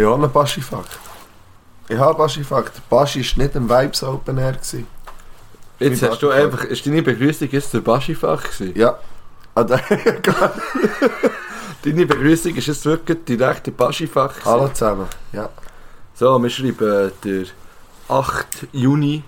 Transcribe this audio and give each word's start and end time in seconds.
Ich 0.00 0.06
habe 0.06 0.14
einen 0.22 0.32
Baschi-Fakt. 0.32 0.98
Ich 1.88 1.98
habe 1.98 2.08
einen 2.10 2.18
Baschi-Fakt. 2.18 2.76
Der 2.76 2.82
Baschi 2.96 3.20
war 3.22 3.44
nicht 3.44 3.54
im 3.54 3.68
Vibes 3.68 4.02
Open 4.02 4.38
Air. 4.38 4.52
Gewesen. 4.52 4.86
Jetzt 5.78 6.02
hast 6.02 6.22
du 6.22 6.28
Baschi-Fakt. 6.28 6.52
einfach, 6.54 6.64
ist 6.64 6.86
deine 6.86 7.02
Begrüßung 7.02 7.48
jetzt 7.50 7.74
der 7.74 7.80
Baschifach 7.80 8.42
gewesen? 8.44 8.72
Ja. 8.78 8.98
Ah, 9.54 9.64
da- 9.64 9.78
Deine 11.84 12.06
Begrüßung 12.06 12.54
ist 12.54 12.66
jetzt 12.66 12.84
wirklich 12.86 13.18
direkt 13.26 13.66
der 13.66 13.72
Baschifach 13.72 14.30
gewesen? 14.30 14.44
Hallo 14.46 14.68
zusammen. 14.68 15.06
Ja. 15.32 15.50
So, 16.14 16.38
wir 16.42 16.48
schreiben 16.50 17.12
der 17.24 17.44
8. 18.08 18.46
Juni 18.72 19.22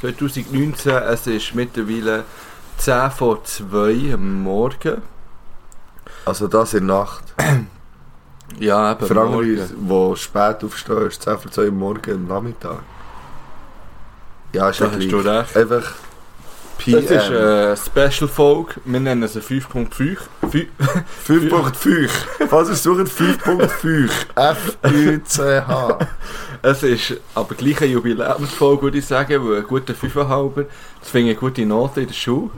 2019. 0.00 0.92
Es 0.92 1.26
ist 1.26 1.54
mittlerweile 1.54 2.24
10 2.76 3.10
vor 3.12 3.42
2 3.44 4.12
am 4.12 4.42
Morgen. 4.42 5.00
Also 6.26 6.48
das 6.48 6.74
in 6.74 6.86
der 6.88 6.96
Nacht. 6.98 7.24
Ja, 8.58 8.92
eben 8.92 9.18
andere, 9.18 9.24
morgen. 9.26 10.14
die 10.14 10.16
spät 10.20 10.64
aufstehen, 10.64 11.06
ist 11.06 11.18
es 11.18 11.20
10 11.20 11.38
vor 11.38 11.50
2 11.50 11.64
Uhr 11.66 11.72
morgen 11.72 12.12
am 12.14 12.26
Nachmittag. 12.26 12.78
Ja, 14.52 14.68
ist 14.70 14.80
Da 14.80 14.86
ja 14.86 14.90
hast 14.92 15.10
du 15.10 15.16
recht. 15.18 15.56
Einfach 15.56 15.92
PM. 16.78 17.06
Das 17.06 17.10
ist 17.10 17.30
eine 17.30 17.76
Special-Folge. 17.76 18.74
Wir 18.84 19.00
nennen 19.00 19.28
sie 19.28 19.40
5.5. 19.40 20.18
Fü- 20.42 20.66
5.5. 21.26 22.10
Was 22.50 22.68
ist 22.68 22.82
suchen? 22.82 23.06
5.5. 23.06 24.10
F-U-C-H. 24.34 25.98
Es 26.62 26.82
ist 26.82 27.14
aber 27.34 27.54
gleich 27.54 27.80
eine 27.80 27.90
Jubiläumsfolge, 27.92 28.82
würde 28.82 28.98
ich 28.98 29.06
sagen, 29.06 29.48
weil 29.48 29.58
ein 29.58 29.62
guter 29.66 29.94
5,5. 29.94 30.66
Das 31.00 31.10
finde 31.10 31.30
ich 31.30 31.38
eine 31.38 31.48
gute 31.48 31.64
Note 31.66 32.00
in 32.02 32.06
der 32.08 32.14
Schule. 32.14 32.50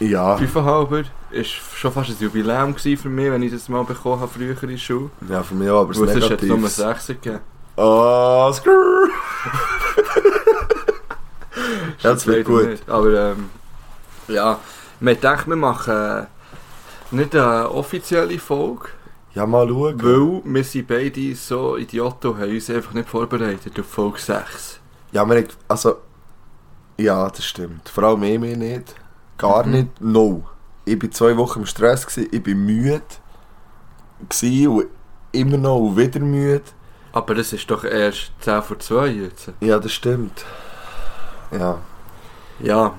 Ja. 0.00 0.36
5,5 0.36 1.04
ist 1.30 1.48
schon 1.50 1.92
fast 1.92 2.10
ein 2.10 2.16
Jubiläum 2.20 2.74
für 2.76 3.08
mich, 3.08 3.30
wenn 3.30 3.42
ich 3.42 3.52
das 3.52 3.68
mal 3.68 3.84
bekommen 3.84 4.20
habe, 4.20 4.30
früher 4.32 4.62
in 4.62 4.68
der 4.68 4.76
Schule. 4.76 5.10
Ja, 5.28 5.42
für 5.42 5.54
mich 5.54 5.68
auch, 5.68 5.80
aber 5.80 5.90
es 5.90 6.00
Weil 6.00 6.08
ist 6.08 6.16
es 6.16 6.24
ist 6.24 6.30
jetzt 6.30 6.42
nur 6.44 6.56
negativ. 6.56 6.76
6 6.76 7.06
gegeben. 7.08 7.40
Oh, 7.76 8.50
skrrr. 8.52 9.08
Ja, 12.02 12.12
das 12.12 12.26
wird 12.26 12.46
gut. 12.46 12.66
Nicht. 12.66 12.88
Aber 12.88 13.12
ähm, 13.32 13.50
ja, 14.28 14.58
wir 15.00 15.14
denken, 15.14 15.50
wir 15.50 15.56
machen 15.56 16.26
nicht 17.10 17.34
eine 17.34 17.70
offizielle 17.70 18.38
Folge, 18.38 18.88
Ja, 19.34 19.46
mal 19.46 19.68
schauen. 19.68 20.02
weil 20.02 20.42
wir 20.44 20.64
sind 20.64 20.86
beide 20.86 21.34
so 21.34 21.76
Idioten 21.76 22.28
und 22.28 22.38
haben 22.40 22.50
uns 22.50 22.70
einfach 22.70 22.92
nicht 22.94 23.08
vorbereitet 23.08 23.78
auf 23.80 23.86
Folge 23.86 24.20
6. 24.20 24.80
Ja, 25.12 25.24
wir 25.28 25.44
also, 25.66 25.96
ja, 26.98 27.28
das 27.28 27.44
stimmt. 27.44 27.88
Vor 27.88 28.04
allem 28.04 28.22
ich 28.22 28.38
mich 28.38 28.56
nicht. 28.56 28.94
Gar 29.38 29.64
Mhm. 29.66 29.72
nicht. 29.72 30.00
No. 30.00 30.44
Ich 30.84 31.00
war 31.02 31.10
zwei 31.10 31.36
Wochen 31.36 31.60
im 31.60 31.66
Stress, 31.66 32.06
gewesen, 32.06 32.28
ich 32.32 32.46
war 32.46 32.54
müde. 32.54 33.02
Gewesen 34.28 34.68
und 34.68 34.86
immer 35.32 35.56
noch 35.56 35.76
und 35.78 35.96
wieder 35.96 36.20
müde. 36.20 36.62
Aber 37.12 37.34
das 37.34 37.52
ist 37.52 37.70
doch 37.70 37.84
erst 37.84 38.32
10 38.40 38.62
vor 38.62 38.78
2 38.78 39.06
jetzt. 39.08 39.52
Ja, 39.60 39.78
das 39.78 39.92
stimmt. 39.92 40.44
Ja. 41.50 41.78
Ja, 42.60 42.94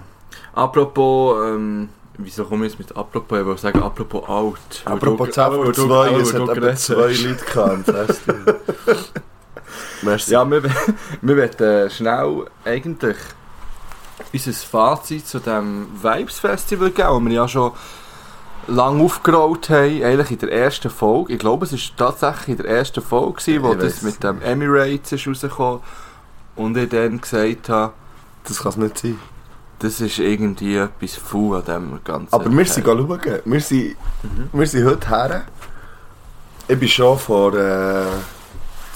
apropos, 0.54 1.38
ähm, 1.46 1.90
wieso 2.18 2.46
komme 2.46 2.66
ich 2.66 2.72
jetzt 2.72 2.80
mit 2.80 2.96
apropos? 2.98 3.40
Ich 3.40 3.46
wollte 3.46 3.62
sagen, 3.62 3.84
apropos 3.84 4.28
alt. 4.30 4.82
Apropos 4.86 5.28
du- 5.28 5.34
10 5.34 5.44
weil 5.44 5.54
vor 5.64 5.66
du- 5.74 5.88
2, 5.88 6.12
weil 6.12 6.22
es 6.22 6.34
hat 6.34 6.58
eben 6.58 6.78
zwei. 6.78 6.94
Leute 7.74 7.84
Festival. 7.94 8.60
Merci. 10.02 10.32
Ja, 10.32 10.50
wir, 10.50 10.64
wir 11.22 11.38
wollen 11.38 11.90
schnell 11.92 12.46
eigentlich 12.66 13.18
unser 14.34 14.54
Fazit 14.54 15.28
zu 15.28 15.40
dem 15.40 15.88
Vibes 16.02 16.40
Festival 16.40 16.92
geben, 16.92 17.08
das 17.10 17.24
wir 17.26 17.32
ja 17.34 17.48
schon 17.48 17.72
lange 18.68 19.04
aufgerollt 19.04 19.70
haben, 19.70 20.04
eigentlich 20.04 20.32
in 20.32 20.38
der 20.40 20.52
ersten 20.52 20.90
Folge. 20.90 21.34
Ich 21.34 21.40
glaube, 21.40 21.66
es 21.66 21.72
war 21.72 21.80
tatsächlich 22.12 22.50
in 22.60 22.64
der 22.64 22.68
ersten 22.78 23.02
Folge, 23.02 23.34
gewesen, 23.42 23.64
wo 23.64 23.72
Ich 23.74 23.80
das 23.80 24.02
mit 24.04 24.24
dem 24.24 24.42
Emirates 24.42 25.12
ist 25.14 25.28
rausgekommen 25.28 25.80
und 26.56 26.78
ich 26.78 26.90
dann 26.90 27.20
gesagt 27.20 27.70
habe, 27.70 27.94
Das 28.44 28.60
kann 28.62 28.70
es 28.72 28.78
nicht 28.78 28.98
sein. 29.00 29.20
das 29.80 30.02
ist 30.02 30.20
irgendwie 30.20 30.76
etwas 30.78 31.16
faul 31.16 31.58
an 31.58 31.66
dem 31.66 32.00
Ganzen. 32.04 32.34
Aber 32.34 32.52
wir 32.52 32.66
sind 32.66 32.86
schauen. 32.86 33.20
Wir 33.46 33.62
sind, 33.62 33.96
Mhm. 34.24 34.50
wir 34.52 34.68
sind 34.68 34.86
heute 34.86 35.08
her. 35.10 35.42
Ich 36.68 36.78
bin 36.80 36.90
schon 36.90 37.18
vor 37.18 37.56
äh, 37.56 38.04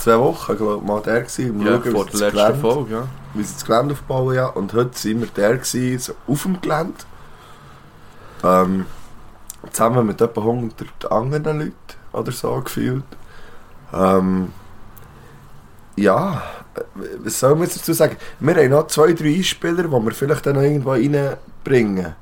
zwei 0.04 0.20
Wochen 0.20 0.58
glaub, 0.58 0.86
mal 0.86 1.02
der 1.02 1.22
gewesen, 1.22 1.62
ja, 1.62 1.82
schauen, 1.82 1.92
vor 1.92 2.06
der 2.06 2.20
letzten 2.20 2.38
Gelände- 2.38 2.60
Folge, 2.60 2.94
ja. 2.94 3.08
wie 3.34 3.44
sie 3.44 3.54
das 3.54 3.66
Gelände 3.66 3.94
aufbauen. 3.94 4.36
Ja. 4.36 4.48
Und 4.48 4.74
heute 4.74 4.98
sind 4.98 5.22
wir 5.22 5.28
der 5.28 5.58
gewesen, 5.58 6.00
so 6.00 6.14
auf 6.28 6.44
dem 6.44 6.60
Gelände. 6.62 6.94
Ähm, 8.44 8.86
zusammen 9.72 10.06
mit 10.06 10.20
etwa 10.20 10.42
100 10.42 11.12
anderen 11.12 11.60
Leuten 11.60 11.74
oder 12.12 12.32
so 12.32 12.60
gefühlt. 12.62 13.04
Ähm, 13.94 14.52
ja, 15.96 16.44
was 17.20 17.40
soll 17.40 17.56
man 17.56 17.64
jetzt 17.64 17.78
dazu 17.78 17.94
sagen? 17.94 18.18
Wir 18.40 18.56
haben 18.56 18.70
noch 18.70 18.88
zwei, 18.88 19.14
drei 19.14 19.36
Einspieler, 19.36 19.84
die 19.84 19.92
wir 19.92 20.12
vielleicht 20.12 20.46
dann 20.46 20.56
noch 20.56 20.64
irgendwo 20.64 20.92
reinbringen. 20.92 22.16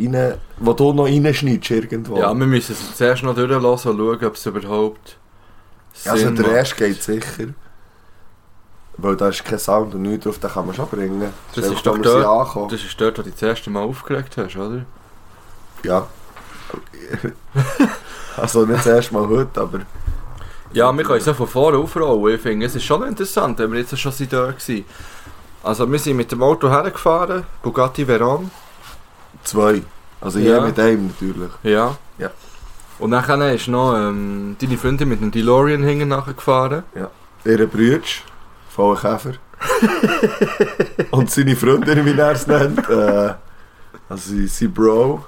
Rein, 0.00 0.34
wo 0.58 0.72
du 0.74 0.92
noch 0.92 1.06
reinschneidest 1.06 1.70
irgendwo. 1.70 2.18
Ja, 2.18 2.34
wir 2.34 2.46
müssen 2.46 2.72
es 2.72 2.96
zuerst 2.96 3.22
noch 3.22 3.34
durchlassen 3.34 3.92
und 3.92 3.98
schauen, 3.98 4.24
ob 4.26 4.34
es 4.34 4.46
überhaupt 4.46 5.16
also 6.06 6.30
der 6.30 6.52
erste 6.52 6.76
geht 6.76 7.02
sicher. 7.02 7.54
Weil 8.96 9.16
da 9.16 9.28
ist 9.28 9.44
kein 9.44 9.58
Sound 9.58 9.94
und 9.94 10.02
nichts 10.02 10.24
drauf, 10.24 10.38
den 10.38 10.50
kann 10.50 10.66
man 10.66 10.74
schon 10.74 10.88
bringen. 10.88 11.32
Das 11.54 11.66
ist 11.66 11.86
doch 11.86 11.96
dort-. 11.98 12.72
Das 12.72 12.82
ist 12.82 13.00
dort, 13.00 13.18
wo 13.18 13.22
du 13.22 13.30
das 13.30 13.42
erste 13.42 13.70
Mal 13.70 13.82
aufgeregt 13.82 14.36
hast, 14.36 14.56
oder? 14.56 14.84
Ja. 15.84 16.06
also 18.36 18.66
nicht 18.66 18.80
das 18.80 18.86
erste 18.86 19.14
Mal 19.14 19.28
heute, 19.28 19.60
aber 19.60 19.80
Ja, 20.72 20.92
wir 20.92 21.04
können 21.04 21.18
es 21.20 21.26
ja 21.26 21.34
von 21.34 21.46
vorne 21.46 21.78
aufrollen. 21.78 22.34
Ich 22.34 22.40
finde, 22.40 22.66
es 22.66 22.74
ist 22.74 22.84
schon 22.84 23.02
interessant, 23.04 23.58
wenn 23.58 23.72
wir 23.72 23.80
jetzt 23.80 23.96
schon 23.98 24.12
sind 24.12 24.32
dort 24.32 24.68
waren. 24.68 24.84
Also 25.62 25.90
wir 25.90 25.98
sind 25.98 26.16
mit 26.16 26.30
dem 26.32 26.42
Auto 26.42 26.68
hergefahren, 26.68 27.44
Bugatti 27.62 28.06
Veyron. 28.06 28.50
zwei. 29.44 29.82
Also 30.20 30.38
Ja. 30.40 30.56
ja. 30.56 30.60
mit 30.60 30.78
einem 30.78 31.06
natürlich. 31.06 31.50
Ja. 31.62 31.96
Ja. 32.18 32.30
Und 32.98 33.12
dann 33.12 33.40
ist 33.42 33.68
noch 33.68 33.94
ähm, 33.94 34.56
deine 34.60 34.76
Freundin 34.76 35.08
mit 35.08 35.22
einem 35.22 35.30
DeLorean 35.30 35.84
hinten 35.84 36.08
nachgefahren. 36.08 36.82
Ihre 37.44 37.66
Brütsch, 37.66 38.22
voller 38.68 39.00
Käfer. 39.00 39.34
und 41.10 41.30
seine 41.30 41.56
Freundin, 41.56 42.04
wie 42.04 42.18
er 42.18 42.32
es 42.32 42.46
nennt, 42.46 42.88
äh, 42.88 43.34
also 44.08 44.32
sein- 44.46 44.72
Bro, 44.72 45.24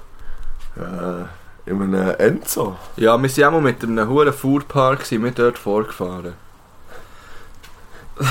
äh, 0.77 1.69
in 1.69 1.81
einem 1.81 2.15
Enzo. 2.17 2.77
Ja, 2.97 3.21
wir 3.21 3.29
sind 3.29 3.43
auch 3.45 3.51
mal 3.51 3.61
mit 3.61 3.83
einem 3.83 4.09
hohen 4.09 4.33
Fuhrpark 4.33 5.05
sind 5.05 5.23
wir 5.23 5.31
dort 5.31 5.57
vorgefahren. 5.57 6.33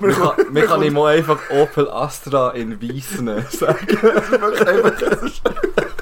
wir 0.00 0.12
kann, 0.12 0.32
wir 0.50 0.66
kann 0.66 0.82
ihm 0.82 0.98
einfach 0.98 1.38
Opel 1.50 1.88
Astra 1.90 2.50
in 2.50 2.80
Weiss 2.80 3.20
nehmen, 3.20 3.44
sagen. 3.50 3.98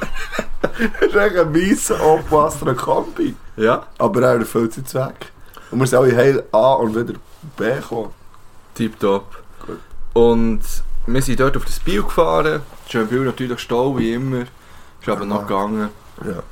Das 1.00 1.32
ist 1.32 1.90
ein 1.90 2.00
Opel 2.00 2.38
Astra 2.38 2.74
Kombi. 2.74 3.34
Ja, 3.56 3.86
Aber 3.98 4.22
er 4.22 4.38
erfüllt 4.38 4.74
seinen 4.74 4.86
Zweck. 4.86 5.32
Und 5.70 5.80
wir 5.80 5.86
sind 5.86 5.98
alle 5.98 6.16
heil 6.16 6.44
A 6.52 6.74
und 6.74 6.94
wieder 6.94 7.18
B 7.56 7.74
gekommen. 7.74 8.10
tipptopp. 8.74 9.42
Gut. 9.66 9.78
Und 10.12 10.60
wir 11.06 11.22
sind 11.22 11.40
dort 11.40 11.56
auf 11.56 11.64
das 11.64 11.80
Biel 11.80 12.02
gefahren. 12.02 12.62
Schönbühl 12.88 13.24
natürlich 13.24 13.60
Stau, 13.60 13.96
wie 13.98 14.12
immer. 14.12 14.42
Ist 15.00 15.08
aber 15.08 15.24
noch 15.24 15.46
gegangen. 15.46 15.88
Ja. 16.24 16.42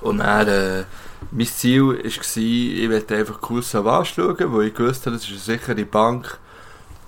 Und 0.00 0.18
dann, 0.18 0.48
äh, 0.48 0.84
mein 1.30 1.46
Ziel 1.46 1.82
war, 1.82 2.04
ich 2.04 2.90
wollte 2.90 3.16
einfach 3.16 3.38
cool 3.48 3.62
Savage 3.62 4.12
schauen, 4.16 4.52
weil 4.52 4.68
ich 4.68 4.74
gewusst 4.74 5.06
habe, 5.06 5.16
das 5.16 5.24
ist 5.24 5.30
eine 5.30 5.58
sichere 5.58 5.84
Bank, 5.84 6.38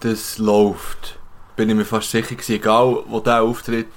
das 0.01 0.39
läuft. 0.39 1.19
Bin 1.57 1.69
ich 1.69 1.77
mir 1.77 1.85
fast 1.85 2.11
sicher 2.11 2.35
gewesen, 2.35 2.55
egal 2.55 2.99
wo 3.07 3.21
der 3.21 3.43
auftritt, 3.43 3.89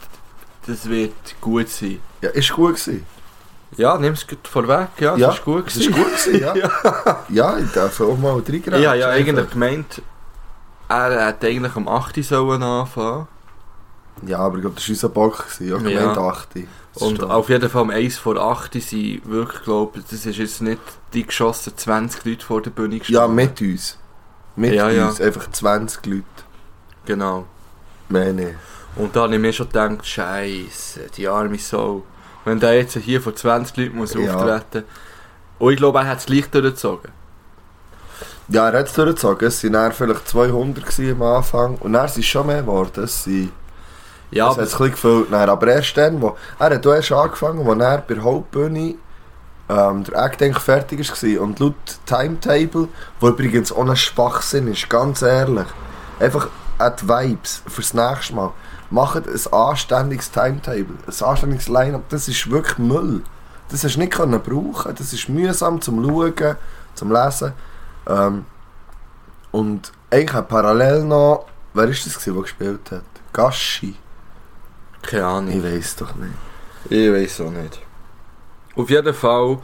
das 0.65 0.89
wird 0.89 1.13
gut 1.41 1.69
sein. 1.69 1.99
Ja, 2.21 2.29
ist 2.29 2.51
gut 2.53 2.75
gewesen. 2.75 3.05
Ja, 3.75 3.97
nimm 3.97 4.13
es 4.13 4.25
vorweg, 4.47 4.87
ja, 4.99 5.15
Ja, 5.17 5.29
ist 5.31 5.43
gut 5.43 5.67
Es 5.67 5.75
ist 5.75 5.91
gut 5.91 6.05
gewesen, 6.05 6.39
ja. 6.41 6.53
ja. 7.29 7.57
ich 7.57 7.71
darf 7.73 7.99
auch 8.01 8.17
mal 8.17 8.33
reingreifen. 8.33 8.73
Habe 8.73 8.97
ja 8.97 9.09
eigentlich 9.09 9.49
gemeint, 9.49 10.01
er 10.89 11.27
hätte 11.27 11.47
eigentlich 11.47 11.75
am 11.75 11.87
8. 11.87 12.23
sollen 12.23 12.63
anfangen 12.63 13.27
Ja, 14.25 14.39
aber 14.39 14.55
ich 14.55 14.61
glaube, 14.61 14.75
das 14.77 14.85
war 14.87 14.93
unser 14.93 15.09
Bock. 15.09 15.37
gewesen. 15.49 15.67
Ja, 15.85 15.89
Ja. 15.89 15.99
gemeint 15.99 16.17
8. 16.17 16.47
Das 16.93 17.03
Und 17.03 17.13
ist 17.13 17.21
doch- 17.21 17.29
auf 17.29 17.49
jeden 17.49 17.69
Fall 17.69 17.81
um 17.83 17.89
1 17.91 18.17
vor 18.17 18.37
8 18.37 18.73
sind 18.81 19.21
wirklich, 19.29 19.61
glaube 19.63 19.99
das 20.09 20.25
ist 20.25 20.37
jetzt 20.37 20.61
nicht 20.61 20.81
die 21.13 21.27
geschossen 21.27 21.73
20 21.75 22.23
Leute 22.25 22.45
vor 22.45 22.61
der 22.61 22.71
Bühne 22.71 22.99
Ja, 23.07 23.27
mit 23.27 23.61
uns. 23.61 23.97
Mit 24.55 24.73
Ja, 24.73 24.89
ja. 24.89 25.09
uns. 25.09 25.19
Einfach 25.21 25.51
20 25.51 26.05
Leute. 26.07 26.23
Genau. 27.05 27.45
Nicht. 28.09 28.55
Und 28.97 29.15
da 29.15 29.21
habe 29.21 29.35
ich 29.35 29.39
mir 29.41 29.53
schon 29.53 29.67
gedacht, 29.67 30.05
Scheiße, 30.05 31.01
die 31.15 31.27
arme 31.27 31.57
Sau. 31.59 32.03
Wenn 32.45 32.59
der 32.59 32.75
jetzt 32.75 32.95
hier 32.97 33.21
vor 33.21 33.35
20 33.35 33.77
Leuten 33.77 33.97
muss 33.97 34.13
Ja. 34.13 34.35
auftreten 34.35 34.85
Und 35.59 35.71
ich 35.73 35.77
glaube, 35.77 35.99
er 35.99 36.07
hat 36.07 36.19
es 36.19 36.25
gleich 36.25 36.49
durchgezogen. 36.49 37.11
Ja, 38.47 38.69
er 38.69 38.79
hat 38.79 38.87
es 38.87 38.93
durchgezogen. 38.93 39.47
Es 39.47 39.63
waren 39.63 39.91
vielleicht 39.91 40.27
200 40.27 40.85
gewesen 40.85 41.21
am 41.21 41.27
Anfang. 41.37 41.75
Und 41.77 41.93
dann 41.93 42.07
sind 42.07 42.21
es 42.21 42.27
schon 42.27 42.47
mehr 42.47 42.61
geworden. 42.61 43.03
Es 43.03 43.23
sind, 43.25 43.51
Ja, 44.31 44.47
das 44.47 44.57
hat 44.57 44.63
es 44.63 44.73
ein 44.73 44.77
bisschen 44.77 44.91
gefüllt. 44.91 45.27
Dann. 45.31 45.49
Aber 45.49 45.67
erst 45.67 45.97
dann, 45.97 46.21
wo... 46.21 46.37
Er 46.57 46.69
hat 46.71 46.85
erst 46.85 47.11
angefangen, 47.11 47.65
wo 47.65 47.73
er 47.73 47.97
bei 47.99 48.13
der 48.13 48.23
Hauptbühne 48.23 48.95
ähm, 49.69 50.03
der 50.05 50.25
Act 50.25 50.41
eigentlich 50.41 50.63
fertig 50.63 50.99
war. 50.99 51.41
Und 51.41 51.59
laut 51.59 51.75
Timetable, 52.05 52.87
wo 53.19 53.27
übrigens 53.27 53.71
ohne 53.71 53.95
Schwachsinn 53.95 54.67
ist, 54.71 54.89
ganz 54.89 55.21
ehrlich, 55.21 55.67
einfach 56.19 56.47
die 56.79 57.07
Vibes 57.07 57.63
fürs 57.67 57.93
nächste 57.93 58.35
Mal. 58.35 58.53
Macht 58.89 59.27
ein 59.27 59.53
anständiges 59.53 60.31
Timetable, 60.31 60.95
ein 61.05 61.23
anständiges 61.25 61.67
Line-Up. 61.67 62.03
Das 62.09 62.27
ist 62.27 62.49
wirklich 62.49 62.77
Müll. 62.77 63.21
Das 63.69 63.83
hast 63.83 63.95
du 63.95 63.99
nicht 63.99 64.13
können 64.13 64.41
brauchen. 64.41 64.95
Das 64.95 65.11
ist 65.11 65.27
mühsam 65.27 65.81
zum 65.81 66.03
Schauen, 66.03 66.55
zum 66.95 67.11
Lesen. 67.11 67.53
Ähm, 68.07 68.45
und 69.51 69.91
eigentlich 70.09 70.47
parallel 70.47 71.03
noch, 71.03 71.47
wer 71.73 71.85
ist 71.85 72.05
das, 72.05 72.13
gewesen, 72.13 72.33
der 72.33 72.41
gespielt 72.43 72.91
hat? 72.91 73.03
Gaschi? 73.33 73.95
Keine 75.01 75.25
Ahnung. 75.25 75.57
Ich 75.57 75.63
weiß 75.63 75.95
doch 75.97 76.15
nicht. 76.15 76.33
Ich 76.89 77.11
weiß 77.11 77.41
auch 77.41 77.51
nicht. 77.51 77.81
Auf 78.75 78.89
jeden 78.89 79.13
Fall, 79.13 79.59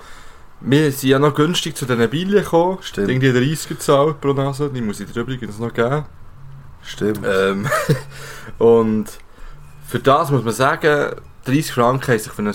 wir 0.61 0.91
sind 0.91 1.09
ja 1.09 1.19
noch 1.19 1.33
günstig 1.33 1.75
zu 1.75 1.85
diesen 1.85 2.09
Bilen 2.09 2.43
gekommen. 2.43 2.79
Stimmt. 2.81 3.09
Irgendwie 3.09 3.31
30 3.31 3.69
gezahlt 3.69 4.19
pro 4.19 4.33
Nase, 4.33 4.69
die 4.69 4.81
muss 4.81 4.99
ich 4.99 5.11
dir 5.11 5.21
übrigens 5.21 5.59
noch 5.59 5.73
geben. 5.73 6.05
Stimmt. 6.85 7.25
Ähm, 7.25 7.67
und 8.57 9.05
für 9.87 9.99
das 9.99 10.31
muss 10.31 10.43
man 10.43 10.53
sagen, 10.53 11.15
30 11.45 11.73
Franken 11.73 12.11
haben 12.11 12.19
sich 12.19 12.31
für 12.31 12.41
ein 12.41 12.53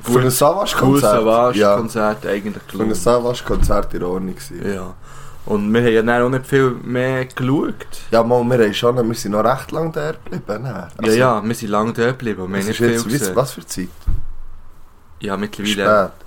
Für 0.00 0.20
ein 0.20 0.30
Savage-Konzert? 0.30 1.56
Ja, 1.56 1.76
eigentlich 1.76 2.62
für 2.66 2.72
ein 2.74 2.78
gelohnt. 2.78 2.96
Savage-Konzert 2.96 3.94
in 3.94 4.02
Ordnung 4.02 4.34
gewesen. 4.34 4.72
Ja. 4.74 4.94
Und 5.46 5.72
wir 5.72 5.80
haben 5.80 5.92
ja 5.92 6.02
dann 6.02 6.22
auch 6.22 6.28
nicht 6.28 6.46
viel 6.46 6.70
mehr 6.82 7.24
geschaut. 7.24 7.74
Ja, 8.10 8.22
mal, 8.22 8.44
wir, 8.44 8.64
haben 8.64 8.74
schon, 8.74 9.08
wir 9.08 9.14
sind 9.14 9.32
noch 9.32 9.44
recht 9.44 9.72
lange 9.72 9.90
da 9.90 10.12
geblieben. 10.12 10.44
dann. 10.46 10.90
ja, 11.02 11.12
ja, 11.12 11.44
wir 11.44 11.54
sind 11.54 11.70
lange 11.70 11.92
dort 11.92 12.18
geblieben. 12.18 12.46
Wir 12.48 12.58
Was 12.58 12.60
haben 12.60 12.68
nicht 12.68 13.04
viel 13.04 13.12
jetzt, 13.12 13.34
was 13.34 13.52
für 13.52 13.66
Zeit? 13.66 13.88
Ja, 15.20 15.36
mittlerweile 15.36 15.72
Spät. 16.08 16.26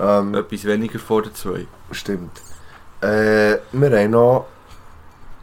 Ähm, 0.00 0.34
etwas 0.34 0.64
weniger 0.64 0.98
vor 0.98 1.22
den 1.22 1.34
zwei. 1.34 1.66
Stimmt. 1.92 2.40
Äh, 3.00 3.58
wir 3.72 3.90
haben 3.90 4.10
noch 4.10 4.46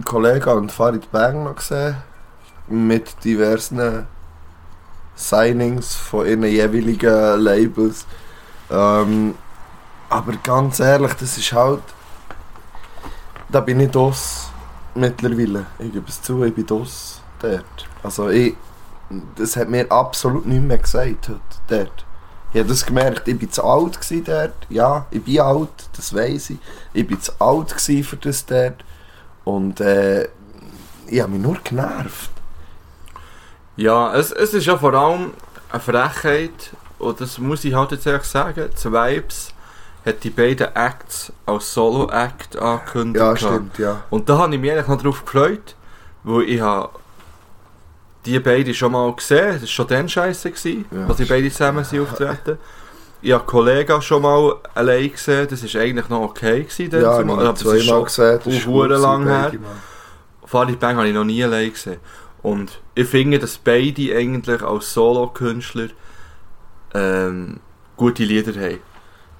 Kollega 0.03 0.51
und 0.53 0.71
Farid 0.71 1.11
Bang 1.11 1.43
noch 1.43 1.55
gesehen. 1.55 1.95
Mit 2.67 3.23
diversen 3.23 4.07
Signings 5.15 5.95
von 5.95 6.25
ihren 6.25 6.43
jeweiligen 6.43 7.39
Labels. 7.39 8.05
Ähm, 8.69 9.35
aber 10.09 10.33
ganz 10.43 10.79
ehrlich, 10.79 11.13
das 11.13 11.37
ist 11.37 11.53
halt. 11.53 11.83
Da 13.49 13.61
bin 13.61 13.79
ich 13.79 13.91
DOS 13.91 14.49
mittlerweile. 14.95 15.67
Ich 15.79 15.93
gebe 15.93 16.09
es 16.09 16.21
zu, 16.21 16.43
ich 16.43 16.53
bin 16.53 16.65
DOS 16.65 17.21
dort. 17.39 17.87
Also 18.03 18.29
ich. 18.29 18.55
Das 19.35 19.55
hat 19.55 19.69
mir 19.69 19.89
absolut 19.91 20.47
nichts 20.47 20.65
mehr 20.65 20.77
gesagt 20.79 21.29
heute 21.29 21.39
dort. 21.67 22.05
Ich 22.53 22.59
habe 22.59 22.69
das 22.69 22.85
gemerkt, 22.85 23.27
ich 23.27 23.39
war 23.39 23.49
zu 23.51 23.63
alt 23.63 24.27
dort. 24.27 24.55
Ja, 24.69 25.05
ich 25.11 25.23
bin 25.23 25.41
alt, 25.41 25.89
das 25.95 26.13
weiß 26.13 26.51
ich. 26.51 26.57
Ich 26.93 27.09
war 27.09 27.19
zu 27.19 27.31
alt 27.39 27.71
für 27.71 28.17
das 28.17 28.45
dort. 28.45 28.83
Und 29.45 29.79
äh, 29.79 30.27
ich 31.07 31.21
habe 31.21 31.31
mich 31.31 31.41
nur 31.41 31.57
genervt. 31.63 32.31
Ja, 33.77 34.13
es, 34.15 34.31
es 34.31 34.53
ist 34.53 34.65
ja 34.65 34.77
vor 34.77 34.93
allem 34.93 35.31
eine 35.71 35.79
Frechheit, 35.79 36.71
und 36.99 37.21
das 37.21 37.37
muss 37.37 37.63
ich 37.63 37.73
halt 37.73 37.91
jetzt 37.91 38.05
ehrlich 38.05 38.23
sagen, 38.23 38.69
die 38.71 38.91
Vibes 38.91 39.53
hat 40.05 40.23
die 40.23 40.29
beiden 40.29 40.67
Acts 40.75 41.33
als 41.45 41.73
Solo-Act 41.73 42.57
angekündigt. 42.57 43.23
Ja, 43.23 43.35
stimmt, 43.35 43.77
ja. 43.79 44.03
Und 44.09 44.29
da 44.29 44.37
habe 44.37 44.53
ich 44.55 44.61
mich 44.61 44.71
eigentlich 44.71 44.87
noch 44.87 45.01
drauf 45.01 45.25
gefreut, 45.25 45.75
weil 46.23 46.43
ich 46.43 46.61
habe 46.61 46.89
die 48.25 48.39
beiden 48.39 48.73
schon 48.73 48.91
mal 48.91 49.13
gesehen, 49.13 49.53
das 49.53 49.61
war 49.61 49.67
schon 49.67 49.87
dann 49.87 50.09
scheiße, 50.09 50.51
gewesen, 50.51 50.85
Ja, 50.91 51.07
als 51.07 51.17
die 51.17 51.25
beiden 51.25 51.51
zusammen 51.51 51.83
sind 51.83 52.01
auftreten. 52.01 52.57
Ich 52.57 52.84
habe 53.23 53.43
Kollegen 53.45 54.01
schon 54.01 54.21
mal 54.21 54.55
allein 54.75 55.11
gesehen, 55.11 55.47
das 55.49 55.73
war 55.73 55.81
eigentlich 55.81 56.09
noch 56.09 56.21
okay 56.21 56.63
gewesen. 56.63 56.91
Ja, 57.01 57.21
ich 57.21 57.27
habe 57.27 57.53
zweimal 57.55 57.79
schon 57.81 58.03
gesehen. 58.03 58.39
das 58.43 58.53
ist 58.53 58.65
gut 58.65 58.89
lang 58.89 59.25
her. 59.27 59.51
Farid 60.45 60.79
Bang 60.79 60.97
habe 60.97 61.07
ich 61.07 61.13
noch 61.13 61.23
nie 61.23 61.43
allein 61.43 61.71
gesehen. 61.71 61.97
Und 62.43 62.79
ich 62.93 63.07
finde, 63.07 63.39
dass 63.39 63.57
beide 63.57 64.15
eigentlich 64.15 64.61
als 64.61 64.93
Solo-Künstler 64.93 65.87
ähm, 66.93 67.59
gute 67.97 68.23
Lieder 68.23 68.53
haben. 68.53 68.79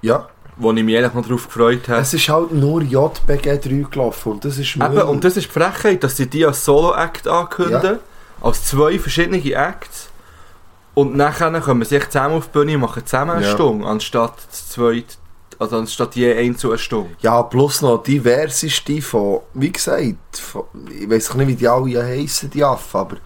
Ja, 0.01 0.27
Wo 0.57 0.71
ich 0.71 0.83
mich 0.83 0.97
eigentlich 0.97 1.13
noch 1.13 1.23
darauf 1.25 1.45
gefreut 1.45 1.87
habe. 1.87 2.01
es 2.01 2.13
ist 2.13 2.27
halt 2.29 2.51
nur 2.53 2.81
JBG 2.81 3.57
3 3.59 3.85
gelaufen 3.91 4.33
und 4.33 4.45
das 4.45 4.57
ist 4.57 4.75
Eben, 4.75 5.01
und 5.01 5.23
das 5.23 5.37
ist 5.37 5.47
die 5.47 5.51
Frechheit, 5.51 6.03
dass 6.03 6.17
sie 6.17 6.27
die 6.27 6.45
als 6.45 6.65
Solo-Act 6.65 7.27
ankündigen. 7.27 7.99
Als 8.41 8.65
zwei 8.65 8.97
verschiedene 8.99 9.37
Acts. 9.53 10.04
Und 10.95 11.15
nachher 11.15 11.51
kommen 11.61 11.83
sie 11.83 11.95
sich 11.95 12.09
zusammen 12.09 12.35
auf 12.37 12.47
die 12.47 12.51
Bühne 12.57 12.75
und 12.75 12.81
machen 12.81 13.05
zusammen 13.05 13.31
eine 13.31 13.45
Ja. 13.45 13.51
Stunde, 13.51 13.85
anstatt 13.85 14.39
zu 14.49 14.69
zweit, 14.69 15.17
also 15.59 15.77
anstatt 15.77 16.15
je 16.15 16.33
einzeln 16.35 16.71
eine 16.71 16.79
Stunde. 16.79 17.09
Ja, 17.19 17.43
plus 17.43 17.81
noch 17.81 18.01
diverseste 18.01 19.01
von, 19.01 19.41
wie 19.53 19.71
gesagt, 19.71 20.15
von, 20.33 20.63
ich 20.89 21.09
weiß 21.09 21.35
nicht, 21.35 21.47
wie 21.47 21.55
die 21.55 21.67
alle 21.67 22.03
heissen, 22.03 22.49
die 22.49 22.63
Affen, 22.63 22.97
aber 22.99 23.17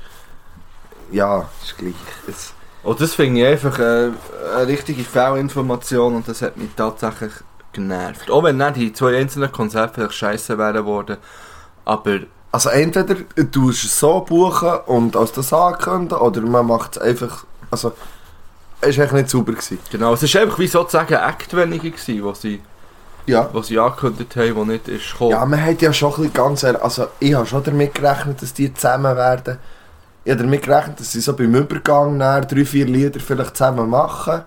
ja, 1.12 1.48
ist 1.64 1.78
gleich. 1.78 1.94
Es, 2.28 2.54
Und 2.84 3.00
das 3.02 3.14
finde 3.14 3.42
ich 3.42 3.48
einfach 3.48 3.78
äh, 3.80 4.10
eine 4.56 4.68
richtige 4.68 5.04
Fehlinformation 5.04 6.16
und 6.16 6.28
das 6.28 6.42
hat 6.42 6.58
mich 6.58 6.70
tatsächlich 6.76 7.32
genervt. 7.74 8.32
Auch 8.32 8.44
wenn 8.44 8.58
nicht 8.58 8.76
die 8.78 8.94
zwei 8.94 9.18
einzelnen 9.18 9.52
Konzerte 9.52 9.94
vielleicht 9.96 10.14
scheiße 10.16 10.58
wären 10.58 10.86
worden, 10.86 11.18
aber 11.86 12.20
also 12.52 12.70
entweder 12.70 13.16
du 13.36 13.70
es 13.70 14.00
so 14.00 14.22
buchen 14.22 14.80
und 14.88 15.16
als 15.16 15.32
das 15.34 15.54
ankündigen, 15.54 16.18
oder 16.18 16.42
man 16.42 16.66
macht 16.66 16.98
es 16.98 17.02
einfach, 17.02 17.46
also, 17.72 17.94
es 18.82 18.98
war 18.98 19.12
nicht 19.14 19.30
sauber. 19.30 19.52
Gewesen. 19.52 19.80
genau, 19.92 20.14
es 20.14 20.34
war 20.34 20.42
einfach 20.42 20.60
wie 20.60 20.68
sozusagen 20.68 21.14
Act 21.14 21.56
weniger 21.56 21.90
gewesen, 21.90 22.24
wo 22.24 22.34
sie, 22.34 22.62
Ja. 23.26 23.50
sie 23.62 23.78
angekündigt 23.78 24.36
haben, 24.36 24.56
wo 24.56 24.66
nicht 24.66 24.88
ist 24.88 25.12
gekommen. 25.12 25.32
Ja, 25.32 25.46
man 25.46 25.64
hat 25.64 25.82
ja 25.82 25.92
schon 25.94 26.12
ein 26.12 26.16
bisschen 26.18 26.34
ganz 26.34 26.64
ehrlich, 26.64 26.82
also 26.82 27.08
ich 27.20 27.34
habe 27.34 27.46
schon 27.46 27.64
damit 27.64 27.94
gerechnet, 27.96 28.42
dass 28.42 28.54
die 28.54 28.74
zusammen 28.74 29.16
werden. 29.16 29.58
Ich 30.24 30.32
habe 30.32 30.44
damit 30.44 30.64
gerechnet, 30.64 31.00
dass 31.00 31.12
sie 31.12 31.22
so 31.22 31.34
beim 31.34 31.54
Übergang 31.56 32.20
drei, 32.20 32.66
vier 32.66 32.86
Lieder 32.86 33.20
vielleicht 33.20 33.58
zusammen 33.58 33.90
machen. 33.90 34.44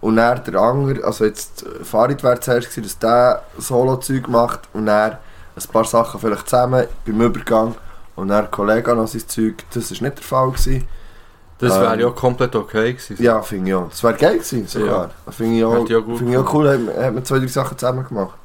Und 0.00 0.16
dann 0.16 0.44
der 0.44 0.60
andere, 0.60 1.02
also 1.02 1.24
jetzt 1.24 1.62
äh, 1.62 1.82
Farid 1.82 2.22
wäre 2.22 2.38
zuerst 2.38 2.68
gewesen, 2.68 2.82
dass 2.82 2.98
der 2.98 3.42
Solo-Zeug 3.56 4.28
macht 4.28 4.60
und 4.74 4.84
dann 4.86 5.12
ein 5.56 5.72
paar 5.72 5.84
Sachen 5.84 6.20
vielleicht 6.20 6.48
zusammen 6.48 6.86
beim 7.06 7.20
Übergang 7.22 7.74
und 8.14 8.28
dann 8.28 8.50
Kollege 8.50 8.94
noch 8.94 9.08
sein 9.08 9.26
Zeug. 9.26 9.64
Das 9.72 9.90
war 9.90 10.02
nicht 10.02 10.18
der 10.18 10.24
Fall. 10.24 10.50
Gewesen. 10.50 10.86
Das 11.58 11.72
wäre 11.80 11.94
ähm, 11.94 12.00
ja 12.00 12.10
komplett 12.10 12.54
okay 12.56 12.92
gewesen. 12.92 13.16
Ja, 13.22 13.40
finde 13.42 13.70
ich 13.70 13.74
auch. 13.74 13.88
Das 13.88 14.02
wäre 14.02 14.14
geil 14.14 14.38
gewesen, 14.38 14.66
sogar. 14.66 15.10
Finde 15.30 15.56
ich 15.56 15.64
auch, 15.64 15.76
auch 15.76 16.04
gut 16.04 16.18
finde 16.18 16.32
ich 16.32 16.38
auch 16.38 16.54
cool, 16.54 16.68
hat, 16.68 17.04
hat 17.04 17.14
man 17.14 17.24
zwei, 17.24 17.38
drei 17.38 17.46
Sachen 17.46 17.78
zusammen 17.78 18.04
gemacht. 18.06 18.36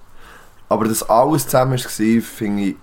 Aber 0.70 0.86
dass 0.86 1.08
alles 1.10 1.46
zusammen 1.46 1.80
war, 1.80 2.22
finde 2.22 2.64
ich, 2.64 2.76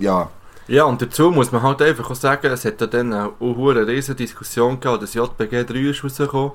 ja... 0.00 0.28
Ja, 0.68 0.84
und 0.84 1.02
dazu 1.02 1.32
muss 1.32 1.50
man 1.50 1.60
halt 1.62 1.82
einfach 1.82 2.08
auch 2.08 2.14
sagen, 2.14 2.46
es 2.46 2.64
hat 2.64 2.80
ja 2.80 2.86
dann 2.86 3.12
eine 3.12 3.32
hohe 3.40 3.86
riesen 3.86 4.16
Diskussion 4.16 4.78
gegeben, 4.78 5.00
dass 5.00 5.12
JPG 5.14 5.64
3 5.64 5.74
ist 5.90 6.04
rausgekommen 6.04 6.52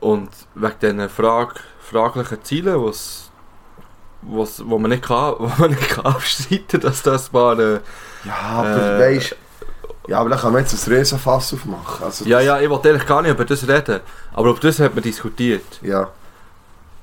und 0.00 0.30
wegen 0.54 0.74
diesen 0.80 1.08
Frag 1.10 1.60
fraglichen 1.80 2.42
Zielen, 2.42 2.82
was, 2.82 3.30
was, 4.22 4.66
wo 4.66 4.78
man 4.78 4.90
nicht 4.90 5.04
kann, 5.04 5.34
wo 5.38 5.50
man 5.58 5.70
nicht 5.70 5.88
kann 5.90 6.06
abstreiten, 6.06 6.80
dass 6.80 7.02
das 7.02 7.30
mal 7.30 7.60
äh, 7.60 7.80
Ja, 8.24 8.34
aber 8.34 8.98
Äh, 8.98 9.16
weißt 9.16 9.36
Ja, 10.08 10.20
aber 10.20 10.30
da 10.30 10.36
kann 10.36 10.52
man 10.52 10.62
jetzt 10.62 10.86
ein 10.86 10.92
Riesenfass 10.92 11.52
aufmachen. 11.54 12.04
Also 12.04 12.24
Ja, 12.24 12.38
das- 12.38 12.46
ja, 12.46 12.60
ich 12.60 12.70
wollte 12.70 12.90
eigentlich 12.90 13.06
gar 13.06 13.22
nicht 13.22 13.32
über 13.32 13.44
das 13.44 13.66
reden, 13.66 14.00
aber 14.32 14.50
über 14.50 14.60
das 14.60 14.78
hat 14.78 14.94
man 14.94 15.02
diskutiert. 15.02 15.80
Ja. 15.82 16.08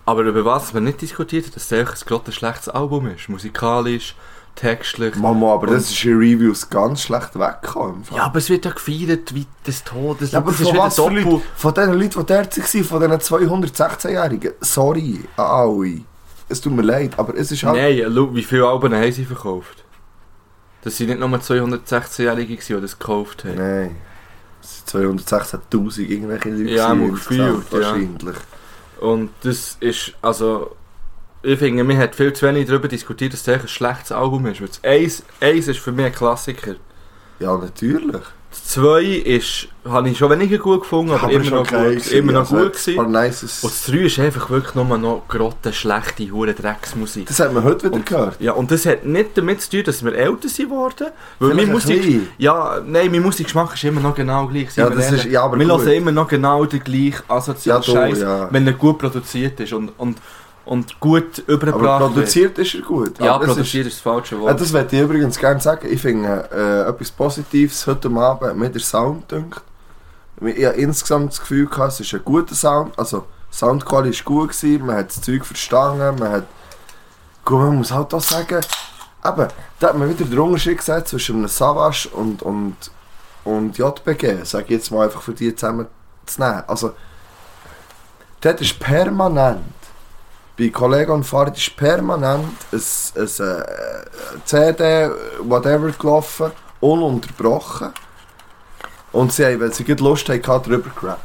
Aber 0.06 0.22
über 0.24 0.44
was 0.46 0.74
man 0.74 0.84
nicht 0.86 1.02
diskutiert 1.02 1.46
hat, 1.48 1.56
dass 1.56 1.72
es 1.72 1.74
ein 1.74 1.86
gerade 2.06 2.26
ein 2.26 2.32
schlechtes 2.34 2.70
Album 2.70 3.08
ist, 3.08 3.30
musikalisch, 3.30 4.16
textlich. 4.56 5.16
Mama, 5.16 5.54
aber 5.54 5.68
das 5.68 5.90
ist 5.90 6.06
in 6.06 6.18
Reviews 6.18 6.70
ganz 6.70 7.02
schlecht 7.04 7.38
weggekommen. 7.40 8.04
Ja, 8.16 8.26
aber 8.26 8.38
es 8.38 8.50
wird 8.50 8.66
ja 8.66 8.72
gefeiert 8.72 9.34
wie 9.34 9.48
des 9.66 9.84
Todes. 9.84 10.32
Ja, 10.32 10.40
aber 10.40 10.52
das 10.52 10.62
von 10.62 10.78
was 10.78 10.96
Doppel- 10.96 11.24
Leuten? 11.24 11.42
Von 11.56 11.74
den 11.74 11.94
Leuten, 11.94 12.20
die 12.20 12.26
dort 12.34 12.58
waren, 12.58 12.84
von 12.84 13.00
diesen 13.02 13.20
216-Jährigen. 13.20 14.54
Sorry 14.62 15.22
an 15.38 15.46
alle. 15.46 16.02
Es 16.50 16.62
tut 16.62 16.74
mir 16.74 16.82
leid, 16.84 17.14
aber 17.18 17.36
es 17.36 17.52
ist 17.52 17.64
halt... 17.64 17.78
Nein, 17.78 18.04
schau, 18.14 18.36
wie 18.36 18.44
viele 18.44 18.68
Alben 18.68 18.94
haben 18.94 19.12
sie 19.12 19.26
verkauft? 19.26 19.83
Das 20.84 20.98
sind 20.98 21.08
nicht 21.08 21.20
nur 21.20 21.30
216-Jährige, 21.30 22.56
gewesen, 22.56 22.76
die 22.76 22.82
das 22.82 23.00
gekauft 23.00 23.46
haben. 23.46 23.56
Nein. 23.56 23.96
Es 24.62 24.84
sind 24.86 25.20
216'000 25.22 26.00
irgendwelche 26.00 26.50
Leute. 26.50 26.72
Ja, 26.72 26.94
gefühlt, 26.94 27.12
insgesamt, 27.12 27.72
ja. 27.72 27.80
Wahrscheinlich. 27.80 28.38
Und 29.00 29.30
das 29.42 29.78
ist, 29.80 30.14
also, 30.22 30.76
ich 31.42 31.60
finde, 31.60 31.84
man 31.84 31.98
hat 31.98 32.16
viel 32.16 32.32
zu 32.34 32.46
wenig 32.48 32.68
darüber 32.68 32.88
diskutiert, 32.88 33.34
dass 33.34 33.48
eigentlich 33.48 33.64
ein 33.64 33.68
schlechtes 33.68 34.12
Album 34.12 34.46
ist. 34.46 34.62
Weil 34.62 34.68
das 34.68 34.84
Eins, 34.84 35.24
Eins 35.42 35.68
ist 35.68 35.80
für 35.80 35.92
mich 35.92 36.06
ein 36.06 36.14
Klassiker. 36.14 36.76
Ja, 37.40 37.58
natürlich. 37.58 38.24
Das 38.64 38.72
Zwei 38.72 39.04
ist, 39.04 39.68
habe 39.86 40.10
ich 40.10 40.18
schon 40.18 40.32
weniger 40.32 40.58
gut 40.58 40.82
gefunden, 40.82 41.12
aber, 41.12 41.30
immer, 41.30 41.44
schon 41.44 41.54
noch 41.60 41.68
geil 41.70 41.96
gut, 41.98 42.12
immer 42.12 42.32
noch 42.32 42.50
ja. 42.50 42.64
gut 42.64 42.74
gewesen. 42.74 42.98
Und 42.98 43.14
das 43.14 43.86
Drei 43.86 43.98
ist 43.98 44.20
einfach 44.20 44.50
wirklich 44.50 44.74
nur 44.74 44.98
noch 44.98 45.24
grotte, 45.28 45.74
schlechte, 45.74 46.32
hure 46.32 46.54
Drecksmusik. 46.54 47.28
Das 47.28 47.42
hat 47.42 47.54
man 47.54 47.66
heute 47.66 47.88
wieder 47.88 47.96
Und- 47.96 48.06
gehört. 48.06 48.40
Ja, 48.40 48.54
und 48.54 48.72
das 48.72 48.86
hat 48.86 49.06
nicht 49.06 49.38
damit 49.38 49.62
zu 49.62 49.70
tun, 49.70 49.84
dass 49.84 50.04
wir 50.04 50.16
älter 50.16 50.48
sind 50.48 50.70
worden. 50.70 51.08
Weil 51.40 51.50
meine 51.50 51.64
ein 51.64 51.72
Musik, 51.74 52.22
ja, 52.38 52.82
nein, 52.86 53.12
mein 53.12 53.22
Musikgeschmack 53.22 53.74
ist 53.74 53.84
immer 53.84 54.00
noch 54.00 54.16
genau 54.16 54.48
gleich. 54.48 54.76
Ja, 54.78 54.90
das 54.90 55.12
ist, 55.12 55.26
ja, 55.26 55.44
aber 55.44 55.60
wir 55.60 55.68
hören 55.68 55.88
immer 55.90 56.14
noch 56.14 56.30
genau 56.30 56.64
den 56.66 56.84
gleichen 56.84 57.24
Ja, 57.28 57.36
asozialen 57.36 57.84
Scheiß, 57.84 58.20
ja. 58.22 58.48
wenn 58.50 58.66
er 58.66 58.74
gut 58.74 58.98
produziert 58.98 59.60
ist. 59.60 59.74
Und, 59.74 59.92
und 59.98 60.18
und 60.66 61.00
gut 61.00 61.40
Aber 61.40 61.54
übergebracht 61.54 62.02
wird. 62.02 62.14
produziert 62.14 62.58
ist 62.58 62.76
er 62.76 62.82
gut. 62.82 63.20
Ja, 63.20 63.36
Aber 63.36 63.46
produziert 63.46 63.88
ist 63.88 63.98
das 63.98 64.02
falsche 64.02 64.40
Wort. 64.40 64.60
das 64.60 64.72
möchte 64.72 64.96
ich 64.96 65.02
übrigens 65.02 65.38
gerne 65.38 65.60
sagen. 65.60 65.88
Ich 65.90 66.02
finde 66.02 66.50
äh, 66.52 66.90
etwas 66.90 67.12
Positives 67.12 67.86
heute 67.86 68.10
Abend 68.10 68.58
mir 68.58 68.70
der 68.70 68.82
Sound 68.82 69.30
dünkt. 69.32 69.62
Ich 70.42 70.66
habe 70.66 70.76
insgesamt 70.76 71.32
das 71.32 71.40
Gefühl 71.42 71.68
gehabt, 71.68 71.94
es 71.94 72.00
ist 72.00 72.14
ein 72.14 72.22
guter 72.24 72.56
Sound. 72.56 72.98
Also, 72.98 73.26
Soundqualität 73.52 74.26
war 74.26 74.34
gut, 74.34 74.50
gewesen, 74.50 74.86
man 74.86 74.96
hat 74.98 75.10
das 75.10 75.22
Zeug 75.22 75.46
verstanden, 75.46 76.20
man 76.20 76.32
hat... 76.32 76.44
Gut, 77.46 77.60
man 77.60 77.78
muss 77.78 77.92
halt 77.92 78.14
auch 78.14 78.22
sagen, 78.22 78.62
eben, 79.26 79.48
da 79.80 79.88
hat 79.88 79.98
man 79.98 80.10
wieder 80.10 80.26
den 80.26 80.40
Unterschied 80.40 80.78
gesehen 80.78 81.06
zwischen 81.06 81.38
einem 81.38 81.48
Savage 81.48 82.10
und, 82.14 82.42
und, 82.42 82.76
und 83.44 83.78
JBG, 83.78 84.44
sage 84.44 84.66
ich 84.66 84.72
jetzt 84.72 84.92
mal 84.92 85.06
einfach 85.06 85.22
für 85.22 85.34
die 85.34 85.54
zusammen 85.56 85.88
zu 86.26 86.42
nehmen. 86.42 86.64
Also, 86.68 86.94
dort 88.42 88.62
ist 88.62 88.80
permanent, 88.80 89.62
bei 90.58 90.70
Kollegen 90.70 91.12
und 91.12 91.24
Fahrrad 91.24 91.58
ist 91.58 91.76
permanent 91.76 92.46
ein, 92.72 92.82
ein, 93.16 93.24
äh, 93.24 94.46
CD, 94.46 95.10
whatever 95.40 95.92
gelaufen, 95.92 96.52
ununterbrochen. 96.80 97.92
Und 99.12 99.32
sie 99.32 99.46
haben, 99.46 99.60
wenn 99.60 99.72
sie 99.72 99.84
gut 99.84 100.00
Lust 100.00 100.30
hatten, 100.30 100.64
drüber 100.64 100.90
gerappt. 101.00 101.22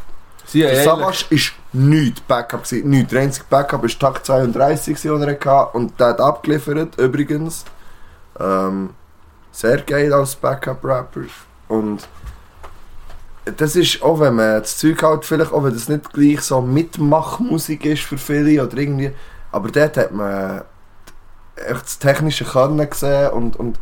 Sie 0.46 0.60
Der 0.60 0.78
haben 0.78 1.00
Savage 1.00 1.26
ist 1.28 1.52
nichts 1.72 2.22
Backup 2.22 2.64
gewesen. 2.64 2.88
Nichts. 2.88 3.10
Der 3.10 3.20
einzige 3.20 3.46
Backup 3.50 3.82
war 3.82 3.88
Tag 3.88 4.24
32, 4.24 4.94
gewesen, 4.94 5.20
den 5.20 5.28
er 5.28 5.52
hatte. 5.52 5.76
Und 5.76 6.00
der 6.00 6.06
hat 6.08 6.20
abgeliefert, 6.20 6.98
übrigens. 6.98 7.64
Ähm, 8.40 8.90
sehr 9.52 9.78
geil 9.82 10.12
als 10.12 10.36
Backup-Rapper. 10.36 11.26
Und 11.68 12.08
das 13.56 13.76
ist 13.76 14.02
auch, 14.02 14.20
wenn 14.20 14.34
man 14.34 14.60
das 14.60 14.76
Zeug 14.78 15.02
halt 15.02 15.24
vielleicht, 15.24 15.52
auch 15.52 15.62
wenn 15.64 15.72
das 15.74 15.88
nicht 15.88 16.12
gleich 16.12 16.40
so 16.42 16.60
Mitmachmusik 16.60 17.84
ist 17.84 18.02
für 18.02 18.18
viele 18.18 18.64
oder 18.64 18.76
irgendwie, 18.76 19.10
aber 19.52 19.68
dort 19.70 19.96
hat 19.96 20.12
man 20.12 20.62
echt 21.56 21.82
das 21.82 21.98
technische 21.98 22.44
Können 22.44 22.88
gesehen 22.88 23.30
und, 23.30 23.56
und 23.56 23.78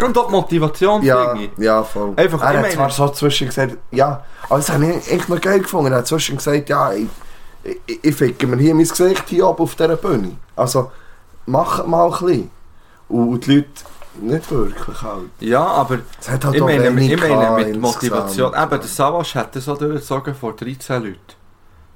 Und 0.00 0.16
auch 0.18 0.28
die 0.48 0.58
Motivation, 0.58 1.02
ja, 1.02 1.34
ich. 1.34 1.50
ja, 1.58 1.82
voll. 1.82 2.12
Einfach, 2.16 2.40
er 2.42 2.48
hat 2.48 2.60
meine- 2.62 2.68
zwar 2.74 2.90
so 2.90 3.08
zwischen 3.10 3.48
gesagt, 3.48 3.76
ja, 3.90 4.24
aber 4.48 4.56
das 4.56 4.70
habe 4.70 4.86
ich 4.86 5.10
echt 5.12 5.28
noch 5.28 5.40
geil 5.40 5.60
gefunden. 5.60 5.92
Er 5.92 5.98
hat 5.98 6.06
zwischen 6.06 6.36
gesagt, 6.36 6.68
ja, 6.68 6.92
ich, 6.92 7.06
ich, 7.86 8.04
ich 8.04 8.14
ficke 8.14 8.46
mir 8.46 8.56
hier 8.56 8.74
mein 8.74 8.86
Gesicht 8.88 9.24
hier 9.28 9.46
ab 9.46 9.60
auf 9.60 9.74
dieser 9.74 9.96
Bühne. 9.96 10.36
Also, 10.56 10.90
macht 11.46 11.86
mal 11.86 12.06
ein 12.06 12.10
bisschen. 12.10 12.50
Und 13.08 13.46
die 13.46 13.56
Leute 13.56 13.68
nicht 14.20 14.50
wirklich 14.50 15.02
halt. 15.02 15.30
Ja, 15.40 15.64
aber 15.64 15.98
Es 16.20 16.28
hat 16.28 16.44
halt 16.44 16.56
ich 16.56 16.60
meine, 16.62 16.88
ich 17.00 17.20
meine 17.20 17.64
mit. 17.64 17.80
Motivation. 17.80 18.52
Eben, 18.54 18.70
der 18.70 18.82
Savas 18.82 19.34
hat 19.34 19.56
das 19.56 19.64
so 19.64 19.74
durchgezogen 19.74 20.34
vor 20.34 20.54
13 20.54 21.02
Leuten. 21.02 21.18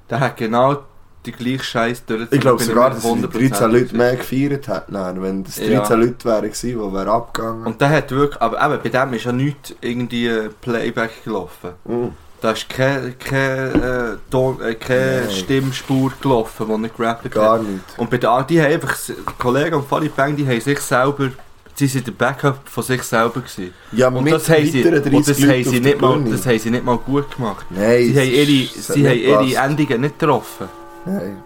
Der 0.09 0.19
hat 0.19 0.37
genau 0.37 0.77
die 1.25 1.31
gleiche 1.31 1.63
Scheiß 1.63 2.05
durchgezogen. 2.05 2.35
Ich 2.37 2.41
glaube 2.41 2.63
sogar, 2.63 2.89
dass 2.91 3.03
die 3.03 3.21
13 3.21 3.51
100% 3.51 3.67
Leute 3.67 3.95
mehr 3.97 4.15
gefeiert 4.15 4.67
nein, 4.89 5.21
wenn 5.21 5.43
das 5.43 5.55
13 5.55 5.71
Ja. 5.71 5.93
Leute 5.93 6.25
wären 6.25 6.41
gewesen, 6.43 6.69
die 6.69 6.93
wären 6.93 7.09
abgegangen. 7.09 7.65
Und 7.65 7.81
der 7.81 7.89
hat 7.89 8.11
wirklich, 8.11 8.41
aber 8.41 8.65
eben, 8.65 8.83
bei 8.83 8.89
dem 8.89 9.13
ist 9.13 9.25
ja 9.25 9.31
nichts 9.31 9.75
irgendwie 9.81 10.49
Playback 10.61 11.23
gelaufen. 11.23 11.71
Mhm. 11.85 12.13
Da 12.39 12.51
ist 12.51 12.69
keine, 12.69 13.13
keine, 13.13 14.19
äh, 14.31 14.69
äh, 14.69 14.75
keine 14.75 15.21
Nein. 15.21 15.31
Stimmspur 15.31 16.11
gelaufen, 16.21 16.67
die 16.67 16.77
nicht 16.77 16.95
gerappt 16.95 17.25
hat. 17.25 17.31
Gar 17.31 17.59
nicht. 17.59 17.83
Und 17.97 18.11
bei 18.11 18.17
der, 18.17 18.43
die 18.43 18.61
haben 18.61 18.73
einfach, 18.73 18.95
die 19.07 19.13
Kollegen 19.39 19.75
und 19.75 19.87
Funny 19.87 20.09
Bang, 20.09 20.35
die 20.35 20.47
haben 20.47 20.61
sich 20.61 20.79
selber, 20.79 21.31
sie 21.77 21.87
sind 21.87 22.07
der 22.07 22.11
Backup 22.13 22.67
von 22.67 22.83
sich 22.83 23.03
selber 23.03 23.41
gewesen. 23.41 23.73
Ja, 23.91 24.07
Und 24.07 24.23
mit 24.23 24.33
das 24.33 24.49
haben 24.49 24.65
sie, 24.65 24.83
und 24.83 24.91
30 25.05 25.25
das 25.25 25.41
haben 25.41 25.63
sie 25.63 25.79
nicht 25.79 26.01
mal, 26.01 26.23
das 26.23 26.45
haben 26.45 26.59
sie 26.59 26.71
nicht 26.71 26.83
mal 26.83 26.97
gut 26.97 27.35
gemacht. 27.35 27.65
Nein, 27.69 28.13
Sie 28.13 28.19
haben 28.19 28.29
ihre, 28.29 28.67
sie 28.67 29.07
haben 29.07 29.15
nicht 29.17 29.53
ihre. 29.53 29.63
Endungen 29.65 30.01
nicht 30.01 30.19
getroffen. 30.19 30.67
Nein. 31.05 31.37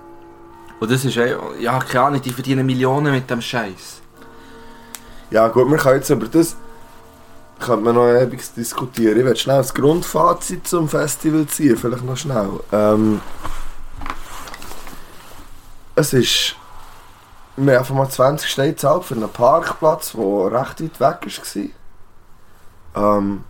Und 0.80 0.90
das 0.92 1.06
ist, 1.06 1.18
eh- 1.18 1.36
ja, 1.60 1.80
keine 1.80 2.06
Ahnung, 2.06 2.22
die 2.22 2.32
verdienen 2.32 2.66
Millionen 2.66 3.12
mit 3.14 3.30
dem 3.30 3.42
Scheiß. 3.42 4.02
Ja 5.30 5.48
gut, 5.50 5.70
wir 5.70 5.78
können 5.78 5.98
jetzt 5.98 6.10
über 6.10 6.28
das 6.28 6.56
könnte 7.60 7.84
man 7.86 7.94
noch 7.96 8.08
ewig 8.08 8.42
diskutieren. 8.56 9.20
Ich 9.20 9.24
werde 9.24 9.40
schnell 9.40 9.58
das 9.58 9.72
Grundfazit 9.74 10.68
zum 10.68 10.90
Festival 10.90 11.46
ziehen, 11.46 11.78
vielleicht 11.78 12.04
noch 12.04 12.18
schnell. 12.18 12.50
Ähm, 12.72 13.22
es 15.96 16.14
ist... 16.14 16.56
Wir 17.64 17.74
haben 17.74 17.80
einfach 17.80 17.96
mal 17.96 18.10
20 18.10 18.50
Steine 18.50 18.72
gezahlt 18.74 19.04
für 19.04 19.14
einen 19.14 19.30
Parkplatz, 19.30 20.14
der 20.14 20.52
recht 20.52 20.82
weit 21.00 21.00
weg 21.00 21.42
war. 22.96 23.22
Ähm, 23.22 23.44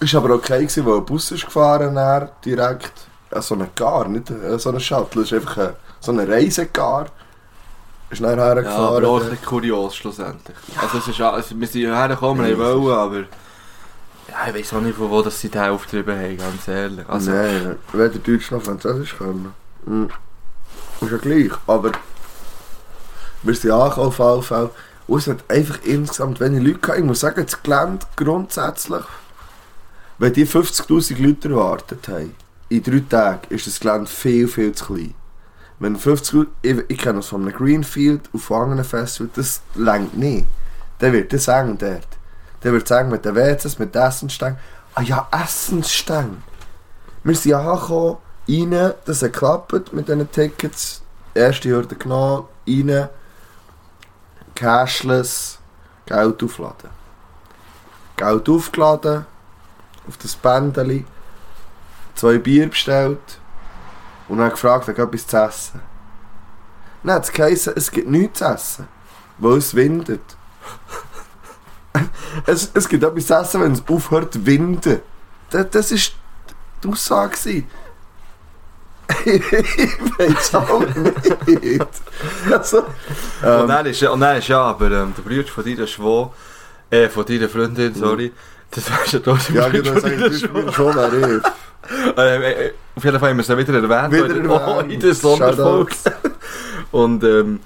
ist 0.00 0.14
aber 0.14 0.34
okay 0.34 0.60
gewesen, 0.62 0.86
weil 0.86 0.96
ein 0.98 1.04
Bus 1.04 1.30
ist 1.30 1.44
gefahren 1.44 1.94
dann 1.94 2.30
direkt. 2.44 2.92
Ja, 3.30 3.42
so 3.42 3.54
ein 3.56 3.68
Gar, 3.74 4.08
nicht 4.08 4.30
äh, 4.30 4.58
so 4.58 4.70
ein 4.70 4.80
Shuttle, 4.80 5.22
es 5.22 5.32
ist 5.32 5.38
einfach 5.38 5.58
ein, 5.58 5.74
so 6.00 6.12
ein 6.12 6.20
Reisegar. 6.20 7.06
Ist 8.10 8.22
dann 8.22 8.38
Ja, 8.38 8.44
hergefahren. 8.44 9.04
aber 9.04 9.08
auch 9.08 9.22
ein 9.22 9.30
bisschen 9.30 9.44
kurios 9.44 9.96
schlussendlich. 9.96 10.56
Also, 10.80 10.98
es 10.98 11.08
ist, 11.08 11.20
also 11.20 11.58
wir 11.58 11.66
sind 11.66 11.80
hierher 11.80 12.08
gekommen, 12.08 12.42
wir 12.44 12.50
Ja, 12.52 12.58
wollen, 12.58 12.96
aber... 12.98 13.18
Ja, 14.28 14.48
ich 14.48 14.54
weiß 14.54 14.74
auch 14.74 14.80
nicht, 14.80 14.96
von 14.96 15.10
wo 15.10 15.20
dass 15.20 15.38
sie 15.40 15.50
den 15.50 15.62
aufgetrieben 15.62 16.16
haben, 16.18 16.38
ganz 16.38 16.68
ehrlich. 16.68 17.06
Also, 17.08 17.30
Nein, 17.30 17.76
weder 17.92 18.08
Deutsch 18.18 18.50
noch 18.50 18.62
Französisch 18.62 19.16
können. 19.18 19.52
Mhm. 19.84 20.08
Ist 21.02 21.10
ja 21.10 21.18
gleich, 21.18 21.50
aber 21.66 21.92
wir 23.44 23.54
sind 23.54 23.70
angekommen 23.70 24.12
auf 24.18 24.46
Fälle. 24.46 24.70
Und 25.06 25.18
es 25.18 25.26
hat 25.26 25.44
einfach 25.48 25.78
insgesamt 25.84 26.40
wenig 26.40 26.62
Leute 26.62 26.78
gehabt. 26.78 26.98
Ich 26.98 27.04
muss 27.04 27.20
sagen, 27.20 27.44
das 27.44 27.62
Gelände 27.62 28.06
grundsätzlich, 28.16 29.04
wenn 30.18 30.32
die 30.32 30.46
50'000 30.46 31.22
Leute 31.22 31.48
erwartet 31.50 32.08
haben, 32.08 32.34
in 32.70 32.82
drei 32.82 33.02
Tagen 33.08 33.54
ist 33.54 33.66
das 33.66 33.78
Gelände 33.80 34.06
viel, 34.06 34.48
viel 34.48 34.72
zu 34.72 34.86
klein. 34.86 35.14
Wenn 35.78 35.96
50 35.96 36.32
Leute, 36.32 36.50
ich, 36.62 36.76
ich 36.88 36.98
kenne 36.98 37.18
es 37.18 37.26
von 37.26 37.42
einem 37.42 37.52
Greenfield 37.52 38.30
und 38.32 38.40
von 38.40 38.62
anderen 38.62 38.84
Festivals, 38.84 39.34
das 39.34 39.60
längt 39.74 40.16
nicht. 40.16 40.46
Dann 40.98 41.12
wird 41.12 41.32
das 41.32 41.48
eng 41.48 41.76
dort. 41.76 42.06
Dann 42.60 42.72
wird 42.72 42.90
es 42.90 42.96
eng 42.96 43.10
mit 43.10 43.24
den 43.24 43.34
WCs, 43.34 43.78
mit 43.78 43.94
den 43.94 44.02
Essensstängen. 44.02 44.56
Ah 44.94 45.02
ja, 45.02 45.28
Essensstänge. 45.30 46.38
Wir 47.24 47.34
sind 47.34 47.54
angekommen, 47.54 48.16
rein, 48.48 48.92
das 49.04 49.22
hat 49.22 49.32
geklappt 49.32 49.92
mit 49.92 50.08
diesen 50.08 50.30
Tickets. 50.30 51.02
Erste 51.34 51.68
Hürde 51.68 51.96
genommen, 51.96 52.44
rein, 52.66 53.08
cashless, 54.54 55.58
Geld 56.06 56.42
aufladen. 56.42 56.90
Geld 58.16 58.48
aufgeladen, 58.48 59.26
auf 60.06 60.16
das 60.18 60.36
Bändeli, 60.36 61.04
zwei 62.14 62.38
Bier 62.38 62.68
bestellt 62.68 63.38
und 64.28 64.38
dann 64.38 64.50
gefragt, 64.50 64.88
ob 64.88 64.98
etwas 64.98 65.26
zu 65.26 65.36
essen. 65.36 65.80
Dann 67.02 67.16
hat 67.16 67.24
es 67.24 67.32
geheißen, 67.32 67.74
es 67.76 67.90
gibt 67.90 68.08
nichts 68.08 68.38
zu 68.38 68.44
essen, 68.44 68.88
weil 69.38 69.58
es 69.58 69.74
windet. 69.74 70.22
es, 72.46 72.70
es 72.72 72.88
gibt 72.88 73.04
etwas 73.04 73.26
zu 73.26 73.34
essen, 73.34 73.60
wenn 73.62 73.72
es 73.72 73.82
aufhört 73.86 74.32
zu 74.32 74.46
winden. 74.46 75.00
Das, 75.50 75.92
ist 75.92 76.14
die 76.82 76.88
Aussage. 76.88 77.64
ich 79.24 79.40
weiß 80.18 80.54
auch 80.54 80.80
nicht. 81.46 81.80
Also, 82.50 82.78
und, 82.78 82.86
ähm, 83.44 83.68
dann 83.68 83.86
ist, 83.86 84.02
und 84.02 84.20
dann 84.20 84.38
ist 84.38 84.48
ja, 84.48 84.60
aber 84.62 84.90
ähm, 84.90 85.14
der 85.16 85.22
Bruder 85.22 85.48
von 85.48 85.64
deiner 85.64 85.86
Schwo, 85.86 86.32
äh, 86.90 87.08
von 87.08 87.24
deiner 87.26 87.48
Freundin, 87.48 87.94
sorry, 87.94 88.32
das 88.70 88.90
weißt 88.90 89.14
du 89.14 89.18
doch, 89.20 89.50
ja, 89.50 89.68
genau, 89.68 89.98
sag 89.98 90.12
ich 90.12 90.40
schon, 90.40 90.94
wer 90.94 91.36
ich. 91.36 91.42
Äh, 92.16 92.66
äh, 92.66 92.72
auf 92.96 93.04
jeden 93.04 93.20
Fall 93.20 93.28
haben 93.28 93.36
wir 93.36 93.42
es 93.42 93.48
ja 93.48 93.58
wieder 93.58 93.74
erwähnt, 93.74 94.12
Wieder 94.12 94.54
erwähnt. 94.54 94.90
in 94.90 95.00
der 95.00 95.14
Sonderfolge. 95.14 95.94
Und 96.92 97.22
ähm, 97.24 97.60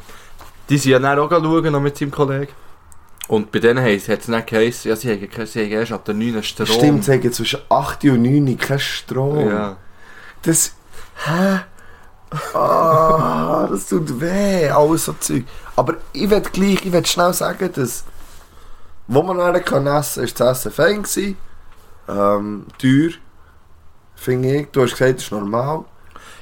die 0.69 0.77
sind 0.77 0.91
ja 0.91 0.99
dann 0.99 1.19
auch 1.21 1.31
schauen, 1.31 1.73
noch 1.73 1.81
mit 1.81 1.97
seinem 1.97 2.11
Kollegen. 2.11 2.53
Und 3.29 3.53
bei 3.53 3.59
denen 3.59 3.85
hat 3.85 3.91
es 3.91 4.27
dann 4.27 4.45
geheißen, 4.45 4.89
ja, 4.89 4.97
sie 4.97 5.11
haben, 5.11 5.47
sie 5.47 5.61
haben 5.63 5.71
erst 5.71 5.93
ab 5.93 6.05
der 6.05 6.15
9. 6.15 6.43
Strom. 6.43 6.67
Stimmt, 6.67 7.05
sie 7.05 7.13
haben 7.13 7.33
zwischen 7.33 7.61
8 7.69 8.05
und 8.05 8.23
9 8.23 8.59
kein 8.59 8.81
Strom. 8.81 9.49
Ja. 9.49 9.77
Das. 10.43 10.73
Hä? 11.25 11.61
Ah, 12.55 13.67
das 13.71 13.87
tut 13.87 14.21
weh, 14.21 14.69
alles 14.69 15.07
so 15.07 15.15
Zeug. 15.15 15.45
Aber 15.77 15.95
ich 16.13 16.29
will 16.29 16.41
gleich, 16.41 16.85
ich 16.85 16.93
will 16.93 17.07
schnell 17.07 17.33
sagen, 17.33 17.71
dass. 17.73 18.05
Wo 19.07 19.23
man 19.23 19.39
dann 19.39 19.65
kann 19.65 19.87
essen 19.87 20.17
kann, 20.17 20.25
ist 20.25 20.39
das 20.39 20.59
Essen 20.59 20.73
fein 20.73 21.03
gewesen. 21.03 21.39
Ähm, 22.09 22.67
teuer. 22.79 23.13
Finde 24.15 24.57
ich. 24.57 24.69
Du 24.71 24.83
hast 24.83 24.93
gesagt, 24.93 25.17
das 25.17 25.25
ist 25.25 25.33
normal. 25.33 25.85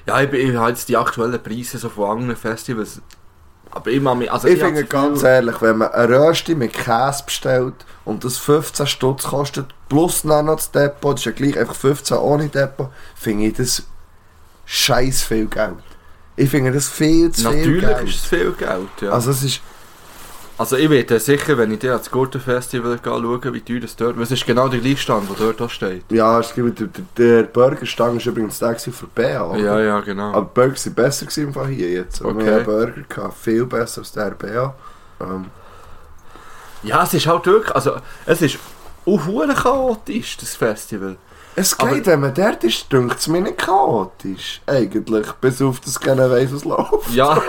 Ja, 0.06 0.20
ich, 0.20 0.32
ich 0.32 0.56
habe 0.56 0.70
jetzt 0.70 0.88
die 0.88 0.96
aktuellen 0.96 1.40
Preise 1.40 1.78
so 1.78 1.88
von 1.88 2.18
anderen 2.18 2.36
Festivals. 2.36 3.00
Aber 3.70 3.90
immer 3.90 4.14
mich, 4.14 4.32
also 4.32 4.48
ich 4.48 4.58
finde 4.58 4.84
ganz 4.84 5.22
ehrlich, 5.22 5.60
wenn 5.60 5.78
man 5.78 5.92
eine 5.92 6.18
Rösti 6.18 6.54
mit 6.54 6.72
Käse 6.72 7.24
bestellt 7.24 7.74
und 8.04 8.24
das 8.24 8.38
15 8.38 8.86
Stutz 8.86 9.24
kostet, 9.24 9.66
plus 9.88 10.22
dann 10.22 10.46
noch 10.46 10.56
das 10.56 10.70
Depot, 10.70 11.14
das 11.14 11.20
ist 11.20 11.26
ja 11.26 11.32
gleich 11.32 11.58
einfach 11.58 11.74
15 11.74 12.16
ohne 12.16 12.48
Depot, 12.48 12.88
finde 13.14 13.46
ich 13.46 13.54
das 13.54 13.82
scheiß 14.66 15.22
viel 15.22 15.46
Geld. 15.46 15.74
Ich 16.36 16.50
finde 16.50 16.70
das 16.72 16.88
viel 16.88 17.30
zu 17.30 17.48
viel 17.48 17.58
Natürlich 17.58 17.80
Geld. 17.80 18.08
ist 18.08 18.14
es 18.16 18.26
viel 18.26 18.52
Geld, 18.52 18.88
ja. 19.00 19.10
Also 19.10 19.30
es 19.30 19.42
ist... 19.42 19.60
Also 20.58 20.76
ich 20.76 20.88
werde 20.88 21.20
sicher, 21.20 21.58
wenn 21.58 21.70
ich 21.70 21.80
dir 21.80 21.92
ans 21.92 22.10
Gurtenfestival 22.10 22.98
gehe, 22.98 23.12
schauen, 23.12 23.54
wie 23.54 23.60
teuer 23.60 23.80
das 23.80 23.94
dort... 23.94 24.18
Was 24.18 24.30
ist 24.30 24.46
genau 24.46 24.68
der 24.68 24.80
gleiche 24.80 24.96
Stand, 24.96 25.28
der 25.28 25.36
dort 25.36 25.60
auch 25.60 25.70
steht? 25.70 26.04
Ja, 26.10 26.40
es 26.40 26.54
gibt, 26.54 26.80
der, 26.80 26.88
der 27.16 27.42
Burgerstang 27.44 28.16
ist 28.16 28.26
übrigens 28.26 28.58
der 28.58 28.78
für 28.78 29.06
BA, 29.06 29.50
oder? 29.50 29.58
Ja, 29.58 29.80
ja, 29.80 30.00
genau. 30.00 30.32
Aber 30.32 30.42
die 30.46 30.54
Burger 30.54 30.76
sind 30.76 30.96
besser 30.96 31.26
gewesen 31.26 31.52
von 31.52 31.68
hier 31.68 31.90
jetzt. 31.90 32.22
Okay. 32.22 32.44
Wir 32.44 32.54
haben 32.54 32.64
Burger 32.64 33.02
gehabt, 33.06 33.38
viel 33.38 33.66
besser 33.66 34.00
als 34.00 34.12
der 34.12 34.30
BA. 34.30 34.74
Ähm, 35.20 35.44
Ja, 36.82 37.02
es 37.02 37.12
ist 37.12 37.26
halt 37.26 37.44
wirklich... 37.46 37.74
Also, 37.74 37.96
es 38.24 38.40
ist 38.40 38.58
auch 39.04 39.62
chaotisch, 39.62 40.38
das 40.38 40.54
Festival. 40.54 41.16
Es 41.56 41.78
Aber- 41.80 41.90
geht, 41.94 42.06
wenn 42.06 42.20
man 42.20 42.32
dort 42.34 42.62
ist, 42.64 42.92
dünkt 42.92 43.18
es 43.18 43.26
mir 43.28 43.40
nicht 43.40 43.58
chaotisch. 43.58 44.60
Eigentlich, 44.66 45.26
bis 45.40 45.60
auf 45.62 45.80
das 45.80 45.98
keiner 45.98 46.30
weiss, 46.30 46.52
was 46.52 46.64
läuft. 46.64 47.10
Ja, 47.12 47.32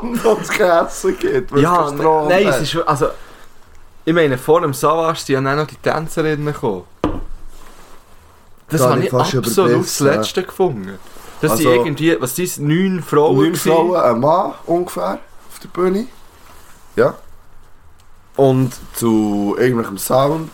Und 0.00 0.24
was 0.24 0.38
es 0.42 0.48
gegessen 0.48 1.16
gibt. 1.18 1.56
ja, 1.56 1.84
kein 1.86 1.96
Strom 1.98 2.28
nein, 2.28 2.46
hat. 2.46 2.60
es 2.60 2.74
ist... 2.74 2.86
Also, 2.86 3.08
ich 4.04 4.12
meine, 4.14 4.36
vor 4.38 4.60
dem 4.60 4.74
Savage 4.74 5.20
sind 5.20 5.44
ja 5.46 5.56
noch 5.56 5.66
die 5.66 5.76
Tänzerinnen 5.76 6.46
gekommen. 6.46 6.84
Das 8.68 8.80
Da 8.80 8.90
habe 8.90 9.04
ich 9.04 9.12
absolut 9.12 9.84
das. 9.84 10.00
Letzte 10.00 10.42
gefunden. 10.42 10.98
Das 11.40 11.52
Also- 11.52 11.62
sind 11.64 11.72
irgendwie... 11.72 12.16
Was 12.20 12.34
sind 12.36 12.44
es? 12.46 12.58
Neun 12.58 13.02
Frauen 13.02 13.36
Neun. 13.36 13.54
Frauen, 13.54 13.96
ein 13.96 14.20
Mann 14.20 14.52
ungefähr 14.66 15.18
auf 15.50 15.58
der 15.62 15.68
Bühne. 15.68 16.06
Ja. 16.96 17.14
Und 18.36 18.72
zu 18.94 19.54
irgendwelchem 19.58 19.98
Sound. 19.98 20.50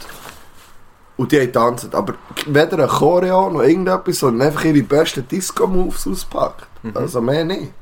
Und 1.21 1.33
die 1.33 1.39
haben 1.39 1.53
tanzt. 1.53 1.95
Aber 1.95 2.15
weder 2.47 2.79
ein 2.79 2.89
Choreo 2.89 3.51
noch 3.51 3.61
irgendetwas, 3.61 4.21
sondern 4.21 4.49
einfach 4.49 4.65
ihre 4.65 4.83
besten 4.83 5.29
Disco-Moves 5.29 6.07
auspackt. 6.07 6.67
Mhm. 6.83 6.97
Also 6.97 7.21
mehr 7.21 7.45
nicht. 7.45 7.73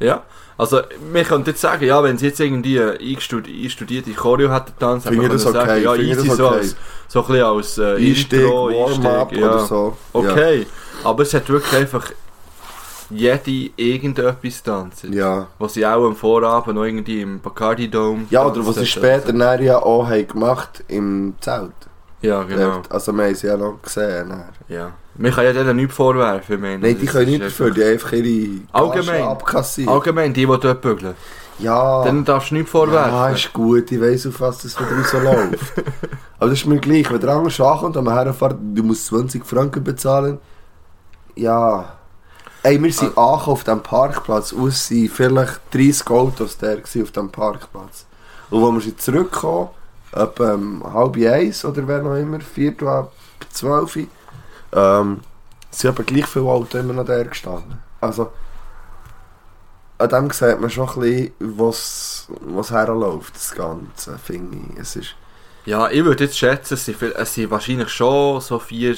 Ja, 0.00 0.24
also 0.56 0.80
wir 1.12 1.22
können 1.22 1.44
jetzt 1.46 1.60
sagen, 1.60 1.84
ja, 1.84 2.02
wenn 2.02 2.18
sie 2.18 2.26
jetzt 2.26 2.40
irgendwie 2.40 2.80
einstudierte 2.80 4.12
Choreo 4.14 4.52
hätten 4.52 4.72
ich 4.80 5.04
das 5.04 5.04
können 5.04 5.22
wir 5.22 5.30
okay, 5.30 5.38
sagen, 5.38 5.82
ja, 5.84 5.92
finde 5.92 6.06
ich 6.06 6.18
easy 6.18 6.26
das 6.28 6.36
so, 6.36 6.46
okay. 6.46 6.56
als, 6.56 6.76
so 7.06 7.20
ein 7.20 7.26
bisschen 7.28 7.44
als 7.44 7.78
äh, 7.78 8.08
Einstieg, 8.08 8.40
Intro, 8.40 8.68
Warm-up 8.68 9.32
ja. 9.32 9.46
oder 9.46 9.58
so. 9.60 9.96
Ja. 10.14 10.18
Okay, 10.18 10.66
aber 11.04 11.22
es 11.22 11.34
hat 11.34 11.48
wirklich 11.48 11.80
einfach 11.80 12.10
jede 13.10 13.70
irgendetwas 13.76 14.62
tanzen. 14.64 15.12
Ja. 15.12 15.46
Was 15.60 15.74
sie 15.74 15.86
auch 15.86 16.04
am 16.04 16.16
Vorabend 16.16 16.74
noch 16.74 16.84
irgendwie 16.84 17.20
im 17.20 17.38
Bacardi 17.38 17.88
Dome 17.88 18.26
Ja, 18.30 18.44
oder 18.44 18.66
was 18.66 18.74
sie 18.74 18.80
tanzt 18.80 18.86
später 18.86 19.32
dann 19.32 19.62
ja 19.62 19.80
auch 19.80 20.08
haben 20.08 20.26
gemacht 20.26 20.82
im 20.88 21.34
Zelt. 21.40 21.87
Ja, 22.20 22.42
genau. 22.42 22.70
Dort. 22.72 22.90
Also 22.92 23.12
wir 23.12 23.24
haben 23.24 23.34
sie 23.34 23.46
ja 23.46 23.56
noch 23.56 23.80
gesehen. 23.82 24.28
Dann. 24.28 24.44
Ja. 24.68 24.90
Wir 25.14 25.30
können 25.32 25.46
ja 25.46 25.52
denen 25.52 25.76
nichts 25.76 25.94
vorwerfen, 25.94 26.54
ich 26.56 26.60
meine. 26.60 26.78
Nein, 26.78 26.98
die 26.98 27.06
können 27.06 27.24
ist 27.24 27.30
nicht 27.30 27.44
dafür, 27.44 27.70
die 27.70 27.82
haben 27.82 27.90
einfach 27.92 28.12
ihre 28.12 28.60
Allgemein. 28.72 29.22
Abkassiert. 29.22 29.88
Allgemein, 29.88 30.32
die, 30.34 30.46
die 30.46 30.58
dort 30.58 30.80
bügeln. 30.80 31.14
ja. 31.58 32.04
Dann 32.04 32.24
darfst 32.24 32.50
du 32.50 32.54
nichts 32.56 32.70
vorwerfen. 32.70 33.12
Ja, 33.12 33.28
ist 33.30 33.52
gut, 33.52 33.90
ich 33.92 34.00
weiss, 34.00 34.26
auf 34.26 34.40
was 34.40 34.62
das 34.62 34.78
wieder 34.78 34.96
rausläuft. 34.96 35.72
Aber 36.38 36.50
das 36.50 36.58
ist 36.60 36.66
mir 36.66 36.78
gleich, 36.78 37.10
wenn 37.10 37.20
der 37.20 37.30
andere 37.30 37.68
ankommt 37.68 37.96
und 37.96 38.12
herfährt, 38.12 38.56
du 38.74 38.82
musst 38.82 39.06
20 39.06 39.44
Franken 39.46 39.82
bezahlen. 39.84 40.38
Ja. 41.34 41.94
Ey, 42.62 42.82
wir 42.82 42.92
sind 42.92 43.16
Ah. 43.16 43.34
auf 43.46 43.62
dem 43.64 43.80
Parkplatz, 43.80 44.52
aus 44.52 44.86
sind 44.88 45.10
vielleicht 45.10 45.60
30 45.72 46.10
Autos 46.10 46.58
der 46.58 46.78
auf 46.78 47.10
dem 47.12 47.30
Parkplatz. 47.30 48.06
Und 48.50 48.60
wo 48.62 48.70
wir 48.72 48.80
sind 48.80 49.00
etwa 50.12 50.54
um, 50.54 50.82
halb 50.92 51.16
eins 51.16 51.64
oder 51.64 51.86
wer 51.86 52.02
noch 52.02 52.16
immer, 52.16 52.40
viertel 52.40 52.88
ab 52.88 53.12
zwölf, 53.52 53.96
ähm, 54.72 55.20
sind 55.70 55.90
aber 55.90 56.02
gleich 56.04 56.26
viele 56.26 56.46
Autos 56.46 56.80
immer 56.80 56.94
noch 56.94 57.04
der 57.04 57.24
gestanden. 57.24 57.78
Also, 58.00 58.30
an 59.98 60.08
dem 60.08 60.30
sieht 60.30 60.60
man 60.60 60.70
schon 60.70 60.88
ein 60.88 61.00
bisschen, 61.00 61.32
was, 61.40 62.28
was 62.40 62.70
herläuft, 62.70 63.34
das 63.34 63.52
Ganze, 63.52 64.18
finde 64.18 64.58
ich. 64.74 64.78
Es 64.80 64.96
ist, 64.96 65.14
Ja, 65.64 65.88
ich 65.90 66.04
würde 66.04 66.24
jetzt 66.24 66.38
schätzen, 66.38 66.74
es 66.74 66.84
sind, 66.84 66.96
viel- 66.98 67.14
es 67.16 67.34
sind 67.34 67.50
wahrscheinlich 67.50 67.88
schon 67.90 68.40
so 68.40 68.58
4 68.58 68.96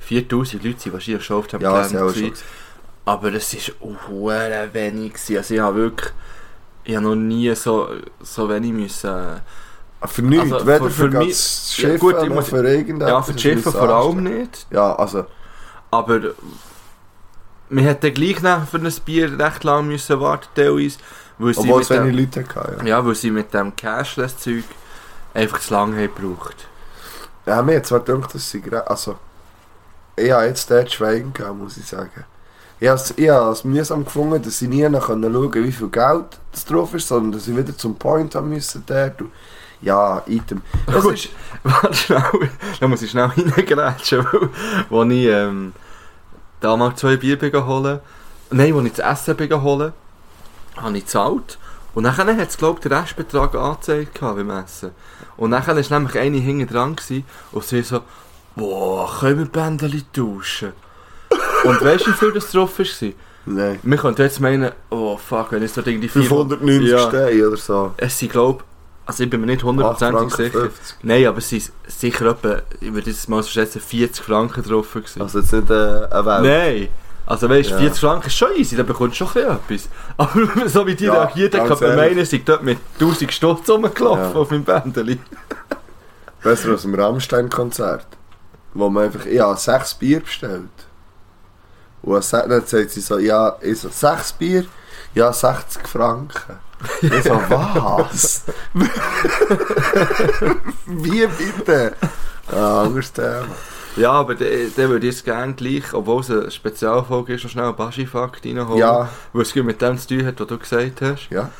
4000 0.00 0.62
Leute 0.64 0.80
sind 0.80 0.92
wahrscheinlich 0.92 1.24
schon 1.24 1.38
auf 1.38 1.46
dem 1.48 1.60
ja, 1.60 1.72
Camp 1.82 1.92
gewesen. 1.92 2.32
Aber 3.04 3.32
es 3.34 3.52
ist 3.54 3.72
hure 3.80 4.68
wenig 4.72 5.14
gewesen. 5.14 5.36
Also 5.38 5.54
ich 5.54 5.60
habe 5.60 5.76
wirklich, 5.76 6.12
ich 6.84 6.94
habe 6.96 7.06
noch 7.06 7.14
nie 7.16 7.54
so, 7.54 7.88
so 8.20 8.48
wenig 8.48 8.72
müssen... 8.72 9.40
Für 10.06 10.22
nichts, 10.22 10.52
Also, 10.52 10.66
weder 10.66 10.78
für- 10.78 10.90
für, 10.90 11.10
für 11.10 11.18
mich- 11.18 11.28
das 11.30 11.76
Ja, 11.78 11.96
gut, 11.96 12.14
noch 12.16 12.28
muss- 12.28 12.48
für 12.48 12.64
irgendetwas. 12.68 13.10
Ja, 13.10 13.22
für 13.22 13.32
die 13.32 13.42
Schiffe 13.42 13.72
vor 13.72 13.88
allem 13.88 14.22
nicht. 14.22 14.66
Ja, 14.70 14.94
also, 14.94 15.26
Aber 15.90 16.20
wir 17.70 17.82
hätten 17.82 18.14
gleich 18.14 18.40
noch 18.42 18.66
für 18.68 18.78
ein 18.78 18.92
Bier 19.04 19.38
recht 19.38 19.64
lange 19.64 19.88
müssen 19.88 20.20
warten, 20.20 20.48
teilweise. 20.54 20.98
Weil 21.38 21.54
sie, 21.54 21.60
obwohl 21.60 21.76
mit 21.78 21.84
es 21.84 21.90
wenig 21.90 22.16
dem, 22.32 22.42
Leute 22.44 22.54
hatten. 22.60 22.86
Ja. 22.86 22.98
ja, 22.98 23.06
weil 23.06 23.14
sie 23.14 23.30
mit 23.30 23.52
dem 23.54 23.74
Cashless-Zeug 23.76 24.64
einfach 25.34 25.60
zu 25.60 25.72
lange 25.74 25.96
haben 25.96 26.14
gebraucht. 26.14 26.66
ja, 27.46 27.62
mir 27.62 27.76
hat 27.76 27.86
zwar 27.86 28.00
gedacht, 28.00 28.34
dass 28.34 28.50
sie 28.50 28.62
also, 28.86 29.16
ich 30.16 30.30
habe 30.30 30.46
jetzt 30.46 30.70
dort 30.70 30.90
Schweigen 30.92 31.32
gehabt, 31.32 31.56
muss 31.58 31.76
ich 31.76 31.86
sagen. 31.86 32.24
Ich 32.80 32.88
habe 32.88 32.96
es, 33.00 33.12
ich 33.16 33.28
habe 33.28 33.52
es 33.52 33.64
mühsam 33.64 34.04
gefunden, 34.04 34.42
dass 34.42 34.58
sie 34.58 34.68
nie 34.68 34.82
schauen 34.82 35.00
konnten, 35.00 35.64
wie 35.64 35.72
viel 35.72 35.88
Geld 35.88 36.38
das 36.52 36.64
drauf 36.64 36.94
ist, 36.94 37.08
sondern 37.08 37.32
dass 37.32 37.44
sie 37.44 37.56
wieder 37.56 37.76
zum 37.76 37.96
Point 37.96 38.34
haben 38.34 38.48
müssen 38.50 38.82
dort. 38.86 39.20
Und, 39.20 39.30
ja, 39.80 40.22
Item. 40.26 40.62
Es 40.86 41.02
Gut. 41.02 41.14
ist, 41.14 41.28
Warte 41.62 41.94
schnell, 41.94 42.22
da 42.80 42.88
muss 42.88 43.02
ich 43.02 43.10
schnell 43.10 43.24
reingrätschen, 43.56 44.26
weil 44.90 45.12
ich 45.12 45.26
ähm, 45.26 45.72
damals 46.60 47.00
zwei 47.00 47.16
Bier 47.16 47.38
holen, 47.66 48.00
nein, 48.50 48.74
als 48.74 48.84
ich 48.86 48.92
das 48.94 49.28
Essen 49.28 49.62
holen, 49.62 49.92
habe 50.76 50.96
ich 50.96 51.04
gezahlt 51.04 51.58
und 51.94 52.04
dann 52.04 52.16
hat 52.16 52.28
es 52.48 52.56
glaube 52.56 52.78
ich 52.78 52.88
den 52.88 52.92
Restbetrag 52.92 53.54
angezeigt 53.54 54.20
beim 54.20 54.50
Essen. 54.50 54.92
Und 55.36 55.50
dann 55.52 55.66
war 55.66 55.74
nämlich 55.74 56.18
eine 56.18 56.38
hinten 56.38 56.72
dran 56.72 56.96
gewesen, 56.96 57.24
und 57.52 57.64
sie 57.64 57.82
so, 57.82 58.00
boah, 58.54 59.10
können 59.20 59.38
wir 59.38 59.46
Bändeli 59.46 60.04
tauschen? 60.12 60.72
und 61.64 61.82
weißt 61.84 62.06
du, 62.06 62.10
wie 62.10 62.14
viel 62.14 62.32
das 62.32 62.50
drauf 62.50 62.78
war? 62.78 63.08
nein, 63.46 63.78
Wir 63.82 63.96
könnten 63.96 64.22
jetzt 64.22 64.40
meinen, 64.40 64.70
oh 64.90 65.16
fuck, 65.16 65.52
wenn 65.52 65.62
es 65.62 65.74
dort 65.74 65.86
irgendwie 65.86 66.08
590 66.08 66.88
Ja. 66.90 67.08
Steine 67.08 67.48
oder 67.48 67.56
so. 67.56 67.94
Es 67.96 68.18
sind 68.18 68.32
glaube 68.32 68.64
also 69.08 69.24
ich 69.24 69.30
bin 69.30 69.40
mir 69.40 69.46
nicht 69.46 69.64
hundertprozentig 69.64 70.32
8,50 70.34 70.36
sicher. 70.36 70.60
Franken. 70.60 70.74
Nein, 71.02 71.26
aber 71.26 71.38
es 71.38 71.48
sind 71.48 71.72
sicher 71.86 72.26
etwa, 72.26 72.62
ich 72.80 72.92
würde 72.92 73.10
jetzt 73.10 73.28
mal 73.28 73.42
so 73.42 73.48
schätzen, 73.48 73.80
40 73.80 74.24
Franken 74.24 74.62
drauf 74.62 74.92
gewesen. 74.92 75.22
Also 75.22 75.40
jetzt 75.40 75.52
nicht 75.52 75.70
äh, 75.70 75.74
eine 75.74 76.26
Welt. 76.26 76.42
Nein! 76.42 76.88
Also 77.26 77.48
weißt 77.48 77.70
du, 77.70 77.74
Ja. 77.74 77.80
40 77.80 78.00
Franken 78.00 78.26
ist 78.26 78.36
schon 78.36 78.54
easy, 78.56 78.76
da 78.76 78.82
bekommst 78.82 79.20
du 79.20 79.26
schon 79.26 79.42
etwas. 79.42 79.88
Aber 80.16 80.68
so 80.68 80.86
wie 80.86 80.94
die 80.94 81.04
Ja, 81.04 81.24
reagiert 81.24 81.54
kann 81.54 81.68
man 81.80 81.96
meinen, 81.96 82.24
sie 82.24 82.44
dort 82.44 82.62
mit 82.62 82.78
1000 83.00 83.32
Stutz 83.32 83.68
rumgelaufen 83.68 84.34
Ja. 84.34 84.40
auf 84.40 84.50
meinem 84.50 84.64
Bändeli. 84.64 85.18
Besser 86.42 86.70
als 86.70 86.84
im 86.84 86.94
Rammstein-Konzert. 86.94 88.06
Wo 88.74 88.88
man 88.90 89.04
einfach, 89.04 89.26
ich 89.26 89.40
habe 89.40 89.58
sechs 89.58 89.94
Bier 89.94 90.20
bestellt. 90.20 90.68
Und 92.02 92.12
dann 92.14 92.22
sagt- 92.22 92.50
dann 92.50 92.64
sagt 92.66 92.90
sie 92.90 93.00
so, 93.00 93.18
ja, 93.18 93.56
ich 93.60 93.80
so, 93.80 93.88
sechs 93.88 94.32
Bier? 94.32 94.64
Ja, 95.14 95.32
60 95.32 95.88
Franken. 95.88 96.56
Ich 97.02 97.22
so, 97.24 97.40
was? 97.48 98.42
Wie 100.86 101.26
bitte? 101.26 101.92
Ja, 102.52 102.82
anderes 102.82 103.12
Thema. 103.12 103.44
Ja, 103.96 104.12
aber 104.12 104.34
der 104.36 104.88
würde 104.88 105.06
ich 105.08 105.14
jetzt 105.14 105.24
gerne 105.24 105.54
gleich, 105.54 105.92
obwohl 105.92 106.20
es 106.20 106.30
eine 106.30 106.50
Spezialfolge 106.50 107.34
ist, 107.34 107.42
noch 107.44 107.50
schnell 107.50 107.64
einen 107.64 107.76
Baschi-Fakt 107.76 108.44
reinholen. 108.46 108.78
Ja, 108.78 109.08
Weil 109.32 109.42
es 109.42 109.54
mit 109.54 109.82
dem 109.82 109.98
zu 109.98 110.08
tun 110.08 110.24
hat, 110.26 110.38
was 110.40 110.46
du 110.46 110.58
gesagt 110.58 111.00
hast. 111.02 111.28
ja. 111.30 111.50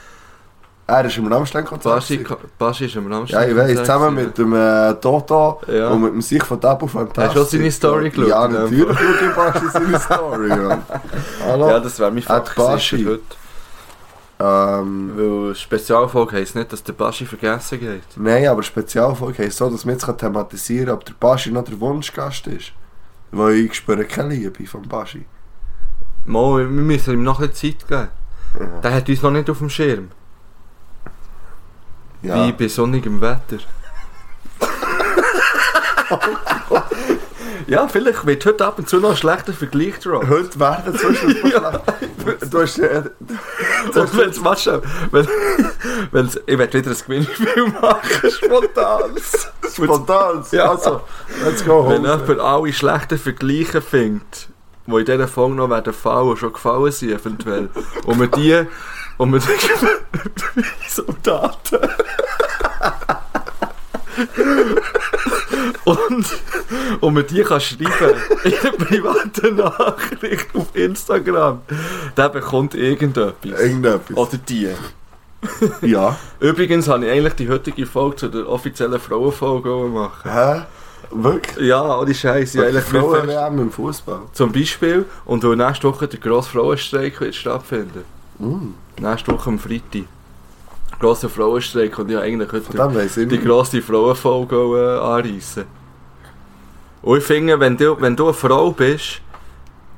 Er 0.91 1.05
ist 1.05 1.19
im 1.19 1.31
Rammstein-Konzert. 1.31 1.97
Baschi. 1.97 2.25
Baschi 2.59 2.87
ist 2.87 2.97
am 2.97 3.11
Ja, 3.11 3.17
Rammstein. 3.19 3.51
ich 3.51 3.57
weiß, 3.57 3.77
zusammen 3.81 4.15
mit 4.15 4.39
dem 4.39 4.55
äh, 4.55 4.95
Toto 4.95 5.61
Ja. 5.71 5.89
und 5.89 6.01
mit 6.01 6.13
dem 6.15 6.23
Sich 6.23 6.43
von 6.43 6.59
Tabu 6.59 6.87
Fantastic. 6.87 7.25
Hast 7.27 7.37
du 7.37 7.43
auch 7.43 7.47
seine 7.61 7.71
Story 7.71 8.09
geschaut, 8.09 8.27
Ja, 8.29 8.49
natürlich 8.49 8.97
schaue 8.99 9.29
ich 9.29 9.35
Baschi 9.37 9.69
seine 9.71 10.01
Story. 10.01 10.49
Ja. 10.49 10.79
Hallo? 11.45 11.69
Ja, 11.69 11.81
das 11.81 11.99
wäre 12.01 12.11
mein 12.11 12.23
Fakt 12.23 12.55
Baschi. 12.57 13.05
heute. 13.05 13.21
Ähm, 14.41 15.13
Weil 15.17 15.55
Spezialfolge 15.55 16.37
heisst 16.37 16.55
nicht, 16.55 16.73
dass 16.73 16.85
der 16.85 16.93
Baschi 16.93 17.27
vergessen 17.27 17.81
geht. 17.81 18.05
Nein, 18.17 18.47
aber 18.47 18.63
Spezialfolge 18.63 19.43
heisst 19.43 19.59
so, 19.59 19.69
dass 19.69 19.85
wir 19.85 19.93
jetzt 19.93 20.07
thematisieren 20.19 20.87
können, 20.87 20.97
ob 20.97 21.05
der 21.05 21.15
Baschi 21.15 21.51
noch 21.51 21.65
der 21.65 21.81
Wunschgast 21.81 22.47
ist. 22.47 22.73
Weil 23.33 23.55
ich 23.55 23.75
spüre 23.75 24.05
keine 24.05 24.35
Liebe 24.35 24.67
vom 24.67 24.83
Baschi. 24.83 25.27
Mo, 26.25 26.59
wir 26.59 26.67
müssen 26.67 27.15
ihm 27.15 27.23
noch 27.25 27.41
ein 27.41 27.49
bisschen 27.49 27.79
Zeit 27.79 27.89
geben. 27.89 28.09
Der 28.83 28.95
hat 28.95 29.09
uns 29.09 29.23
noch 29.23 29.31
nicht 29.31 29.51
auf 29.51 29.59
dem 29.59 29.71
Schirm. 29.71 30.11
Ja. 32.23 32.47
Wie 32.47 32.53
bei 32.53 32.69
sonnigem 32.69 33.21
Wetter. 33.21 33.59
ja, 37.69 37.87
vielleicht 37.87 38.25
wird 38.27 38.47
heute 38.47 38.67
ab 38.67 38.79
und 38.79 38.89
zu 38.89 38.99
noch 38.99 39.11
ein 39.11 39.17
schlechter 39.17 39.53
Vergleich 39.53 39.99
drauf. 40.01 40.25
Heute 40.29 40.59
werden 40.59 40.97
zwischen 40.97 41.37
Du 42.51 42.61
hast 42.63 42.79
äh, 42.79 43.03
Und 43.95 44.17
wenn's, 44.17 44.43
warte 44.43 44.83
wenn, 45.11 45.29
wenn's, 46.11 46.41
ich 46.47 46.59
werde 46.59 46.79
wieder 46.79 46.91
ein 46.91 46.97
Gewinnspiel 47.07 47.67
machen, 47.81 48.31
spontan. 48.31 49.11
spontan. 49.71 50.45
Ja. 50.51 50.71
Also, 50.71 51.03
let's 51.45 51.65
go 51.65 51.89
Wenn 51.89 52.07
home. 52.07 52.21
jemand 52.21 52.41
alle 52.41 52.73
schlechten 52.73 53.19
Vergleiche 53.19 53.81
findet, 53.81 54.49
die 54.87 54.93
in 54.95 55.05
dieser 55.05 55.29
Folge 55.29 55.55
noch 55.55 55.71
werden 55.71 55.93
fallen, 55.93 56.37
schon 56.37 56.53
gefallen 56.53 56.91
sind 56.91 57.13
eventuell, 57.13 57.69
und 58.05 58.21
wir 58.21 58.29
die 58.29 58.67
und 59.19 59.31
mit 59.31 59.43
Soldaten. 60.89 61.79
Und, 65.89 66.27
und 67.01 67.15
mit 67.15 67.31
die 67.31 67.43
kannst 67.43 67.67
schreiben 67.67 68.21
in 68.45 68.53
einer 68.55 68.73
privaten 68.73 69.57
Nachricht 69.57 70.47
auf 70.55 70.75
Instagram. 70.75 71.61
Der 72.17 72.29
bekommt 72.29 72.75
irgendetwas. 72.75 73.61
Irgendetwas. 73.61 74.17
Oder 74.17 74.39
die. 74.49 74.69
Ja. 75.83 76.17
Übrigens 76.41 76.89
habe 76.89 77.07
ich 77.07 77.13
eigentlich 77.13 77.35
die 77.35 77.49
heutige 77.49 77.87
Folge 77.87 78.17
zu 78.17 78.29
der 78.29 78.49
offiziellen 78.49 78.99
Frauenfolge 79.01 79.71
machen. 79.89 80.31
Hä? 80.31 80.63
Wirklich? 81.11 81.67
Ja, 81.69 81.99
ohne 81.99 82.13
Scheiß. 82.15 82.55
Ja, 82.55 82.65
eigentlich 82.65 82.85
viel 82.85 83.01
fest- 83.01 83.13
Frauen-WM 83.13 83.59
im 83.61 83.71
Fußball. 83.71 84.21
Zum 84.33 84.53
Beispiel, 84.53 85.07
und 85.25 85.43
weil 85.45 85.57
nächste 85.57 85.89
Woche 85.89 86.07
der 86.09 86.19
grosse 86.21 86.51
Frauenstreik 86.51 87.21
wird 87.21 87.35
stattfinden. 87.35 88.05
Mm. 88.39 88.75
Nächste 89.01 89.33
Woche 89.33 89.49
am 89.49 89.59
Freitag. 89.59 90.05
Grosser 91.01 91.29
Frauenstreik 91.29 91.97
und 92.01 92.11
ich 92.11 92.17
habe 92.17 92.27
eigentlich 92.27 92.51
heute 92.53 93.27
die 93.27 93.37
nicht. 93.37 93.45
grosse 93.47 93.81
Frauenfolge 93.81 94.57
äh, 94.57 94.99
anreissen. 94.99 95.65
Und 97.03 97.19
ich 97.19 97.25
finde, 97.25 97.59
wenn 97.61 97.77
du, 97.77 98.01
wenn 98.01 98.17
du 98.17 98.25
eine 98.25 98.35
Frau 98.35 98.71
bist, 98.71 99.21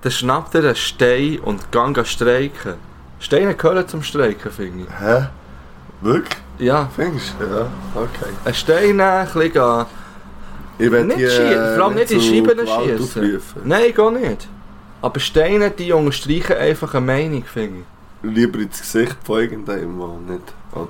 dann 0.03 0.13
schnapp 0.13 0.51
dir 0.51 0.61
einen 0.61 0.77
Stein 0.77 1.39
und 1.41 1.71
gang 1.73 1.97
an 1.99 2.05
streiken. 2.05 2.75
Steine 3.19 3.55
gehören 3.55 3.87
zum 3.87 4.03
Streiken, 4.03 4.51
finde 4.51 4.85
ich. 4.85 5.01
Hä? 5.01 5.27
Wirklich? 6.01 6.39
Ja, 6.59 6.89
Findest 6.95 7.35
du? 7.39 7.45
Ja, 7.45 7.67
okay. 7.95 8.31
einen 8.45 8.55
Stein 8.55 9.01
ein 9.01 9.27
bisschen 9.27 9.53
gehen. 9.53 9.87
Ich 10.79 10.91
will 10.91 11.05
Nicht 11.05 11.21
die, 11.21 11.27
schießen, 11.27 11.53
äh, 11.53 11.77
vor 11.77 11.85
allem 11.85 11.95
nicht 11.95 12.11
in 12.11 12.21
Scheiben 12.23 12.67
schießen. 12.67 13.63
Nein, 13.65 13.95
gar 13.95 14.11
nicht. 14.11 14.49
Aber 15.03 15.21
Steine, 15.21 15.71
die 15.71 15.93
unterstreichen 15.93 16.57
einfach 16.57 16.95
eine 16.95 17.05
Meinung, 17.05 17.45
finde 17.45 17.85
Lieber 18.23 18.59
ins 18.59 18.81
Gesicht 18.81 19.17
von 19.25 19.41
irgendeinem, 19.41 19.99
mal 19.99 20.19
nicht, 20.27 20.43
oder? 20.73 20.89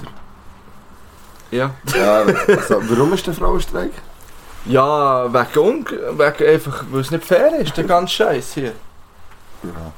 ich. 1.51 1.59
Ja. 1.59 1.75
Ja, 1.96 2.23
also, 2.23 2.83
warum 2.88 3.12
ist 3.12 3.27
der 3.27 3.35
Frauenstreik? 3.35 3.92
Ja, 4.66 5.33
wegen, 5.33 5.59
un 5.59 5.87
wegen 5.87 6.49
einfach, 6.49 6.85
weil 6.90 7.01
es 7.01 7.11
nicht 7.11 7.25
fair 7.25 7.59
ist, 7.61 7.77
der 7.77 7.85
ganze 7.85 8.14
Scheiß 8.14 8.55
hier. 8.55 8.73
Ja. 9.62 9.92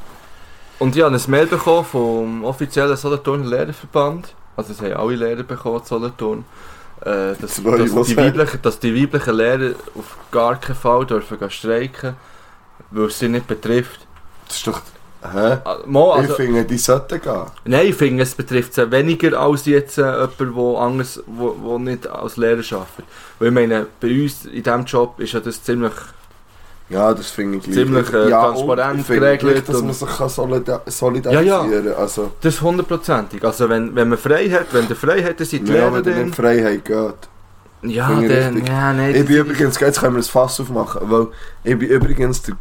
Und 0.78 0.96
ich 0.96 1.02
habe 1.02 1.14
ein 1.14 1.22
Mail 1.28 1.46
bekommen 1.46 1.84
vom 1.84 2.44
offiziellen 2.44 2.96
Solothurner 2.96 3.46
Lehrerverband. 3.46 4.34
Also 4.56 4.72
es 4.72 4.80
haben 4.80 4.94
alle 4.94 5.16
Lehrer 5.16 5.42
bekommen, 5.42 5.82
Solothurn. 5.84 6.44
Äh, 7.00 7.34
dass, 7.40 7.60
dass, 7.62 8.06
die 8.06 8.16
weiblichen, 8.16 8.62
dass 8.62 8.78
die 8.78 9.02
weiblichen 9.02 9.34
Lehrer 9.34 9.74
auf 9.96 10.16
gar 10.30 10.56
keinen 10.56 10.76
Fall 10.76 11.04
dürfen 11.06 11.50
streiken 11.50 12.16
weil 12.92 13.06
es 13.06 13.18
sie 13.18 13.28
nicht 13.28 13.46
betrifft. 13.46 14.06
Das 14.46 14.56
ist 14.56 14.66
doch... 14.66 14.80
Hä? 15.22 15.58
Ah, 15.64 15.78
Mal, 15.86 16.16
ich 16.16 16.22
also, 16.22 16.34
finde, 16.34 16.64
die 16.64 16.78
sollten 16.78 17.20
gehen. 17.20 17.42
nein, 17.64 17.86
ich 17.86 17.94
finde, 17.94 18.24
es 18.24 18.34
betrifft 18.34 18.74
sie 18.74 18.90
weniger 18.90 19.38
als 19.38 19.66
jetzt 19.66 19.98
äh, 19.98 20.02
jemand, 20.02 20.38
der 20.40 20.80
anders, 20.80 21.22
wo, 21.26 21.54
wo 21.60 21.78
nicht 21.78 22.08
als 22.08 22.36
Lehrer 22.36 22.62
arbeitet. 22.72 23.04
Weil 23.38 23.48
ich 23.48 23.54
meine, 23.54 23.86
bei 24.00 24.22
uns 24.22 24.46
in 24.46 24.62
diesem 24.62 24.84
Job 24.84 25.20
ist 25.20 25.32
ja 25.32 25.40
das 25.40 25.62
ziemlich... 25.62 25.92
Ja, 26.88 27.14
das 27.14 27.30
finde 27.30 27.58
ich. 27.58 27.72
Ziemlich, 27.72 28.12
äh, 28.12 28.28
ja, 28.28 28.48
transparent 28.48 29.00
ich 29.00 29.06
geregelt 29.06 29.68
dass 29.68 29.80
man 29.80 29.94
sich 29.94 30.08
kann 30.08 30.28
solida 30.28 30.82
solidarisieren 30.86 31.84
kann. 31.84 31.94
Also, 31.94 32.32
Das 32.40 32.54
ist 32.54 32.60
hundertprozentig. 32.60 33.42
Also 33.44 33.68
wenn, 33.68 33.94
wenn 33.94 34.08
man 34.08 34.18
frei 34.18 34.50
hat, 34.50 34.66
wenn 34.72 34.88
der 34.88 34.96
frei 34.96 35.22
hat, 35.22 35.38
dann 35.38 35.46
sind 35.46 35.68
die 35.68 35.72
ja, 35.72 35.92
wenn 35.92 36.02
Lehrer 36.04 36.20
in 36.20 36.32
Freiheit 36.34 36.84
geht. 36.84 37.14
Ja, 37.84 38.20
ich 38.20 38.28
dann, 38.28 38.64
ja, 38.66 38.92
nein. 38.92 39.14
Ich 39.14 39.24
bin 39.24 39.36
übrigens, 39.36 39.80
jetzt 39.80 40.00
können 40.00 40.14
wir 40.14 40.20
das 40.20 40.28
Fass 40.28 40.60
aufmachen, 40.60 41.00
weil 41.04 41.28
ich 41.64 41.78
bin 41.78 41.88
übrigens 41.88 42.42
der 42.42 42.56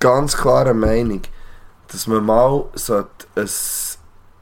ganz 0.00 0.36
klaren 0.36 0.78
Meinung, 0.78 1.20
dass 1.88 2.06
man 2.06 2.24
mal 2.24 2.64
sollte 2.74 3.26
ein, 3.34 3.48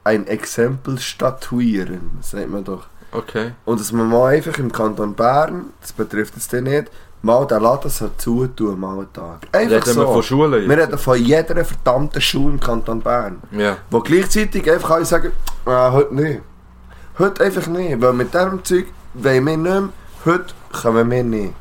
ein 0.03 0.27
Exempel 0.27 0.99
statuieren, 0.99 2.11
sagt 2.21 2.49
man 2.49 2.63
doch. 2.63 2.87
Okay. 3.11 3.51
Und 3.65 3.79
dass 3.79 3.91
man 3.91 4.09
mal 4.09 4.33
einfach 4.33 4.57
im 4.57 4.71
Kanton 4.71 5.13
Bern, 5.13 5.67
das 5.81 5.93
betrifft 5.93 6.35
es 6.35 6.47
den 6.47 6.63
nicht, 6.63 6.89
mal 7.21 7.45
den 7.45 7.61
Laden 7.61 7.89
so 7.89 8.09
zutun, 8.17 8.79
mal 8.79 8.97
einen 8.97 9.13
Tag. 9.13 9.47
Einfach 9.51 9.87
Reden 9.87 9.97
wir 9.97 10.05
von 10.05 10.15
so. 10.15 10.21
Schulen 10.21 10.51
Wir 10.51 10.61
jetzt? 10.77 10.87
reden 10.87 10.97
von 10.97 11.17
jeder 11.17 11.65
verdammten 11.65 12.21
Schule 12.21 12.53
im 12.53 12.59
Kanton 12.59 13.01
Bern. 13.01 13.41
Ja. 13.51 13.77
Wo 13.89 13.99
gleichzeitig 13.99 14.69
einfach 14.69 14.91
alle 14.91 15.05
sagen, 15.05 15.31
ah, 15.65 15.91
heute 15.91 16.15
nicht. 16.15 16.41
Heute 17.19 17.43
einfach 17.43 17.67
nicht, 17.67 18.01
weil 18.01 18.13
mit 18.13 18.33
diesem 18.33 18.63
Zeug 18.63 18.85
wollen 19.13 19.45
wir 19.45 19.57
nicht 19.57 19.63
mehr, 19.63 19.89
heute 20.25 20.53
kommen 20.81 21.11
wir 21.11 21.23
nicht. 21.23 21.53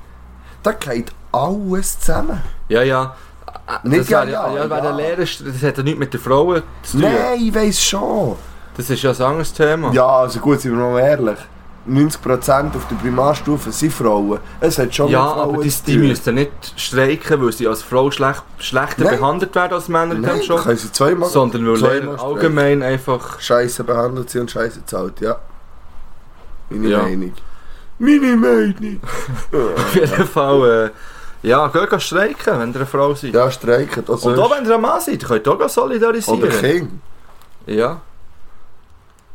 Da 0.62 0.72
geht 0.72 1.12
alles 1.32 2.00
zusammen. 2.00 2.40
Ja, 2.68 2.82
ja. 2.82 3.14
Nicht 3.84 4.00
das 4.02 4.08
ja, 4.08 4.24
ja, 4.24 4.52
ja, 4.54 4.66
ja. 4.66 4.80
der 4.80 4.92
Lehrer, 4.92 5.16
das 5.18 5.62
hat 5.62 5.76
ja 5.78 5.82
nichts 5.82 5.98
mit 5.98 6.12
den 6.14 6.20
Frauen 6.20 6.62
zu 6.82 6.92
tun. 7.00 7.00
Nein, 7.02 7.40
ich 7.40 7.54
weiss 7.54 7.82
schon. 7.82 8.36
Das 8.76 8.88
ist 8.90 9.02
ja 9.02 9.10
ein 9.10 9.20
anderes 9.22 9.52
Thema. 9.52 9.92
Ja, 9.92 10.06
also 10.06 10.40
gut, 10.40 10.60
sind 10.60 10.76
wir 10.76 10.84
mal 10.90 10.98
ehrlich. 11.00 11.38
90% 11.88 12.76
auf 12.76 12.86
der 12.88 12.94
Primarstufe 12.96 13.72
sind 13.72 13.92
Frauen. 13.92 14.38
Es 14.60 14.78
hat 14.78 14.94
schon 14.94 15.08
Ja, 15.10 15.32
Frauen 15.34 15.54
aber 15.54 15.62
die, 15.64 15.68
die 15.86 15.94
tun. 15.98 16.06
müssten 16.08 16.34
nicht 16.36 16.52
streiken, 16.76 17.42
weil 17.44 17.52
sie 17.52 17.66
als 17.66 17.82
Frau 17.82 18.10
schlecht, 18.12 18.42
schlechter 18.58 19.04
Nein. 19.04 19.18
behandelt 19.18 19.54
werden 19.54 19.72
als 19.74 19.88
Männer 19.88 20.14
in 20.14 20.20
Nein, 20.20 20.40
Job. 20.42 20.62
können 20.62 20.78
sie 20.78 20.92
zweimal, 20.92 21.28
Sondern 21.28 21.66
weil 21.66 21.76
zweimal 21.76 22.00
Lehrer 22.00 22.22
allgemein 22.22 22.82
einfach... 22.84 23.40
Scheiße 23.40 23.82
behandelt 23.84 24.30
sind 24.30 24.42
und 24.42 24.50
Scheiße 24.52 24.86
zahlt, 24.86 25.20
ja. 25.20 25.36
Meine 26.70 26.88
Ja. 26.88 27.02
Meinung. 27.02 27.32
Meine 27.98 28.36
Meinung. 28.36 29.00
Auf 29.76 29.94
jeden 29.94 30.26
Fall... 30.26 30.86
Äh, 30.86 30.90
ja, 31.42 31.66
geht 31.68 32.02
streiken, 32.02 32.58
wenn 32.60 32.70
ihr 32.70 32.76
eine 32.76 32.86
Frau 32.86 33.14
seid. 33.14 33.34
ja, 33.34 33.50
streiken. 33.50 34.04
Also 34.08 34.28
Und 34.30 34.38
auch 34.38 34.50
wenn 34.56 34.64
ihr 34.64 34.74
ein 34.74 34.80
Mann 34.80 35.00
seid, 35.00 35.24
könnt 35.24 35.46
ihr 35.46 35.52
auch 35.52 35.68
solidarisieren. 35.68 36.42
Oder 36.42 36.50
King. 36.50 37.00
Ja. 37.66 38.00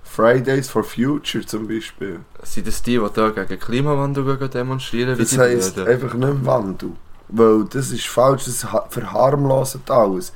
Fridays 0.03 0.69
for 0.69 0.83
Future 0.83 1.45
zum 1.45 1.67
Beispiel. 1.67 2.19
Sind 2.43 2.67
das 2.67 2.81
die, 2.81 2.97
die 2.97 3.07
da 3.13 3.29
gegen 3.29 3.59
Klimawandel 3.59 4.37
demonstrieren? 4.49 5.17
Das 5.17 5.37
heisst 5.37 5.75
Blöden? 5.75 5.93
einfach 5.93 6.13
nicht 6.15 6.45
Wandel. 6.45 6.91
Weil 7.29 7.65
das 7.65 7.91
ist 7.91 8.07
falsch, 8.07 8.45
das 8.45 8.71
ha- 8.71 8.85
verharmloset 8.89 9.89
alles. 9.91 10.33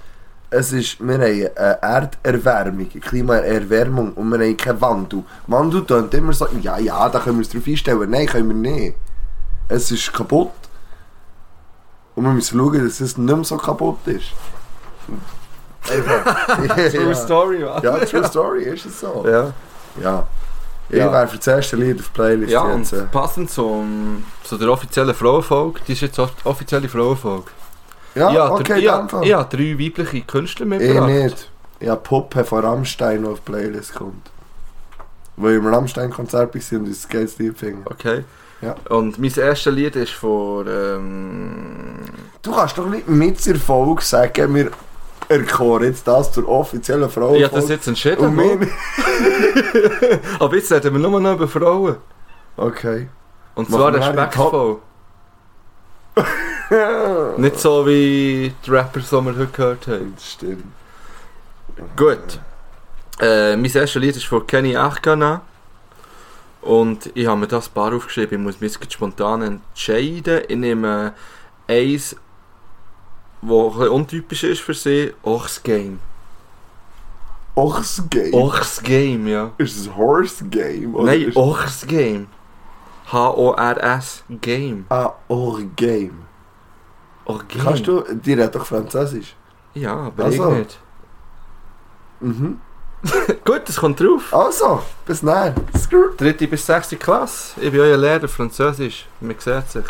Es 0.49 0.73
ist, 0.73 0.99
wir 0.99 1.13
haben 1.13 1.21
eine 1.21 1.55
Erderwärmung, 1.81 2.89
eine 2.91 2.99
Klimaerwärmung 3.01 4.11
und 4.13 4.29
wir 4.29 4.39
haben 4.45 4.57
keinen 4.57 4.81
Wandel. 4.81 5.23
Wandel 5.47 5.85
tönt 5.85 6.13
immer 6.13 6.33
so, 6.33 6.45
ja, 6.61 6.77
ja, 6.77 7.07
da 7.07 7.19
können 7.19 7.37
wir 7.37 7.45
uns 7.45 7.49
drauf 7.49 7.63
einstellen. 7.65 8.09
Nein, 8.09 8.27
können 8.27 8.49
wir 8.49 8.71
nicht. 8.71 8.95
Es 9.69 9.89
ist 9.89 10.11
kaputt. 10.11 10.51
Und 12.15 12.23
wir 12.25 12.31
müssen 12.31 12.59
schauen, 12.59 12.83
dass 12.83 12.99
es 12.99 13.17
nicht 13.17 13.35
mehr 13.35 13.43
so 13.43 13.57
kaputt 13.57 13.99
ist. 14.05 14.25
True 15.83 17.09
ja. 17.09 17.15
Story, 17.15 17.63
wa? 17.65 17.79
ja, 17.83 17.97
true 18.05 18.23
story, 18.27 18.63
ist 18.63 18.85
es 18.85 18.99
so. 18.99 19.25
Ja. 19.27 19.51
Ja. 20.01 20.27
Ich 20.89 20.97
Ja. 20.97 21.11
wäre 21.11 21.27
für 21.27 21.37
das 21.37 21.47
erste 21.47 21.75
Lied 21.77 21.99
auf 21.99 22.05
die 22.07 22.11
Playlist 22.13 22.51
Ja, 22.51 22.75
jetzt. 22.75 22.93
äh. 22.93 22.97
und 22.97 23.11
passend 23.11 23.49
zum, 23.49 24.23
zu 24.43 24.57
der 24.57 24.69
offiziellen 24.69 25.15
Frauenfolge, 25.15 25.79
die 25.87 25.93
ist 25.93 26.01
jetzt 26.01 26.19
off- 26.19 26.35
offizielle 26.45 26.87
Frauenfolge. 26.89 27.49
Ja, 28.13 28.29
ich 28.29 28.37
habe 28.37 28.51
okay, 28.51 28.79
ich 28.79 28.89
Fall. 28.89 29.23
ich 29.25 29.33
habe 29.33 29.57
drei 29.57 29.79
weibliche 29.79 30.21
Künstler 30.21 30.65
Ich 30.65 30.69
mitgebracht. 30.69 31.07
nicht. 31.09 31.49
Ich 31.79 31.87
habe 31.89 32.01
Puppe 32.01 32.43
von 32.43 32.63
Rammstein, 32.63 33.23
die 33.23 33.29
auf 33.29 33.39
die 33.39 33.51
Playlist 33.51 33.95
kommt. 33.95 34.29
Weil 35.37 35.53
ich 35.53 35.57
im 35.59 35.67
Rammstein-Konzert 35.73 36.53
war 36.53 36.79
und 36.79 36.89
das 36.89 37.07
geiles 37.07 37.37
Lied 37.39 37.57
finde. 37.57 37.89
Okay. 37.89 38.23
Ja. 38.61 38.75
Und 38.89 39.17
mein 39.19 39.33
erstes 39.35 39.73
Lied 39.73 39.95
ist 39.95 40.13
von... 40.13 40.67
Ähm, 40.67 41.99
Du 42.41 42.51
kannst 42.51 42.77
doch 42.77 42.87
nicht 42.87 43.07
mit 43.07 43.45
der 43.45 43.55
Folge 43.57 44.01
sagen, 44.01 44.55
wir 44.55 44.71
erkoren 45.29 45.83
jetzt 45.83 46.07
das 46.07 46.31
zur 46.31 46.47
offiziellen 46.49 47.09
Frau. 47.09 47.35
ich 47.35 47.43
habe 47.43 47.55
das 47.55 47.69
jetzt 47.69 47.87
entschieden. 47.87 48.37
und. 48.37 48.67
Aber 50.39 50.55
jetzt 50.55 50.71
reden 50.71 50.93
wir 50.93 51.07
nur 51.09 51.19
noch 51.19 51.33
über 51.35 51.47
Frauen. 51.47 51.97
Okay. 52.57 53.09
Und 53.53 53.69
zwar 53.69 53.93
respektvoll. 53.93 54.79
Nicht 57.37 57.59
so 57.59 57.85
wie 57.85 58.53
die 58.65 58.69
Rappers, 58.69 59.09
die 59.09 59.15
wir 59.15 59.23
heute 59.35 59.47
gehört 59.47 59.87
haben. 59.87 60.13
Das 60.15 60.31
stimmt. 60.31 60.63
Gut. 61.95 62.39
Äh, 63.19 63.55
mein 63.55 63.65
erstes 63.65 63.95
Lied 63.95 64.15
ist 64.15 64.25
von 64.25 64.47
Kenny 64.47 64.75
Achgana. 64.75 65.41
Und 66.61 67.09
ich 67.15 67.25
habe 67.27 67.39
mir 67.39 67.47
das 67.47 67.69
paar 67.69 67.93
aufgeschrieben. 67.93 68.39
Ich 68.39 68.43
muss 68.43 68.61
mich 68.61 68.73
jetzt 68.73 68.93
spontan 68.93 69.41
entscheiden. 69.41 70.41
Ich 70.47 70.55
nehme 70.55 71.13
eins, 71.67 72.15
das 73.41 73.75
ein 73.79 73.87
untypisch 73.89 74.43
ist 74.43 74.61
für 74.61 74.73
sie. 74.73 75.13
Ochs 75.23 75.61
Game. 75.63 75.99
Ochs 77.55 78.03
Game. 78.09 78.33
Ochs 78.33 78.81
Game, 78.81 79.27
ja. 79.27 79.51
Ist 79.57 79.75
es 79.77 79.95
Horse 79.95 80.45
Game? 80.45 80.95
oder 80.95 81.05
Nein, 81.05 81.31
Ochs 81.35 81.85
Game. 81.85 82.27
H-O-R-S 83.11 84.23
Game. 84.29 84.85
Ah, 84.89 85.13
Och 85.27 85.59
Game. 85.75 86.25
Och 87.25 87.45
Game. 87.47 87.63
Kannst 87.63 87.87
du... 87.87 88.03
Die 88.13 88.33
redet 88.33 88.55
doch 88.55 88.65
Französisch. 88.65 89.35
Ja, 89.73 89.95
aber 89.95 90.25
Also. 90.25 90.51
ich 90.51 90.57
nicht. 90.59 90.79
Mhm. 92.21 92.59
Gut, 93.45 93.61
das 93.65 93.77
kommt 93.77 93.99
drauf. 93.99 94.33
Also, 94.33 94.83
bis 95.05 95.21
dann. 95.21 95.55
Skrrt. 95.77 96.19
Dritte 96.19 96.47
bis 96.47 96.65
sechste 96.65 96.97
Klasse. 96.97 97.59
Ich 97.59 97.71
bin 97.71 97.81
euer 97.81 97.97
Lehrer 97.97 98.27
Französisch. 98.27 99.05
Man 99.19 99.35
sieht 99.39 99.69
sich. 99.69 99.85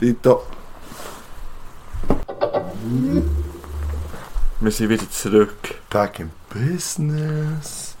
Dito. 0.00 0.42
Wir 4.60 4.70
sind 4.72 4.88
wieder 4.88 5.10
zurück. 5.10 5.74
Back 5.88 6.20
in 6.20 6.30
business. 6.52 7.96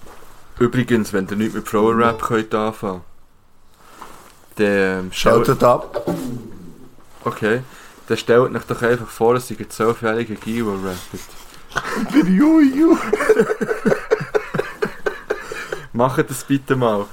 Übrigens, 0.58 1.12
wenn 1.12 1.28
ihr 1.28 1.36
nicht 1.36 1.54
mit 1.54 1.68
Frauenrap 1.68 2.20
könnt 2.20 2.54
anfangen 2.54 3.02
dann 4.56 4.66
ähm, 4.66 5.12
Schaut 5.12 5.48
das 5.48 5.62
ab. 5.62 6.04
okay, 7.24 7.62
dann 8.08 8.16
stellt 8.18 8.54
euch 8.54 8.64
doch 8.64 8.82
einfach 8.82 9.08
vor, 9.08 9.34
dass 9.34 9.50
ihr 9.50 9.58
ein 9.58 9.70
zwölfjähriger 9.70 10.34
Guy, 10.34 10.62
der 10.62 10.84
rappt. 10.84 12.26
Juju. 12.28 12.96
Macht 15.92 16.30
das 16.30 16.44
bitte 16.44 16.76
mal. 16.76 17.06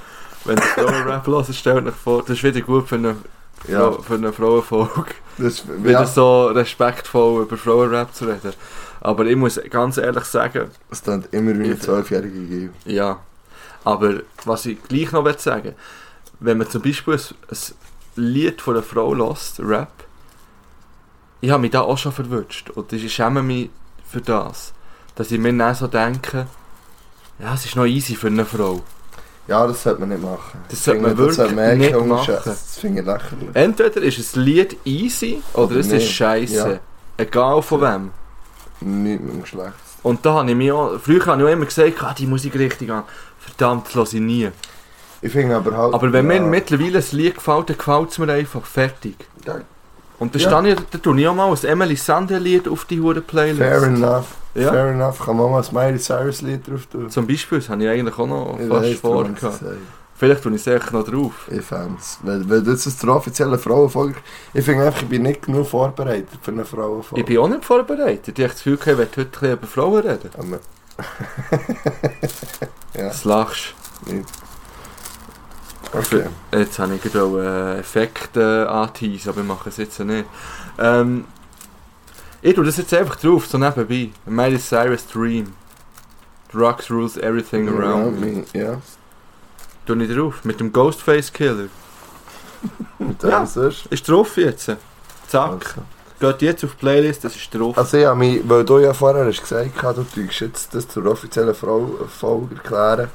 Wenn 0.45 0.57
ihr 0.57 0.63
Frauenrap 0.63 1.27
hört, 1.27 1.53
stellt 1.55 1.87
euch 1.87 1.95
vor, 1.95 2.21
das 2.21 2.31
ist 2.37 2.43
wieder 2.43 2.61
gut 2.61 2.87
für 2.87 2.95
eine, 2.95 3.15
Ja, 3.67 3.91
Frau- 3.91 4.01
für 4.01 4.13
eine 4.15 4.31
Frauenfolge. 4.33 5.11
das, 5.37 5.67
wieder 5.67 5.91
ja, 5.91 6.05
so 6.05 6.47
respektvoll 6.47 7.43
über 7.43 7.57
Frauenrap 7.57 8.13
zu 8.13 8.25
reden. 8.25 8.53
Aber 9.01 9.25
ich 9.25 9.35
muss 9.35 9.59
ganz 9.69 9.97
ehrlich 9.97 10.23
sagen, 10.25 10.69
es 10.91 11.03
klingt 11.03 11.33
immer 11.33 11.57
wie 11.57 11.71
ein 11.71 11.81
zwölfjähriger 11.81 12.39
Gil. 12.41 12.69
ja. 12.85 13.19
Aber 13.83 14.15
was 14.43 14.65
ich 14.65 14.81
gleich 14.83 15.11
noch 15.13 15.23
will 15.23 15.37
sagen 15.39 15.73
wenn 16.39 16.57
man 16.57 16.69
zum 16.69 16.81
Beispiel 16.83 17.13
ein, 17.15 17.19
ein 17.49 17.57
Lied 18.15 18.61
von 18.61 18.75
einer 18.75 18.83
Frau 18.83 19.15
hört, 19.15 19.53
Rap, 19.59 19.91
ich 21.41 21.49
habe 21.49 21.61
mich 21.61 21.71
da 21.71 21.81
auch 21.81 21.97
schon 21.97 22.11
verwünscht 22.11 22.69
und 22.71 22.91
ich 22.93 23.13
schäme 23.13 23.41
mich 23.43 23.69
für 24.09 24.21
das, 24.21 24.73
dass 25.15 25.31
ich 25.31 25.39
mir 25.39 25.55
dann 25.57 25.73
so 25.75 25.87
denke, 25.87 26.47
ja, 27.39 27.54
es 27.54 27.65
ist 27.65 27.76
noch 27.76 27.86
easy 27.86 28.15
für 28.15 28.28
eine 28.28 28.45
Frau. 28.45 28.82
Ja, 29.47 29.65
das 29.65 29.84
sollte 29.84 30.02
man 30.02 30.10
nicht 30.10 30.21
machen. 30.21 30.60
Das 30.69 30.84
sollte 30.84 31.02
man 31.02 31.12
finde, 31.12 31.28
das 31.28 31.36
sollte 31.38 31.56
wirklich 31.56 31.91
nicht 31.93 32.06
machen. 32.06 32.36
Das 32.43 32.78
finde 32.78 33.00
ich 33.02 33.06
lächerlich. 33.08 33.50
Entweder 33.54 34.02
ist 34.02 34.36
ein 34.36 34.41
Lied 34.43 34.78
easy 34.86 35.41
oder, 35.54 35.63
Oder 35.67 35.76
es 35.78 35.86
ist 35.88 35.93
nicht. 35.93 36.12
scheiße. 36.12 36.54
Ja. 36.73 36.80
Egal 37.17 37.62
von 37.62 37.82
wem. 37.82 38.12
Nicht 38.82 39.21
mit 39.21 39.34
dem 39.34 39.41
Geschlecht. 39.41 39.73
Und 40.04 40.26
da 40.26 40.34
habe 40.36 40.50
ich 40.50 40.56
mich 40.56 40.71
auch, 40.71 41.00
früher 41.00 41.26
habe 41.26 41.41
ich 41.41 41.47
auch 41.47 41.52
immer 41.52 41.65
gesagt, 41.65 42.04
ah, 42.04 42.13
die 42.17 42.28
Musik 42.28 42.56
richtig 42.56 42.91
an. 42.91 43.04
Verdammt, 43.39 43.88
das 43.88 43.95
höre 43.95 44.04
ich 44.06 44.13
nie. 44.13 44.50
Ich 45.21 45.32
finde 45.32 45.56
aber 45.56 45.76
halt... 45.76 45.93
Aber 45.93 46.13
wenn 46.13 46.30
ja, 46.30 46.39
mir 46.39 46.45
mittlerweile 46.47 47.00
ein 47.00 47.06
Lied 47.12 47.36
gefällt, 47.36 47.69
dann 47.69 47.78
gefällt 47.78 48.12
es 48.12 48.17
mir 48.19 48.32
einfach. 48.32 48.65
Fertig. 48.65 49.15
Ja. 49.45 49.62
Und 50.19 50.36
da 50.36 50.39
Ja. 50.39 50.47
stand 50.50 50.67
ich, 50.67 50.76
da 50.91 50.97
tue 50.97 51.19
ich 51.19 51.28
auch 51.28 51.34
mal 51.34 51.50
ein 51.52 51.63
Emily 51.63 51.95
Sandler 51.95 52.39
Lied 52.39 52.67
auf 52.67 52.86
die 52.86 53.00
hure 53.00 53.21
Playlist. 53.21 53.60
Fair 53.60 53.84
enough. 53.84 54.26
Ja. 54.57 54.71
Fair 54.71 54.87
enough. 54.87 55.19
Kann 55.19 55.37
man 55.37 55.51
mal 55.51 55.63
ein 55.63 55.73
Miley 55.73 55.99
Cyrus 55.99 56.41
Lied 56.41 56.67
drauf 56.67 56.85
tun? 56.87 57.09
Zum 57.09 57.27
Beispiel, 57.27 57.59
das 57.59 57.69
habe 57.69 57.83
ich 57.83 57.89
eigentlich 57.89 58.17
auch 58.17 58.27
noch 58.27 58.59
Ich 58.59 58.67
fast 58.67 58.93
vor. 58.99 59.25
Vielleicht 60.15 60.41
tue 60.41 60.51
ich 60.55 60.61
es 60.61 60.67
echt 60.67 60.91
noch 60.91 61.03
drauf. 61.05 61.47
Ich 61.51 61.61
fände 61.61 61.93
Weil, 62.23 62.49
weil 62.49 62.63
das 62.63 62.87
ist 62.87 63.03
der 63.03 63.09
offizielle 63.11 63.59
Frauenfolge. 63.59 64.15
Ich 64.51 64.65
finde 64.65 64.85
einfach, 64.87 65.03
ich 65.03 65.07
bin 65.09 65.21
nicht 65.21 65.43
genug 65.43 65.67
vorbereitet 65.67 66.39
für 66.41 66.49
eine 66.51 66.65
Frauenfolge. 66.65 67.19
Ich 67.21 67.25
bin 67.27 67.37
auch 67.37 67.47
nicht 67.47 67.63
vorbereitet. 67.63 68.37
Ich 68.39 68.43
habe 68.43 68.51
das 68.53 68.63
Gefühl, 68.63 68.79
ich 68.79 68.85
werde 68.97 69.09
heute 69.15 69.53
über 69.53 69.67
Frauen 69.67 70.01
reden. 70.01 70.29
Aber- 70.37 70.59
ja, 72.95 73.03
Das 73.09 73.23
lachst 73.25 73.75
nicht. 74.07 74.25
Okay. 75.93 76.23
Jetzt 76.51 76.79
habe 76.79 76.95
ich 76.95 77.01
gerade 77.03 77.75
äh, 77.75 77.79
Effekte 77.79 78.67
anteasen, 78.69 79.29
aber 79.29 79.41
ich 79.41 79.47
mache 79.47 79.69
es 79.69 79.77
jetzt 79.77 79.99
nicht. 79.99 80.25
Ähm, 80.79 81.25
ich 82.41 82.54
tue 82.56 82.65
das 82.65 82.78
jetzt 82.78 82.93
einfach 82.93 83.15
drauf, 83.17 83.47
so 83.47 83.58
nebenbei. 83.58 84.10
Miley 84.26 84.60
Cyrus 84.60 85.06
Dream. 85.08 85.54
Drugs 86.52 86.89
rules 86.89 87.17
everything 87.17 87.67
around 87.69 88.19
me. 88.19 88.43
Ja. 88.54 88.80
Tue 89.86 90.04
ich 90.04 90.15
drauf, 90.15 90.43
mit 90.45 90.60
dem 90.60 90.71
Ghostface 90.71 91.32
Killer. 91.32 91.67
Und 93.00 93.21
Ja. 93.23 93.30
dann 93.30 93.47
sonst? 93.47 93.86
Ist 93.88 94.08
drauf 94.08 94.38
jetzt. 94.38 94.71
Zack. 95.28 95.52
Also. 95.52 95.82
Geht 96.19 96.41
jetzt 96.41 96.63
auf 96.63 96.71
die 96.71 96.78
Playlist, 96.78 97.23
das 97.23 97.36
ist 97.36 97.54
drauf. 97.54 97.78
Also 97.78 97.97
ja, 97.97 98.15
mich, 98.15 98.41
weil 98.50 98.65
du 98.65 98.80
ja 98.80 98.91
vorher 98.93 99.26
hast 99.26 99.41
gesagt 99.41 99.84
hast, 99.84 99.97
du 99.97 100.04
tust 100.04 100.39
jetzt 100.39 100.73
das 100.73 100.88
zur 100.88 101.06
offiziellen 101.06 101.54
Frau 101.54 101.88
Folge 102.08 102.56
erklären, 102.56 103.10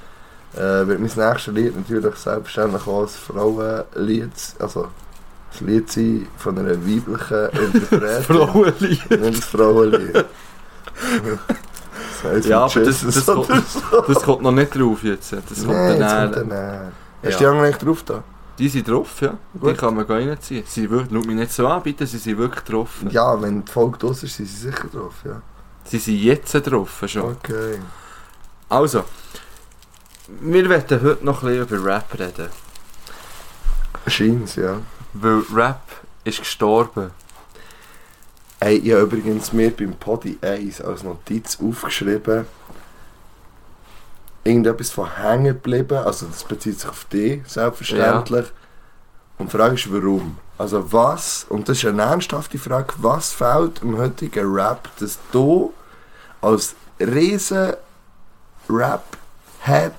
äh, 0.54 0.86
wird 0.86 1.00
mein 1.00 1.10
nächstes 1.16 1.46
Lied 1.52 1.74
natürlich 1.76 2.14
selbstverständlich 2.14 2.86
auch 2.86 3.02
ein 3.02 3.08
Frauenlied, 3.08 4.30
also 4.60 4.86
ein 5.60 5.66
Lied 5.66 5.90
sein 5.90 6.26
von 6.36 6.58
einer 6.58 6.70
weiblichen 6.70 7.74
Interpretin. 7.74 8.24
Frauenlied. 8.24 9.10
Nicht 9.10 9.12
ein 9.22 9.34
Frauenlied. 9.34 10.24
das 12.22 12.46
Ja, 12.46 12.64
aber 12.64 12.80
das, 12.80 13.00
das, 13.00 13.26
kommt, 13.26 13.48
das 14.08 14.22
kommt 14.22 14.42
noch 14.42 14.52
nicht 14.52 14.74
drauf 14.74 15.02
jetzt. 15.02 15.32
Das 15.32 15.64
kommt 15.64 15.72
Nein, 15.72 15.98
dann 15.98 16.32
kommt 16.32 16.50
dann. 16.52 16.92
Hast 17.24 17.34
du 17.34 17.38
die 17.38 17.46
anderen 17.46 17.68
nicht 17.68 17.84
drauf 17.84 18.02
da? 18.04 18.24
Die 18.58 18.68
sind 18.68 18.88
drauf, 18.88 19.20
ja. 19.20 19.34
Die 19.54 19.58
Gut. 19.58 19.78
kann 19.78 19.94
man 19.94 20.06
gar 20.06 20.18
reinziehen. 20.18 20.64
Sie 20.66 20.88
wird, 20.90 21.08
schau 21.10 21.18
mich 21.18 21.36
nicht 21.36 21.52
so 21.52 21.66
an, 21.66 21.82
bitte, 21.82 22.06
sie 22.06 22.18
sind 22.18 22.36
wirklich 22.38 22.62
drauf. 22.64 22.90
Ja, 23.08 23.40
wenn 23.40 23.64
die 23.64 23.72
Folge 23.72 23.98
draus 23.98 24.22
ist, 24.22 24.36
sind 24.36 24.46
sie 24.46 24.68
sicher 24.68 24.88
drauf, 24.92 25.14
ja. 25.24 25.40
Sie 25.84 25.98
sind 25.98 26.18
jetzt 26.18 26.52
drauf 26.52 27.02
schon. 27.06 27.22
Okay. 27.22 27.80
Also, 28.68 29.04
wir 30.40 30.68
werden 30.68 31.02
heute 31.02 31.24
noch 31.24 31.42
ein 31.42 31.48
bisschen 31.48 31.78
über 31.78 31.94
Rap 31.94 32.18
reden. 32.18 32.48
Scheint's, 34.06 34.56
ja. 34.56 34.78
Weil 35.12 35.42
Rap 35.52 35.82
ist 36.24 36.38
gestorben. 36.38 37.10
Ey, 38.60 38.76
ich 38.76 38.92
habe 38.92 39.02
übrigens 39.02 39.52
mir 39.52 39.70
beim 39.70 39.94
Podi 39.94 40.38
1 40.40 40.80
als 40.82 41.02
Notiz 41.02 41.58
aufgeschrieben, 41.60 42.46
irgendetwas 44.44 44.90
von 44.90 45.16
hängen 45.16 45.46
geblieben, 45.46 45.98
also 45.98 46.26
das 46.26 46.44
bezieht 46.44 46.78
sich 46.78 46.88
auf 46.88 47.04
dich, 47.06 47.42
selbstverständlich. 47.46 48.46
Und 49.38 49.52
die 49.52 49.56
Frage 49.56 49.74
ist, 49.74 49.92
warum? 49.92 50.38
Also 50.58 50.92
was, 50.92 51.44
und 51.48 51.68
das 51.68 51.78
ist 51.78 51.86
eine 51.86 52.02
ernsthafte 52.02 52.56
Frage, 52.56 52.94
was 52.98 53.32
fehlt 53.32 53.82
im 53.82 53.98
heutigen 53.98 54.54
Rap, 54.54 54.88
dass 55.00 55.18
du 55.32 55.74
als 56.40 56.76
riesen 57.00 57.72
Rap-Head 58.68 59.92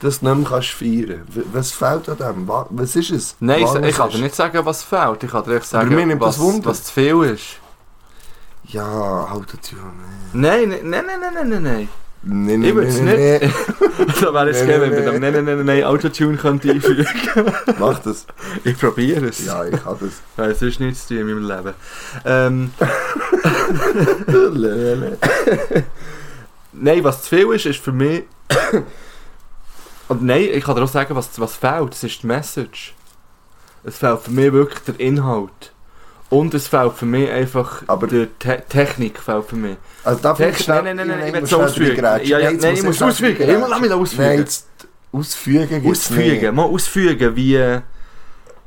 das 0.00 0.22
nicht 0.22 0.34
mehr 0.34 0.48
kannst 0.48 0.70
feiern 0.70 1.22
Was 1.52 1.70
fehlt 1.72 2.08
an 2.08 2.16
dem? 2.18 2.48
Wa- 2.48 2.66
Was 2.70 2.96
ist 2.96 3.10
es? 3.10 3.36
Nein, 3.40 3.62
ich, 3.62 3.74
ich 3.88 3.96
kann 3.96 4.10
dir 4.10 4.18
nicht 4.18 4.34
sagen, 4.34 4.64
was 4.64 4.82
fehlt. 4.82 5.22
Ich 5.22 5.30
kann 5.30 5.44
dir 5.44 5.60
sagen, 5.60 6.20
was, 6.20 6.38
was 6.38 6.84
zu 6.84 6.92
viel 6.92 7.22
ist. 7.24 7.58
Ja, 8.64 9.28
Autotune. 9.30 9.80
Nein, 10.32 10.68
nein, 10.68 10.80
nein, 10.90 11.04
nein, 11.06 11.20
nein, 11.34 11.48
nein, 11.48 11.62
nein. 11.62 11.88
Nein, 12.22 12.62
Ich 12.62 12.74
würde 12.74 12.88
es 12.88 13.00
nein, 13.00 13.16
nicht. 13.16 13.42
da 14.22 14.34
wäre 14.34 14.50
es 14.50 14.58
Nein, 14.58 14.68
geil, 14.68 14.80
wenn 14.82 14.90
nein, 14.90 15.04
wir 15.04 15.12
dem 15.12 15.20
Nein, 15.22 15.32
nein, 15.32 15.44
nein, 15.56 15.64
nein, 15.64 15.84
Autotune 15.84 16.36
könnte 16.36 16.70
einfügen 16.70 17.06
Mach 17.78 17.98
das. 18.00 18.26
Ich 18.62 18.78
probiere 18.78 19.28
es. 19.28 19.46
Ja, 19.46 19.64
ich 19.64 19.82
kann 19.82 19.96
das. 19.98 20.10
Weil 20.36 20.50
es 20.50 20.60
ist 20.60 20.80
nichts 20.80 21.06
zu 21.06 21.14
tun 21.16 21.28
in 21.28 21.40
meinem 21.40 21.48
Leben. 21.48 21.74
Ähm, 22.26 22.72
nein, 26.72 27.04
was 27.04 27.22
zu 27.22 27.28
viel 27.30 27.52
ist, 27.54 27.66
ist 27.66 27.80
für 27.80 27.92
mich. 27.92 28.24
Und 30.10 30.22
nein, 30.24 30.48
ich 30.52 30.64
kann 30.64 30.74
dir 30.76 30.82
auch 30.82 30.88
sagen, 30.88 31.14
was, 31.14 31.38
was 31.40 31.54
fehlt. 31.54 31.92
Das 31.92 32.02
ist 32.04 32.22
die 32.22 32.26
Message. 32.26 32.94
Es 33.84 33.96
fehlt 33.96 34.20
für 34.22 34.30
mich 34.32 34.52
wirklich 34.52 34.80
der 34.80 34.98
Inhalt. 35.00 35.72
Und 36.28 36.52
es 36.54 36.66
fehlt 36.68 36.92
für 36.94 37.06
mich 37.06 37.30
einfach 37.30 37.82
Aber- 37.86 38.06
die 38.06 38.26
Te 38.38 38.62
Technik 38.68 39.18
fehlt 39.20 39.44
für 39.46 39.56
mich. 39.56 39.76
Also 40.04 40.20
darf 40.20 40.36
Technik, 40.38 40.58
ich 40.58 40.64
schnell... 40.64 40.82
nein, 40.82 40.96
nein, 40.96 41.08
nein, 41.08 41.18
ich 41.34 41.40
muss 41.40 41.50
will 41.52 41.58
es 41.60 41.70
ausfügen. 41.70 42.04
Ja, 42.04 42.16
ja, 42.18 42.38
jetzt 42.50 42.62
nein, 42.62 42.74
ich 42.74 42.82
muss 42.82 43.00
ausfügen. 43.02 43.48
Ich 43.50 43.58
muss- 43.58 43.68
lass 43.68 43.80
mich 43.80 43.92
ausfügen. 43.92 44.22
Nein, 44.28 44.38
jetzt 44.40 44.66
ausfügen 45.12 45.90
Ausfügen, 45.90 46.54
mal 46.54 46.64
ausfügen, 46.64 47.36
wie. 47.36 47.54
äh. 47.54 47.80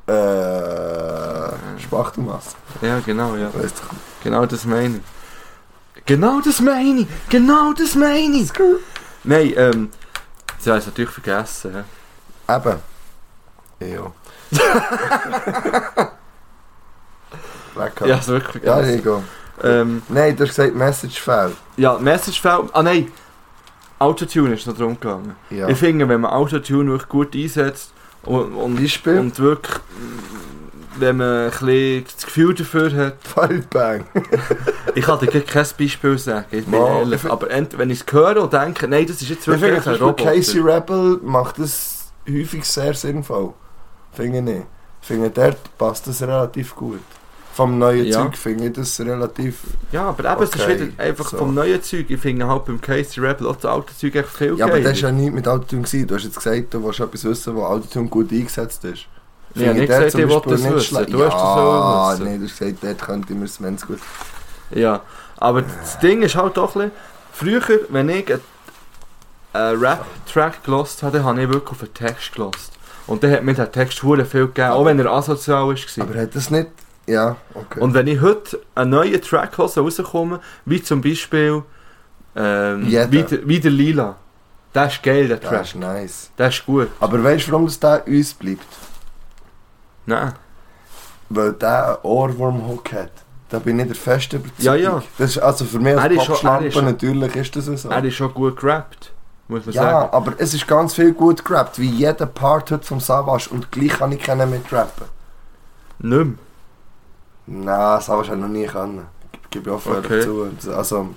Äh... 0.07 1.53
Spachtelmasse. 1.81 2.51
Ja, 2.81 2.99
genau, 3.05 3.35
ja. 3.35 3.49
Weißt 3.53 3.75
du. 3.79 3.95
Genau 4.23 4.45
das 4.45 4.65
meine 4.65 4.97
ich. 4.97 6.03
Genau 6.05 6.41
das 6.43 6.59
meine 6.59 7.01
ich! 7.01 7.07
Genau 7.29 7.71
das 7.73 7.95
meine 7.95 8.35
ich! 8.37 8.49
Nein, 9.23 9.53
ähm. 9.55 9.89
Sie 10.63 10.69
haben 10.71 10.77
es 10.77 10.85
natürlich 10.85 11.11
vergessen. 11.11 11.83
hä? 12.47 12.55
Eben. 12.55 12.79
Ja. 13.79 14.11
Lecker. 17.75 18.05
Ja, 18.07 18.17
es 18.17 18.27
wirklich 18.27 18.63
Ja, 18.63 18.75
vergessen. 18.77 19.23
ähm, 19.63 20.01
Nein, 20.09 20.35
du 20.35 20.43
hast 20.43 20.49
gesagt, 20.55 20.75
Message 20.75 21.19
fehlt. 21.21 21.55
ja, 21.77 21.97
Message 21.97 22.39
fehlt. 22.41 22.69
Ah 22.73 22.83
nein! 22.83 23.11
Autotune 23.99 24.53
ist 24.55 24.67
noch 24.67 24.77
drum 24.77 24.99
gegangen. 24.99 25.35
Ja. 25.49 25.67
Ich 25.69 25.77
finde, 25.77 26.07
wenn 26.07 26.21
man 26.21 26.31
Autotune 26.31 26.91
wirklich 26.91 27.09
gut 27.09 27.35
einsetzt 27.35 27.91
und, 28.23 28.53
und, 28.53 28.75
Beispiel? 28.75 29.19
und 29.19 29.37
wirklich, 29.39 29.77
wenn 30.99 31.17
man 31.17 31.45
ein 31.45 31.49
bisschen 31.49 32.05
das 32.15 32.25
Gefühl 32.25 32.53
dafür 32.53 32.91
hat, 32.93 33.15
Fallbang. 33.23 34.05
ich 34.95 35.05
kann 35.05 35.19
dir 35.19 35.41
kein 35.41 35.65
Beispiel 35.77 36.17
sagen, 36.17 36.45
ich 36.51 36.65
bin 36.65 36.79
Mal, 36.79 36.99
ehrlich, 36.99 37.23
ich 37.23 37.31
aber 37.31 37.47
wenn 37.49 37.89
ich 37.89 38.01
es 38.05 38.13
höre 38.13 38.41
und 38.43 38.53
denke, 38.53 38.87
nein, 38.87 39.05
das 39.07 39.21
ist 39.21 39.29
jetzt 39.29 39.41
Ich 39.41 39.47
wirklich 39.47 39.81
finde, 39.83 39.89
ein 39.97 40.03
Roboter. 40.03 40.23
Casey 40.31 40.59
Rebel 40.59 41.19
macht 41.23 41.59
das 41.59 42.11
häufig 42.29 42.63
sehr 42.65 42.93
sinnvoll. 42.93 43.53
Finde 44.11 44.37
ich 44.37 44.43
nicht. 44.43 44.65
Ich 45.01 45.07
finde, 45.07 45.29
dort 45.29 45.77
passt 45.77 46.07
das 46.07 46.21
relativ 46.21 46.75
gut. 46.75 47.01
Vom 47.53 47.77
neuen 47.77 48.05
Ja. 48.05 48.23
Zeug 48.23 48.35
finde 48.35 48.65
ich 48.67 48.73
das 48.73 48.99
relativ... 48.99 49.59
Ja, 49.91 50.09
aber 50.09 50.31
eben, 50.31 50.41
es 50.43 50.49
ist 50.55 50.61
Okay, 50.63 50.79
wieder 50.79 51.03
einfach 51.03 51.29
so. 51.29 51.37
vom 51.37 51.53
neuen 51.53 51.83
Zeug. 51.83 52.05
Ich 52.09 52.19
finde 52.19 52.47
halt 52.47 52.65
beim 52.65 52.81
Casey 52.81 53.23
Rebel 53.23 53.45
auch 53.47 53.55
das 53.57 53.65
alte 53.65 53.95
Zeug 53.95 54.15
echt 54.15 54.29
viel 54.29 54.57
Ja, 54.57 54.65
aber 54.65 54.79
das 54.79 55.03
war 55.03 55.09
ja 55.09 55.11
nicht 55.11 55.33
mit 55.33 55.47
Autotune. 55.47 55.83
Du 56.07 56.15
hast 56.15 56.23
jetzt 56.23 56.35
gesagt, 56.37 56.73
du 56.73 56.83
willst 56.83 56.99
etwas 56.99 57.23
wissen, 57.25 57.55
wo 57.55 57.63
Autotune 57.63 58.07
gut 58.09 58.31
eingesetzt 58.31 58.83
ist. 58.85 59.05
Ich 59.55 59.67
habe 59.67 59.77
nicht 59.79 59.87
gesagt, 59.87 60.15
ich 60.15 60.27
wollte 60.29 60.49
das 60.49 60.63
wissen. 60.63 61.05
Du 61.11 61.23
hast 61.23 61.33
das 61.33 61.41
ja, 61.41 61.55
sollen 61.55 62.11
wissen. 62.11 62.25
nein, 62.25 62.39
du 62.39 62.45
hast 62.47 62.57
gesagt, 62.59 62.77
dort 62.83 63.01
könnte 63.01 63.33
man 63.33 63.43
es 63.43 63.59
ganz 63.59 63.85
gut... 63.85 63.99
Ja, 64.71 65.01
aber 65.37 65.61
das 65.61 65.99
Ding 65.99 66.21
ist 66.23 66.35
halt 66.35 66.57
doch 66.57 66.75
ein 66.75 66.89
bisschen, 66.89 67.59
früher, 67.61 67.79
wenn 67.89 68.09
ich, 68.09 68.31
ein- 68.33 68.39
einen 69.53 69.79
Rap-Track 69.79 70.63
gelost 70.63 71.03
habe, 71.03 71.17
dann 71.17 71.27
habe 71.27 71.43
ich 71.43 71.49
wirklich 71.49 71.71
auf 71.71 71.77
den 71.79 71.93
Text 71.93 72.33
gelost. 72.33 72.71
Und 73.05 73.21
der 73.21 73.31
hat 73.31 73.43
mir 73.43 73.53
den 73.53 73.71
Text 73.71 73.99
viel 73.99 74.17
gegeben, 74.25 74.69
auch 74.71 74.85
wenn 74.85 74.97
er 74.97 75.11
asozial 75.11 75.67
war. 75.67 75.75
Aber 76.07 76.19
hat 76.19 76.35
das 76.35 76.49
nicht... 76.49 76.69
Ja, 77.05 77.35
okay. 77.53 77.79
Und 77.81 77.93
wenn 77.93 78.07
ich 78.07 78.21
heute 78.21 78.59
einen 78.75 78.91
neuen 78.91 79.21
Track 79.21 79.57
höre, 79.57 79.67
rauskomme, 79.77 80.39
wie 80.65 80.81
zum 80.81 81.01
Beispiel 81.01 81.61
ähm, 82.35 82.87
wie, 82.87 83.21
der- 83.23 83.47
wie 83.47 83.59
der 83.59 83.71
Lila, 83.71 84.15
der 84.73 84.87
ist 84.87 85.03
geil, 85.03 85.27
der 85.27 85.39
Track. 85.39 85.51
das 85.59 85.67
ist 85.67 85.75
nice. 85.75 86.29
Der 86.37 86.47
ist 86.47 86.65
gut. 86.65 86.87
Aber 86.99 87.21
weißt 87.23 87.47
du, 87.47 87.51
warum 87.51 87.65
das 87.65 87.79
der 87.79 88.07
uns 88.07 88.33
bleibt? 88.33 88.65
Nein. 90.05 90.33
Weil 91.29 91.53
der 91.53 91.87
einen 91.87 91.97
Ohrwurm-Hook 92.03 92.91
hat. 92.93 93.11
Da 93.49 93.59
bin 93.59 93.79
ich 93.79 93.85
der 93.87 93.95
feste 93.95 94.37
Überzeugung. 94.37 94.63
Ja, 94.65 94.75
ja. 94.75 95.03
Das 95.17 95.31
ist, 95.31 95.37
also 95.37 95.65
für 95.65 95.79
mich 95.79 95.97
als 95.97 96.15
Popschlampe 96.25 96.67
ist 96.67 96.73
schon- 96.73 96.85
natürlich 96.85 97.35
ist 97.35 97.55
das 97.55 97.65
so. 97.65 97.89
Er 97.89 98.03
ist 98.03 98.15
schon 98.15 98.33
gut 98.33 98.59
gerappt, 98.59 99.11
muss 99.47 99.65
man 99.65 99.75
ja, 99.75 99.81
sagen. 99.83 100.09
aber 100.11 100.33
es 100.39 100.53
ist 100.53 100.67
ganz 100.67 100.95
viel 100.95 101.13
gut 101.13 101.45
gerappt, 101.45 101.77
wie 101.79 101.89
jeder 101.89 102.25
Part 102.25 102.71
heute 102.71 102.83
vom 102.85 102.99
Savage 102.99 103.49
und 103.51 103.71
gleich 103.71 103.89
kann 103.99 104.11
ich 104.11 104.21
keinen 104.23 104.49
mitrappen. 104.49 105.05
Nicht 105.99 106.25
mehr. 106.25 106.33
Nein, 107.45 108.01
Savage 108.01 108.31
hat 108.31 108.39
noch 108.39 108.47
nie 108.47 108.65
können. 108.65 109.05
Gebe 109.51 109.69
ich 109.69 109.75
offen 109.75 109.97
Okay. 109.97 110.21
zu. 110.21 110.47
Also, 110.75 111.09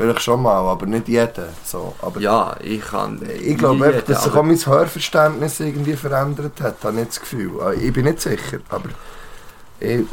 vielleicht 0.00 0.22
schon 0.22 0.42
mal, 0.42 0.56
aber 0.66 0.86
nicht 0.86 1.08
jeder. 1.08 1.48
So. 1.64 1.94
Aber 2.00 2.20
Ja, 2.20 2.56
ich 2.62 2.80
kann. 2.80 3.20
ich 3.40 3.58
glaube 3.58 3.86
jeden, 3.86 4.04
dass 4.06 4.24
sich 4.24 4.32
auch 4.34 4.42
mein 4.42 4.56
Hörverständnis 4.56 5.60
irgendwie 5.60 5.94
verändert 5.94 6.60
hat, 6.60 6.82
habe 6.84 7.00
ich 7.00 7.06
das 7.08 7.20
Gefühl. 7.20 7.50
Äh, 7.60 7.74
Ich 7.86 7.92
bin 7.92 8.04
nicht 8.06 8.20
sicher, 8.20 8.60
aber 8.70 8.88
ich, 9.78 10.04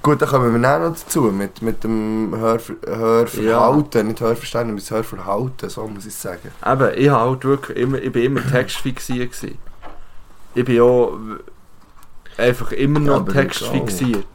Gut, 0.00 0.22
dann 0.22 0.28
kommen 0.28 0.52
wir 0.52 0.60
dann 0.60 0.82
noch 0.82 0.96
dazu, 0.96 1.22
mit, 1.22 1.60
mit 1.60 1.82
dem 1.82 2.32
Hörver 2.36 2.74
Hörverhalten, 2.86 4.06
nicht 4.08 4.20
Hörverständnis, 4.20 4.84
mit 4.84 4.90
Hörverhalten, 4.96 5.68
so 5.70 5.88
muss 5.88 6.06
ich 6.06 6.14
sagen. 6.14 6.50
Eben, 6.64 6.90
ich, 6.96 7.08
hab 7.08 7.20
halt 7.20 7.44
wirklich 7.44 7.78
immer, 7.78 7.98
ich 7.98 8.12
bin 8.12 8.22
immer 8.24 8.46
textfixiert. 8.48 9.32
Gewesen. 9.32 9.58
Ich 10.54 10.64
bin 10.64 10.80
auch 10.80 11.18
einfach 12.36 12.70
immer 12.72 13.00
Ja, 13.00 13.06
noch 13.06 13.16
aber 13.16 13.32
textfixiert. 13.32 14.26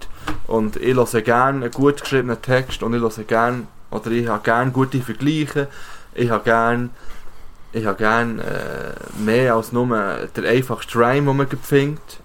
Und 0.47 0.75
ich 0.77 0.95
höre 0.95 1.21
gerne 1.21 1.65
einen 1.65 1.71
gut 1.71 2.01
geschriebenen 2.01 2.41
Text 2.41 2.83
und 2.83 2.93
ich 2.93 3.01
höre 3.01 3.23
gerne, 3.23 3.67
oder 3.91 4.11
ich 4.11 4.27
habe 4.27 4.43
gerne 4.43 4.71
gute 4.71 5.01
Vergleiche. 5.01 5.67
Ich 6.13 6.29
habe 6.29 6.43
gerne, 6.43 6.89
ich 7.71 7.85
habe 7.85 7.97
gerne 7.97 8.43
äh, 8.43 9.21
mehr 9.21 9.55
als 9.55 9.71
nur 9.71 9.87
der 10.35 10.49
einfachste 10.49 10.99
Rhyme, 10.99 11.25
den 11.25 11.37
man 11.37 11.47
findet. 11.47 12.19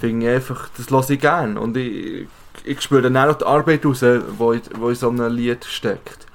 Finde 0.00 0.26
ich 0.26 0.34
einfach, 0.34 0.68
das 0.76 0.90
höre 0.90 1.10
ich 1.10 1.20
gerne. 1.20 1.60
Und 1.60 1.76
ich, 1.76 2.28
ich 2.64 2.80
spüre 2.80 3.02
dann 3.02 3.16
auch 3.16 3.36
die 3.36 3.44
Arbeit 3.44 3.84
raus, 3.84 4.00
die 4.00 4.06
in 4.06 4.94
so 4.94 5.08
einem 5.08 5.32
Lied 5.32 5.64
steckt. 5.64 6.27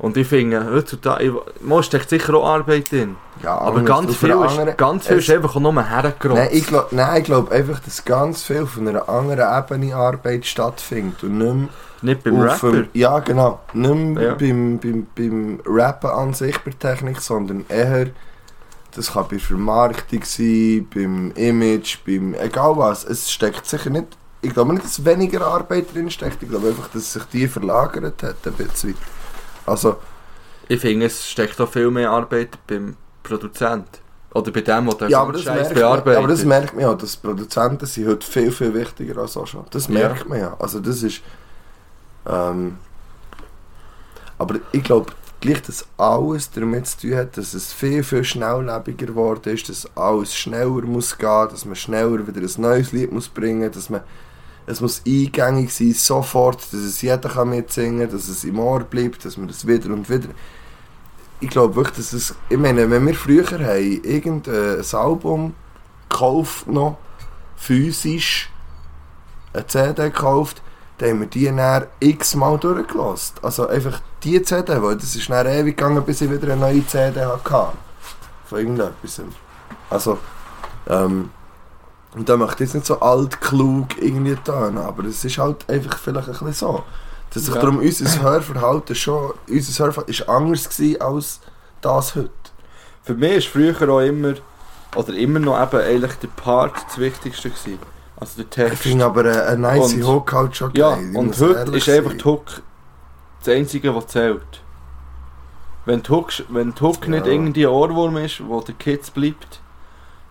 Und 0.00 0.16
ich 0.16 0.28
finde, 0.28 0.64
heutzutage, 0.72 1.34
man 1.60 1.82
steckt 1.82 2.08
sicher 2.08 2.32
auch 2.34 2.46
Arbeit 2.48 2.92
drin. 2.92 3.16
Ja, 3.42 3.58
Aber 3.58 3.82
ganz 3.82 4.14
viel, 4.14 4.30
ist, 4.30 4.76
ganz 4.76 5.06
viel 5.08 5.16
ist 5.18 5.28
einfach 5.30 5.56
nur 5.56 5.72
hergerotzt. 5.84 6.40
Nein, 6.40 6.48
ich 6.52 6.66
glaube 6.68 6.88
nein, 6.92 7.18
ich 7.20 7.24
glaub 7.24 7.50
einfach, 7.50 7.80
dass 7.80 8.04
ganz 8.04 8.44
viel 8.44 8.62
auf 8.62 8.78
einer 8.78 9.08
anderen 9.08 9.40
Ebene 9.58 9.96
Arbeit 9.96 10.46
stattfindet 10.46 11.24
und 11.24 11.38
nicht 11.38 11.54
mehr 11.54 11.68
Nicht 12.02 12.22
beim 12.22 12.40
Rapper. 12.40 12.70
dem- 12.72 12.88
ja, 12.92 13.18
genau. 13.18 13.58
Nicht 13.72 13.94
mehr 13.94 14.22
Ja. 14.22 14.34
beim, 14.34 14.78
beim, 14.78 15.06
beim 15.16 15.60
Rappen 15.66 16.10
an 16.10 16.32
sich, 16.32 16.56
bei 16.60 16.70
Technik, 16.70 17.20
sondern 17.20 17.64
eher, 17.68 18.06
das 18.94 19.12
kann 19.14 19.26
bei 19.28 19.40
Vermarktung 19.40 20.22
sein, 20.22 20.86
beim 20.94 21.32
Image, 21.32 21.98
beim 22.06 22.34
egal 22.34 22.76
was. 22.76 23.04
Es 23.04 23.30
steckt 23.32 23.66
sicher 23.66 23.90
nicht, 23.90 24.16
ich 24.42 24.54
glaube 24.54 24.74
nicht, 24.74 24.84
dass 24.84 25.04
weniger 25.04 25.44
Arbeit 25.44 25.92
drin 25.92 26.08
steckt, 26.08 26.40
ich 26.40 26.48
glaube 26.48 26.68
einfach, 26.68 26.88
dass 26.90 27.12
sich 27.14 27.24
die 27.32 27.48
verlagert 27.48 28.22
hat 28.22 28.36
ein 28.46 28.52
bisschen. 28.52 28.94
Also, 29.68 29.96
Ich 30.68 30.80
finde, 30.80 31.06
es 31.06 31.26
steckt 31.28 31.60
auch 31.60 31.68
viel 31.70 31.90
mehr 31.90 32.10
Arbeit 32.10 32.58
beim 32.66 32.96
Produzent. 33.22 33.86
Oder 34.34 34.50
bei 34.52 34.60
dem, 34.60 34.90
der 34.98 35.08
ja, 35.08 35.24
so 35.32 35.38
Scheiß 35.38 35.72
bearbeitet. 35.72 36.18
aber 36.18 36.28
das 36.28 36.44
merkt 36.44 36.74
man 36.74 36.82
ja, 36.82 36.94
dass 36.94 37.16
Produzenten 37.16 37.86
sind 37.86 38.06
heute 38.08 38.26
viel, 38.26 38.52
viel 38.52 38.74
wichtiger 38.74 39.16
als 39.22 39.36
auch 39.38 39.46
schon. 39.46 39.64
Das 39.70 39.86
Ja. 39.88 39.94
merkt 39.94 40.28
man 40.28 40.38
ja. 40.38 40.56
Also 40.58 40.80
das 40.80 41.02
ist... 41.02 41.22
Ähm, 42.26 42.76
aber 44.36 44.56
ich 44.72 44.82
glaube, 44.84 45.12
gleich, 45.40 45.62
dass 45.62 45.86
alles 45.96 46.50
damit 46.50 46.86
zu 46.86 46.98
tun 47.08 47.16
hat, 47.16 47.36
dass 47.36 47.54
es 47.54 47.72
viel, 47.72 48.02
viel 48.04 48.22
schnelllebiger 48.22 49.06
geworden 49.06 49.54
ist, 49.54 49.68
dass 49.68 49.88
alles 49.96 50.34
schneller 50.36 50.82
muss 50.82 51.16
gehen, 51.16 51.48
dass 51.50 51.64
man 51.64 51.74
schneller 51.76 52.26
wieder 52.26 52.40
ein 52.40 52.60
neues 52.62 52.92
Lied 52.92 53.10
muss 53.10 53.28
bringen, 53.28 53.72
dass 53.72 53.88
man 53.88 54.02
es 54.68 54.82
muss 54.82 55.02
eingängig 55.06 55.72
sein, 55.72 55.94
sofort, 55.94 56.60
dass 56.72 56.80
es 56.80 57.00
jeder 57.00 57.28
kann 57.28 57.48
mitsingen 57.48 58.00
kann, 58.00 58.10
dass 58.10 58.28
es 58.28 58.44
im 58.44 58.58
Ohr 58.58 58.80
bleibt, 58.80 59.24
dass 59.24 59.36
man 59.38 59.48
das 59.48 59.66
wieder 59.66 59.92
und 59.92 60.08
wieder... 60.10 60.28
Ich 61.40 61.48
glaube 61.48 61.74
wirklich, 61.74 61.96
dass 61.96 62.12
es... 62.12 62.34
Ich 62.50 62.58
meine, 62.58 62.90
wenn 62.90 63.06
wir 63.06 63.14
früher 63.14 63.44
haben 63.50 64.00
irgendein 64.04 64.84
Album 64.92 65.54
gekauft 66.08 66.66
noch, 66.66 66.98
physisch, 67.56 68.50
eine 69.54 69.66
CD 69.66 70.10
gekauft, 70.10 70.60
dann 70.98 71.10
haben 71.10 71.20
wir 71.20 71.26
die 71.28 71.46
dann 71.46 71.86
x-mal 72.00 72.58
durchgelassen. 72.58 73.36
Also 73.40 73.68
einfach 73.68 74.02
die 74.22 74.42
CD, 74.42 74.82
weil 74.82 74.96
das 74.96 75.16
ist 75.16 75.30
dann 75.30 75.46
ewig 75.46 75.78
gegangen, 75.78 76.04
bis 76.04 76.20
ich 76.20 76.30
wieder 76.30 76.52
eine 76.52 76.60
neue 76.60 76.86
CD 76.86 77.24
hatte. 77.24 77.72
Von 78.44 78.58
irgendetwas. 78.58 79.22
Also, 79.88 80.18
ähm, 80.88 81.30
und 82.14 82.28
da 82.28 82.36
möchte 82.36 82.64
ich 82.64 82.68
jetzt 82.70 82.74
nicht 82.74 82.86
so 82.86 83.00
alt, 83.00 83.40
klug 83.40 84.00
irgendwie 84.00 84.36
tun, 84.36 84.78
aber 84.78 85.04
es 85.04 85.24
ist 85.24 85.38
halt 85.38 85.68
einfach 85.68 85.98
vielleicht 85.98 86.28
ein 86.28 86.32
bisschen 86.32 86.52
so. 86.52 86.82
Dass 87.32 87.44
sich 87.44 87.54
Ja. 87.54 87.60
darum 87.60 87.78
unser 87.78 88.22
Hörverhalten 88.22 88.94
schon, 88.96 89.32
unser 89.48 89.84
Hörverhalten 89.84 90.14
ist 90.14 90.28
anders 90.28 90.68
gewesen 90.68 91.00
als 91.02 91.40
das 91.82 92.14
heute. 92.14 92.30
Für 93.02 93.14
mich 93.14 93.32
ist 93.36 93.48
früher 93.48 93.74
auch 93.90 94.00
immer, 94.00 94.34
oder 94.96 95.14
immer 95.14 95.38
noch 95.38 95.60
eben 95.62 95.80
eigentlich 95.82 96.14
der 96.14 96.28
Part 96.28 96.74
das 96.88 96.98
Wichtigste 96.98 97.50
gewesen. 97.50 97.78
Also 98.16 98.42
der 98.42 98.44
Ich 98.44 98.50
Text. 98.50 98.82
finde 98.82 99.04
aber 99.04 99.20
eine, 99.20 99.42
eine 99.44 99.58
nice 99.60 99.92
Und- 99.94 100.06
Hook 100.06 100.32
halt 100.32 100.56
schon 100.56 100.72
Ja, 100.74 100.94
geil. 100.96 101.10
ich 101.12 101.16
und 101.16 101.38
heute 101.40 101.76
ist 101.76 101.88
einfach 101.88 102.10
sein. 102.10 102.18
die 102.18 102.24
Hook 102.24 102.44
das 103.44 103.54
Einzige, 103.54 103.94
was 103.94 104.06
zählt. 104.08 104.62
Wenn 105.84 106.02
die 106.02 106.10
Hook, 106.10 106.32
wenn 106.48 106.74
die 106.74 106.80
Hook 106.82 107.06
nicht 107.08 107.26
Ja. 107.26 107.32
irgendwie 107.32 107.66
ein 107.66 107.72
Ohrwurm 107.72 108.16
ist, 108.18 108.42
wo 108.46 108.60
der 108.60 108.74
Kids 108.74 109.10
bleibt, 109.10 109.60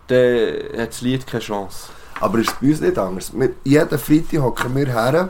dann 0.08 0.80
hat 0.80 0.90
das 0.90 1.02
Lied 1.02 1.28
keine 1.28 1.44
Chance. 1.44 1.90
Aber 2.20 2.40
ist 2.40 2.50
es 2.50 2.56
bei 2.56 2.68
uns 2.68 2.82
nicht 2.82 2.98
anders. 2.98 3.32
Wir, 3.34 3.52
jeden 3.64 4.00
Freitag 4.00 4.42
hocken 4.42 4.76
wir 4.76 4.88
her, 4.88 5.30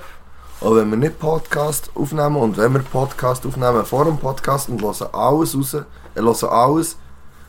auch 0.62 0.76
wenn 0.76 0.90
wir 0.90 0.98
nicht 0.98 1.20
Podcast 1.20 1.92
aufnehmen 1.94 2.38
und 2.38 2.58
wenn 2.58 2.74
wir 2.74 2.80
Podcast 2.80 3.46
aufnehmen, 3.46 3.86
vor 3.86 4.06
dem 4.06 4.18
Podcast 4.18 4.70
und 4.70 4.82
hören 4.82 5.10
alles 5.12 5.56
raus, 5.56 5.74
äh, 5.74 5.84
hören 6.16 6.50
alles, 6.50 6.98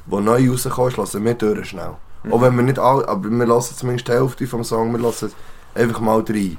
was 0.07 0.25
neu 0.25 0.51
rauskommt, 0.51 0.97
hören 1.14 1.25
wir 1.25 1.35
durch 1.35 1.69
schnell. 1.69 1.95
Mhm. 2.25 2.33
Auch 2.33 2.43
wenn 2.43 2.57
wir 2.57 2.62
nicht 2.64 2.79
alle, 2.79 3.07
aber 3.07 3.31
wir 3.31 3.47
hören 3.47 3.62
zumindest 3.62 4.09
die 4.09 4.12
Hälfte 4.12 4.47
vom 4.47 4.64
Song, 4.64 4.93
wir 4.93 5.01
hören 5.01 5.33
einfach 5.75 6.01
mal 6.01 6.25
rein. 6.29 6.59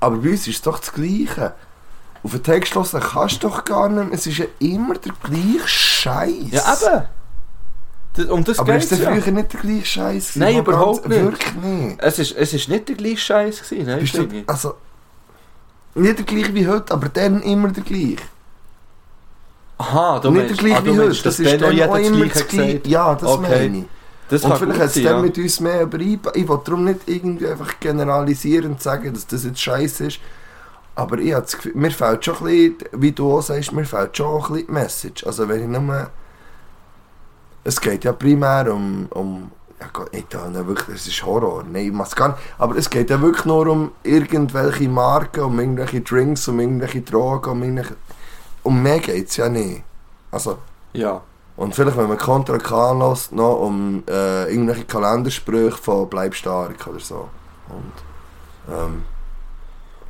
Aber 0.00 0.16
bei 0.16 0.30
uns 0.30 0.46
ist 0.46 0.56
es 0.56 0.62
doch 0.62 0.78
das 0.78 0.92
Gleiche. 0.92 1.54
Auf 2.22 2.32
den 2.32 2.42
Text 2.42 2.74
hören 2.74 3.00
kannst 3.00 3.42
du 3.42 3.48
doch 3.48 3.64
gar 3.64 3.88
nicht. 3.88 4.12
Es 4.12 4.26
ist 4.26 4.38
ja 4.38 4.46
immer 4.58 4.94
der 4.94 5.12
gleiche 5.22 5.68
Scheiß. 5.68 6.50
Ja, 6.50 6.74
eben! 6.74 7.19
Das, 8.14 8.26
um 8.26 8.42
das 8.42 8.58
Aber 8.58 8.76
ist 8.76 8.90
der 8.90 8.98
ja. 8.98 9.12
früher 9.12 9.32
nicht 9.32 9.52
der 9.52 9.60
gleiche 9.60 9.86
Scheiß? 9.86 10.36
Nein, 10.36 10.58
überhaupt 10.58 11.08
nicht. 11.08 11.22
Wirklich 11.22 11.54
nicht. 11.54 11.96
Es 12.00 12.18
ist, 12.18 12.36
es 12.36 12.52
ist 12.52 12.68
nicht 12.68 12.88
der 12.88 12.96
gleiche 12.96 13.18
Scheiß 13.18 13.62
gewesen, 13.62 13.86
nein, 13.86 14.00
Bist 14.00 14.14
du, 14.16 14.28
also, 14.46 14.74
nicht 15.94 16.18
der 16.18 16.24
gleiche 16.24 16.54
wie 16.54 16.66
heute, 16.66 16.92
aber 16.92 17.08
dann 17.08 17.40
immer 17.42 17.68
der 17.68 17.84
gleiche. 17.84 18.16
Aha, 19.78 20.18
du 20.18 20.30
nicht 20.30 20.40
meinst, 20.40 20.50
der 20.50 20.68
gleiche 20.68 20.76
ah, 20.76 20.84
wie 20.84 20.98
heute. 20.98 21.22
Das 21.22 21.38
ist 21.38 21.60
dann 21.60 21.80
auch 21.80 21.96
das 21.96 22.06
immer 22.06 22.26
das 22.26 22.48
gleiche. 22.48 22.80
Ja, 22.84 23.14
das 23.14 23.28
Okay. 23.28 23.48
meine 23.48 23.78
ich. 23.78 23.84
Das 24.28 24.44
Und 24.44 24.56
vielleicht 24.58 24.80
hat 24.80 24.86
es 24.86 24.94
sein, 24.94 25.04
dann 25.04 25.16
ja. 25.16 25.22
mit 25.22 25.38
uns 25.38 25.60
mehr 25.60 25.82
überreiben. 25.82 26.32
Ich 26.34 26.48
will 26.48 26.60
darum 26.64 26.84
nicht 26.84 27.00
irgendwie 27.06 27.48
einfach 27.48 27.80
generalisierend 27.80 28.80
sagen, 28.80 29.12
dass 29.12 29.26
das 29.26 29.44
jetzt 29.44 29.60
scheiße 29.60 30.06
ist. 30.06 30.20
Aber 30.94 31.18
ich 31.18 31.32
habe 31.32 31.42
das 31.42 31.56
Gefühl, 31.56 31.72
mir 31.74 31.90
fehlt 31.90 32.24
schon 32.24 32.36
ein 32.36 32.44
bisschen, 32.44 32.76
wie 32.92 33.12
du 33.12 33.32
auch 33.32 33.42
sagst, 33.42 33.72
mir 33.72 33.84
fehlt 33.84 34.16
schon 34.16 34.34
ein 34.34 34.40
bisschen 34.40 34.66
die 34.66 34.72
Message. 34.72 35.26
Also 35.26 35.48
wenn 35.48 35.62
ich 35.62 35.80
nur... 35.80 36.10
Es 37.64 37.80
geht 37.80 38.04
ja 38.04 38.12
primär 38.12 38.72
um... 38.72 39.06
um 39.10 39.50
ja 39.80 39.86
Gott, 39.92 40.12
nicht 40.12 40.30
wirklich, 40.66 40.96
es 40.96 41.06
ist 41.06 41.24
Horror. 41.24 41.64
Nein, 41.64 41.86
ich 41.86 41.92
gar 42.14 42.28
nicht. 42.28 42.40
Aber 42.58 42.76
es 42.76 42.90
geht 42.90 43.08
ja 43.08 43.20
wirklich 43.20 43.46
nur 43.46 43.66
um 43.66 43.92
irgendwelche 44.02 44.88
Marken, 44.88 45.40
um 45.40 45.58
irgendwelche 45.58 46.02
Drinks, 46.02 46.46
um 46.48 46.60
irgendwelche 46.60 47.00
Drogen, 47.00 47.50
um 47.50 47.62
irgendwelche... 47.62 47.96
Um 48.62 48.82
mehr 48.82 48.98
geht's 48.98 49.36
ja 49.36 49.48
nicht. 49.48 49.82
Also... 50.30 50.58
Ja. 50.92 51.22
Und 51.56 51.74
vielleicht, 51.74 51.96
wenn 51.96 52.08
man 52.08 52.16
Contra 52.16 52.56
K 52.58 52.90
anlässt, 52.90 53.32
noch 53.32 53.60
um 53.60 54.02
äh, 54.08 54.50
irgendwelche 54.50 54.84
Kalendersprüche 54.84 55.76
von 55.76 56.08
Bleib 56.08 56.34
stark 56.34 56.86
oder 56.86 57.00
so. 57.00 57.28
Und, 57.68 58.74
ähm, 58.74 59.02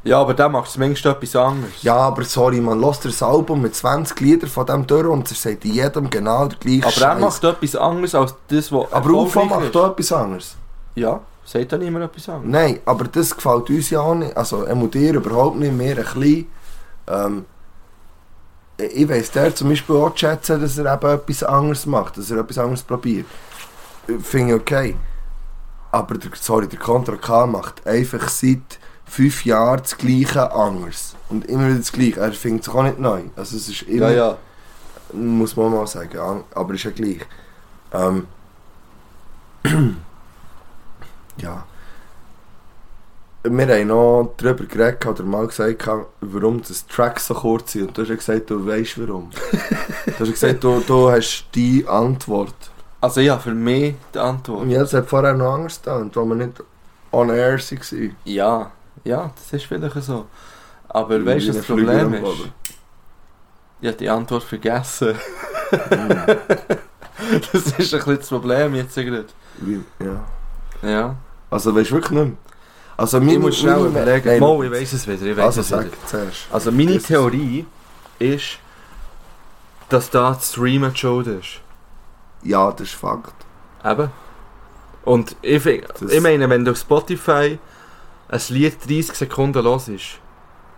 ja, 0.03 0.18
aber 0.18 0.32
der 0.34 0.48
macht 0.48 0.70
zumindest 0.70 1.05
etwas 1.05 1.36
anderes. 1.36 1.82
ja, 1.82 1.96
aber 1.96 2.24
sorry, 2.24 2.61
man 2.61 2.80
lässt 2.80 3.05
das 3.05 3.22
Album 3.22 3.62
mit 3.62 3.74
20 3.74 4.18
Liedern 4.20 4.48
von 4.48 4.66
dem 4.66 4.86
durch 4.86 5.07
und 5.07 5.30
er 5.30 5.34
sagt 5.34 5.64
in 5.64 5.74
jedem 5.74 6.09
genau 6.09 6.46
der 6.46 6.59
gleiche 6.59 6.86
aber 6.86 7.14
er 7.14 7.20
macht 7.20 7.44
etwas 7.44 7.76
anderes 7.76 8.14
als 8.14 8.34
das, 8.48 8.72
was 8.72 8.92
Aber 8.92 9.24
erfolgreich 9.24 9.51
macht 9.51 9.76
auch 9.76 9.90
etwas 9.92 10.12
anderes. 10.12 10.57
Ja, 10.94 11.20
sagt 11.44 11.72
dann 11.72 11.82
immer 11.82 12.01
etwas 12.03 12.28
anderes. 12.28 12.51
Nein, 12.51 12.80
aber 12.84 13.05
das 13.05 13.34
gefällt 13.34 13.68
uns 13.70 13.90
ja 13.90 14.01
auch 14.01 14.14
nicht. 14.14 14.36
Also, 14.36 14.62
er 14.62 14.74
muss 14.74 14.90
dir 14.90 15.14
überhaupt 15.14 15.57
nicht 15.59 15.72
mehr 15.72 15.96
ein 15.96 16.05
bisschen. 16.05 16.46
Ähm, 17.07 17.44
ich 18.78 19.09
weiss, 19.09 19.30
der 19.30 19.55
zum 19.55 19.68
Beispiel 19.68 19.96
auch 19.96 20.14
zu 20.14 20.18
schätzen, 20.18 20.61
dass 20.61 20.78
er 20.78 20.92
eben 20.92 21.11
etwas 21.12 21.42
anderes 21.42 21.86
macht, 21.86 22.16
dass 22.16 22.30
er 22.30 22.38
etwas 22.38 22.59
anderes 22.59 22.82
probiert. 22.82 23.26
Finde 24.22 24.55
ich 24.55 24.61
okay. 24.61 24.96
Aber 25.92 26.16
der, 26.16 26.30
sorry, 26.34 26.66
der 26.66 26.78
Contra 26.78 27.16
K 27.16 27.46
macht 27.46 27.86
einfach 27.86 28.28
seit 28.28 28.80
fünf 29.11 29.44
Jahren 29.44 29.80
das 29.82 29.98
Gleiche 29.98 30.52
anders. 30.52 31.16
Und 31.28 31.46
immer 31.46 31.66
wieder 31.66 31.78
das 31.78 31.92
Gleiche. 31.92 32.20
Er 32.20 32.32
findet 32.32 32.64
sich 32.64 32.74
auch 32.74 32.82
nicht 32.84 32.98
neu. 32.98 33.22
Also 33.36 33.56
es 33.56 33.68
ist 33.68 33.82
immer, 33.82 34.11
ja. 34.12 34.38
muss 35.12 35.56
man 35.56 35.72
mal 35.72 35.86
sagen, 35.86 36.11
ja, 36.14 36.40
aber 36.54 36.74
ist 36.74 36.84
ja 36.84 36.92
gleich. 36.92 37.20
Ähm, 37.92 38.26
ja. 41.38 41.64
Wir 43.42 43.68
haben 43.68 43.88
noch 43.88 44.34
darüber 44.36 44.64
geredet 44.64 45.04
oder 45.06 45.24
mal 45.24 45.46
gesagt, 45.46 45.88
warum 46.20 46.62
das 46.62 46.86
Tracks 46.86 47.26
so 47.26 47.34
kurz 47.34 47.72
sind. 47.72 47.88
Und 47.88 47.98
du 47.98 48.02
hast 48.02 48.11
ja 48.11 48.14
gesagt, 48.14 48.50
du 48.50 48.64
weißt 48.64 49.00
warum. 49.00 49.30
du 50.06 50.12
hast 50.12 50.20
ja 50.20 50.26
gesagt, 50.26 50.62
du, 50.62 50.80
du 50.86 51.11
hast 51.11 51.46
die 51.54 51.84
Antwort. 51.88 52.54
Also 53.00 53.20
ja, 53.20 53.38
für 53.38 53.54
mich 53.54 53.94
die 54.14 54.18
Antwort. 54.18 54.68
Ja, 54.68 54.80
das 54.80 54.92
hat 54.92 55.06
vorher 55.06 55.32
noch 55.32 55.54
anders 55.54 55.80
getan, 55.80 56.11
weil 56.14 56.26
wir 56.26 56.34
nicht 56.34 56.62
on 57.12 57.30
air 57.30 57.58
waren. 57.58 58.16
Ja, 58.24 58.70
ja, 59.05 59.30
das 59.34 59.53
ist 59.53 59.66
vielleicht 59.66 60.03
so. 60.03 60.26
Aber 60.88 61.20
Wie 61.20 61.26
weißt 61.26 61.48
du, 61.48 61.53
das 61.53 61.64
Problem 61.66 62.14
ist, 62.14 62.24
ich 63.80 63.86
habe 63.88 63.96
die 63.96 64.09
Antwort 64.11 64.42
vergessen. 64.42 65.14
Mhm. 65.72 66.26
das 67.53 67.55
ist 67.55 67.76
ein 67.94 67.98
bisschen 68.01 68.16
das 68.16 68.28
Problem 68.28 68.74
jetzt 68.74 68.94
gerade. 68.94 69.26
Ja. 70.01 70.88
Ja. 70.88 71.16
Also 71.51 71.74
weißt 71.74 71.90
du 71.90 71.94
wirklich 71.94 72.11
nicht 72.12 72.28
mehr? 72.28 72.36
Also 72.96 73.18
Ich 73.20 73.38
muss 73.38 73.59
schnell 73.59 73.86
überlegen. 73.86 74.28
Nein, 74.28 74.40
Mal, 74.40 74.64
ich 74.66 74.70
weiss 74.72 74.92
es 74.92 75.07
wieder, 75.07 75.22
ich 75.22 75.36
weiss 75.36 75.46
Also 75.46 75.61
es 75.62 75.68
sag 75.68 75.86
wieder. 75.86 75.96
zuerst. 76.07 76.46
Also 76.51 76.70
meine 76.70 76.92
Jesus. 76.92 77.09
Theorie 77.09 77.66
ist, 78.18 78.59
dass 79.88 80.11
da 80.11 80.32
das 80.34 80.51
Streamen 80.51 80.92
die 80.92 80.98
Schuld 80.98 81.26
ist. 81.26 81.61
Ja, 82.42 82.70
das 82.72 82.88
ist 82.88 82.94
Fakt. 82.94 83.34
Eben. 83.84 84.11
Und 85.05 85.34
ich, 85.40 85.64
ich 85.64 86.20
meine, 86.20 86.48
wenn 86.51 86.64
du 86.64 86.74
Spotify 86.74 87.59
ein 88.31 88.41
Lied 88.49 88.76
30 88.89 89.14
Sekunden 89.14 89.62
los 89.64 89.89
ist, 89.89 90.18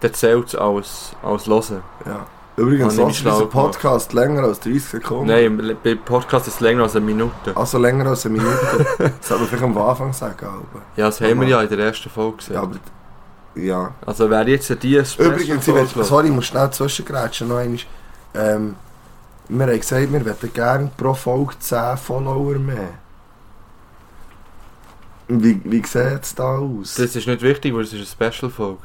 dann 0.01 0.15
zählt 0.15 0.49
es 0.49 0.55
als, 0.55 1.17
als 1.23 1.47
Hören. 1.47 1.83
Ja. 2.07 2.27
Übrigens, 2.57 2.97
mich 2.97 3.21
ist 3.21 3.27
unser 3.27 3.47
Podcast 3.47 4.13
länger 4.13 4.43
als 4.43 4.61
30 4.61 4.85
Sekunden? 4.85 5.27
Nein, 5.27 5.77
bei 5.83 5.95
Podcast 5.95 6.49
ist 6.49 6.55
es 6.55 6.61
länger 6.61 6.83
als 6.83 6.97
eine 6.97 7.05
Minute. 7.05 7.55
Also 7.55 7.79
länger 7.79 8.07
als 8.07 8.27
eine 8.27 8.37
Minute. 8.37 8.59
das 8.99 9.29
sollte 9.29 9.43
man 9.43 9.49
vielleicht 9.49 9.63
am 9.63 9.79
Anfang 9.79 10.13
sagen. 10.13 10.47
Aber. 10.47 10.83
Ja, 10.97 11.07
das 11.07 11.21
haben 11.21 11.41
wir 11.41 11.49
ja 11.49 11.63
in 11.63 11.69
der 11.69 11.79
ersten 11.79 12.11
Folge 12.11 12.39
gesehen. 12.39 12.55
Ja, 12.55 12.63
aber 12.63 12.77
ja. 13.55 13.95
Also 14.05 14.29
wer 14.29 14.49
jetzt 14.49 14.69
die 14.83 14.97
Übrigens, 14.97 15.69
ich 15.69 15.75
will, 15.75 16.05
sorry, 16.05 16.29
ich 16.29 16.33
muss 16.33 16.47
schnell 16.47 16.71
zwischengrätschen 16.71 17.49
noch 17.49 17.57
einmal. 17.57 17.81
Ähm, 18.35 18.77
wir 19.49 19.67
haben 19.67 19.81
gesagt, 19.81 20.13
wir 20.13 20.21
hätten 20.21 20.53
gerne 20.53 20.91
pro 20.97 21.15
Folge 21.15 21.59
10 21.59 21.97
Follower 21.99 22.59
mehr. 22.59 23.02
Wie, 25.29 25.61
wie 25.65 25.79
sieht 25.87 26.23
es 26.23 26.35
da 26.35 26.57
aus? 26.59 26.95
Das 26.95 27.15
ist 27.17 27.27
nicht 27.27 27.43
wichtig, 27.43 27.75
weil 27.75 27.83
es 27.83 27.93
ist 27.93 28.17
eine 28.21 28.31
Special-Folge. 28.33 28.83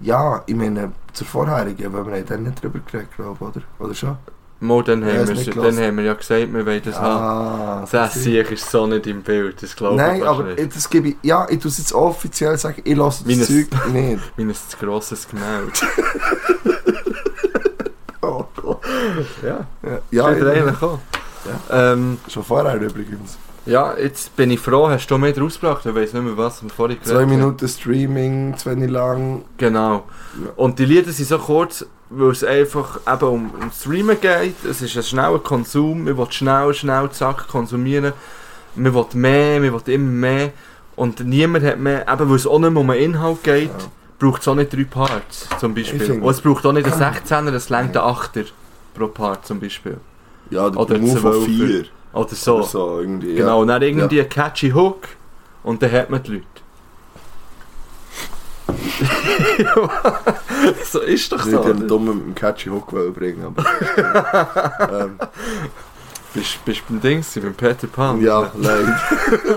ja, 0.00 0.42
ich 0.46 0.54
meine, 0.54 0.92
zur 1.12 1.26
vorherigen, 1.26 1.92
weil 1.92 2.06
wir 2.06 2.12
haben 2.14 2.26
dann 2.26 2.42
nicht 2.44 2.62
drüber 2.62 2.78
geredet, 2.90 3.10
glaube 3.16 3.44
oder? 3.44 3.60
Oder 3.78 3.94
schon? 3.94 4.16
Mal, 4.60 4.82
dann, 4.84 5.02
Ja, 5.02 5.18
haben 5.18 5.28
wir, 5.28 5.52
dann 5.62 5.76
haben 5.78 5.96
wir 5.98 6.04
ja 6.04 6.14
gesagt, 6.14 6.52
wir 6.52 6.64
wollen 6.66 6.80
das 6.82 6.94
haben. 6.98 7.22
ah, 7.22 7.84
Das 7.90 8.14
sieh. 8.14 8.20
sehe 8.20 8.42
ist 8.44 8.70
so 8.70 8.86
nicht 8.86 9.06
im 9.06 9.22
Bild, 9.22 9.62
das 9.62 9.76
glaube 9.76 9.94
ich 9.96 10.00
Nein, 10.00 10.22
aber 10.22 10.44
nicht. 10.44 10.74
das 10.76 10.88
gebe 10.88 11.08
ich, 11.08 11.16
ja, 11.22 11.46
ich 11.50 11.58
tue 11.58 11.68
es 11.70 11.78
jetzt 11.78 11.92
offiziell 11.92 12.56
sagen, 12.56 12.80
ich 12.84 12.96
lasse 12.96 13.24
das 13.24 13.32
Meines- 13.36 13.48
Zeug 13.48 13.92
nicht. 13.92 14.22
Mein 14.38 14.48
ein 14.50 14.54
grosses 14.80 15.28
Gemälde. 15.28 15.72
Oh 18.22 18.44
Gott. 18.56 18.80
ja, 19.42 19.66
Ja, 19.82 19.98
ja 20.10 20.30
ja, 20.32 20.50
eigentlich 20.50 20.82
auch. 20.82 20.98
Ähm, 21.70 22.16
schon 22.26 22.42
vorher 22.42 22.80
übrigens. 22.80 23.36
Ja, 23.66 23.96
jetzt 23.96 24.36
bin 24.36 24.50
ich 24.50 24.60
froh, 24.60 24.88
hast 24.88 25.06
du 25.06 25.16
mehr 25.16 25.36
rausgebracht. 25.38 25.86
Ich 25.86 25.94
weiß 25.94 26.12
nicht 26.12 26.22
mehr, 26.22 26.36
was 26.36 26.62
wir 26.62 26.68
vorhin 26.70 26.98
gesagt 26.98 27.16
Zwei 27.16 27.26
Minuten 27.26 27.66
Streaming, 27.66 28.54
zwei 28.58 28.74
Minuten 28.74 28.92
lang. 28.92 29.44
Genau. 29.56 30.04
Und 30.56 30.78
die 30.78 30.84
Lieder 30.84 31.10
sind 31.12 31.28
so 31.28 31.38
kurz, 31.38 31.86
weil 32.10 32.30
es 32.30 32.44
einfach 32.44 33.00
eben 33.10 33.26
um, 33.26 33.50
um 33.50 33.70
Streamen 33.72 34.20
geht. 34.20 34.62
Es 34.68 34.82
ist 34.82 34.96
ein 34.96 35.02
schneller 35.02 35.38
Konsum. 35.38 36.06
Wir 36.06 36.16
wollen 36.16 36.30
schnell, 36.30 36.74
schnell, 36.74 37.10
zack 37.10 37.48
konsumieren. 37.48 38.12
Wir 38.74 38.92
wollen 38.92 39.06
mehr, 39.14 39.62
wir 39.62 39.72
wollen 39.72 39.86
immer 39.86 40.10
mehr. 40.10 40.52
Und 40.96 41.20
niemand 41.20 41.64
hat 41.64 41.78
mehr, 41.78 42.06
eben 42.06 42.28
weil 42.28 42.36
es 42.36 42.46
auch 42.46 42.58
nicht 42.58 42.70
mehr 42.70 42.80
um 42.80 42.88
den 42.88 42.98
Inhalt 42.98 43.42
geht, 43.42 43.70
ja. 43.70 43.86
braucht 44.18 44.42
es 44.42 44.48
auch 44.48 44.54
nicht 44.54 44.72
drei 44.72 44.84
Parts 44.84 45.48
zum 45.58 45.74
Beispiel. 45.74 46.20
Und 46.20 46.30
es 46.30 46.40
braucht 46.40 46.64
auch 46.66 46.72
nicht 46.72 46.86
einen 46.86 47.00
16er, 47.24 47.52
es 47.52 47.70
längt 47.70 47.96
einen 47.96 48.14
8er 48.14 48.46
pro 48.94 49.08
Part 49.08 49.46
zum 49.46 49.58
Beispiel. 49.58 49.96
Ja, 50.50 50.70
der 50.70 50.80
Oder 50.80 50.98
Move 50.98 51.18
von 51.18 51.44
4. 51.44 51.84
Oder 52.14 52.34
so. 52.34 52.56
Oder 52.56 52.64
so 52.64 53.00
irgendwie. 53.00 53.34
Genau, 53.34 53.62
und 53.62 53.68
dann 53.68 53.82
irgendwie 53.82 54.20
ein 54.20 54.28
catchy 54.28 54.70
Hook 54.70 55.08
und 55.62 55.82
dann 55.82 55.92
hat 55.92 56.10
man 56.10 56.22
die 56.22 56.32
Leute. 56.32 56.46
so 60.84 61.00
ist 61.00 61.30
doch 61.32 61.44
Ja. 61.46 61.52
so. 61.52 61.60
Ich 61.60 61.66
oder? 61.76 61.86
dumm 61.86 62.04
mit 62.04 62.14
dem 62.26 62.34
Catchy 62.34 62.68
Hook 62.70 62.88
bringen, 63.14 63.44
aber. 63.44 63.64
ähm, 65.04 65.18
Bist, 66.32 66.58
du 66.64 66.72
beim 66.88 67.00
Dings, 67.00 67.34
beim 67.34 67.54
Peter 67.54 67.86
Pan? 67.86 68.20
ja, 68.20 68.50
leider. 68.56 68.88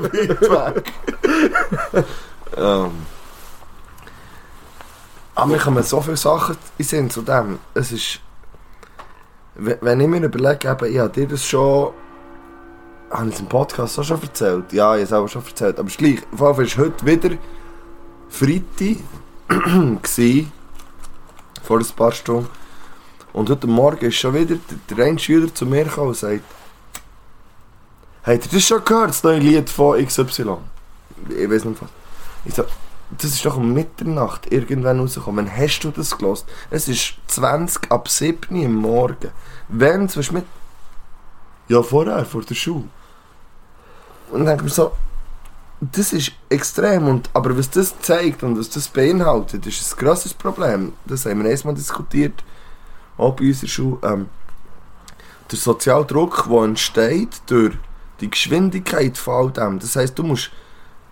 Weit 0.02 0.42
weg. 0.42 0.94
ähm. 2.58 2.92
Aber 5.36 5.48
mir 5.52 5.58
kommen 5.60 5.84
so 5.84 6.02
viele 6.02 6.18
Sachen 6.18 6.58
in 6.78 6.86
Sinn 6.86 7.10
zu 7.10 7.22
dem. 7.22 7.60
Es 7.74 7.92
ist. 7.92 8.20
Wenn 9.56 9.78
wenn 9.82 10.00
ich 10.02 10.08
mir 10.08 10.24
überlege, 10.24 10.70
eben, 10.70 10.86
ich 10.94 11.00
habe 11.00 11.10
dir 11.10 11.28
das 11.28 11.46
schon. 11.46 11.92
Habe 13.10 13.30
ich 13.30 13.36
es 13.36 13.40
im 13.40 13.48
Podcast 13.48 13.98
auch 14.00 14.04
schon 14.04 14.22
erzählt? 14.22 14.74
Ja, 14.74 14.96
ich 14.96 15.02
habe 15.02 15.04
es 15.04 15.14
auch 15.14 15.28
schon 15.28 15.46
erzählt. 15.46 15.80
Aber 15.80 15.88
es 15.88 15.94
ist 15.94 15.98
gleich. 15.98 16.20
Auf 16.34 16.40
jeden 16.40 16.56
Fall 16.56 16.66
ist 16.66 16.78
heute 16.78 17.06
wieder 17.06 17.38
Freitag. 18.30 18.98
vor 21.64 21.80
ein 21.80 21.86
paar 21.96 22.12
Stunden. 22.12 22.50
Und 23.34 23.50
heute 23.50 23.68
Morgen 23.68 24.06
ist 24.06 24.16
schon 24.16 24.34
wieder 24.34 24.56
der, 24.56 24.98
der 24.98 25.06
eine 25.06 25.20
Schüler 25.20 25.54
zu 25.54 25.66
mir 25.66 25.84
gekommen 25.84 26.10
und 26.10 26.18
sagt: 26.18 26.44
Habt 28.24 28.46
ihr 28.46 28.52
das 28.52 28.64
schon 28.64 28.84
gehört, 28.84 29.10
das 29.10 29.24
neue 29.24 29.40
Lied 29.40 29.70
von 29.70 30.04
XY? 30.04 30.58
Ich 31.30 31.50
weiß 31.50 31.66
nicht 31.66 31.82
was. 31.82 31.90
Ich 32.46 32.54
so, 32.54 32.64
das 33.12 33.32
ist 33.32 33.46
doch 33.46 33.58
um 33.58 33.74
Mitternacht 33.74 34.52
irgendwann 34.52 35.00
rausgekommen. 35.00 35.46
Wann 35.46 35.58
hast 35.58 35.80
du 35.82 35.92
das 35.92 36.18
gelost? 36.18 36.46
Es 36.70 36.88
ist 36.88 37.16
20 37.28 37.92
ab 37.92 38.10
7 38.10 38.56
Uhr 38.56 38.66
am 38.66 38.76
Morgen. 38.76 39.32
Wenn, 39.68 40.14
was 40.16 40.32
mit? 40.32 40.46
Ja, 41.68 41.84
vorher, 41.84 42.26
vor 42.26 42.44
der 42.44 42.56
Schule. 42.56 42.86
Und 44.32 44.46
denke 44.46 44.64
mir 44.64 44.70
so, 44.70 44.92
das 45.80 46.14
ist 46.14 46.32
extrem. 46.50 47.08
Und, 47.08 47.30
aber 47.34 47.58
was 47.58 47.70
das 47.70 48.00
zeigt 48.00 48.44
und 48.44 48.58
was 48.58 48.70
das 48.70 48.88
beinhaltet, 48.88 49.66
ist 49.66 49.94
ein 49.94 50.06
grosses 50.06 50.34
Problem. 50.34 50.94
Das 51.06 51.26
haben 51.26 51.44
wir 51.44 51.50
erstmal 51.50 51.76
diskutiert, 51.76 52.44
auch 53.18 53.36
bei 53.36 53.46
unserer 53.46 53.70
Schule. 53.70 53.98
Ähm, 54.04 54.30
der 55.52 55.58
soziale 55.58 56.06
Druck, 56.06 56.46
der 56.50 56.64
entsteht 56.64 57.42
durch 57.46 57.76
die 58.20 58.30
Geschwindigkeit 58.30 59.18
von 59.18 59.34
all 59.34 59.52
dem. 59.52 59.80
Das 59.80 59.96
heisst, 59.96 60.18
du 60.20 60.24
musst, 60.24 60.52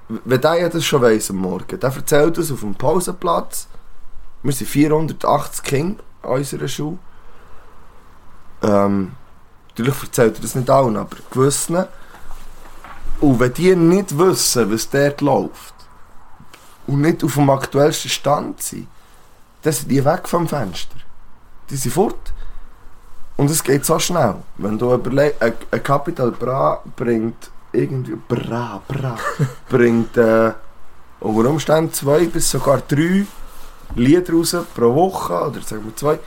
wenn 0.10 0.42
der 0.42 0.60
ja 0.60 0.70
das 0.70 0.84
schon 0.84 1.02
weiss 1.02 1.30
am 1.30 1.38
Morgen, 1.38 1.80
der 1.80 1.90
erzählt 1.90 2.38
das 2.38 2.52
auf 2.52 2.60
dem 2.60 2.76
Pausenplatz. 2.76 3.68
Wir 4.44 4.52
sind 4.52 4.68
480 4.68 5.64
Kinder 5.64 6.04
an 6.22 6.32
unserer 6.32 6.68
Schule. 6.68 6.98
Ähm, 8.62 9.14
natürlich 9.70 10.04
erzählt 10.04 10.36
er 10.38 10.42
das 10.42 10.56
nicht 10.56 10.70
allen, 10.70 10.98
aber 10.98 11.18
gewissen. 11.32 11.86
Und 13.22 13.40
wenn 13.40 13.54
die 13.54 13.76
nicht 13.76 14.18
wissen, 14.18 14.72
was 14.72 14.90
dort 14.90 15.22
läuft, 15.22 15.76
und 16.88 17.02
nicht 17.02 17.24
auf 17.24 17.34
dem 17.34 17.50
aktuellsten 17.50 18.10
Stand 18.10 18.62
sind, 18.62 18.88
dann 19.62 19.74
sind 19.74 19.90
die 19.90 20.04
weg 20.04 20.28
vom 20.28 20.48
Fenster. 20.48 20.98
Die 21.70 21.76
sind 21.76 21.92
fort. 21.92 22.34
Und 23.38 23.50
es 23.50 23.64
geht 23.64 23.86
so 23.86 23.98
schnell. 24.00 24.36
Wenn 24.58 24.78
du 24.78 24.94
überlegst, 24.94 25.42
ein, 25.42 25.54
ein 25.72 25.84
Capital 25.84 26.32
Bra 26.32 26.82
bringt 26.96 27.50
irgendwie, 27.72 28.16
Bra, 28.16 28.82
Bra, 28.88 29.18
bringt 29.70 30.16
äh, 30.18 30.54
unter 31.20 31.50
Umständen 31.50 31.92
zwei 31.92 32.26
bis 32.26 32.50
sogar 32.50 32.82
drei 32.88 33.26
Lieder 33.96 34.34
raus 34.34 34.56
pro 34.74 34.94
Woche, 34.94 35.34
oder 35.34 35.62
sagen 35.62 35.86
wir 35.86 35.96
zwei. 35.96 36.20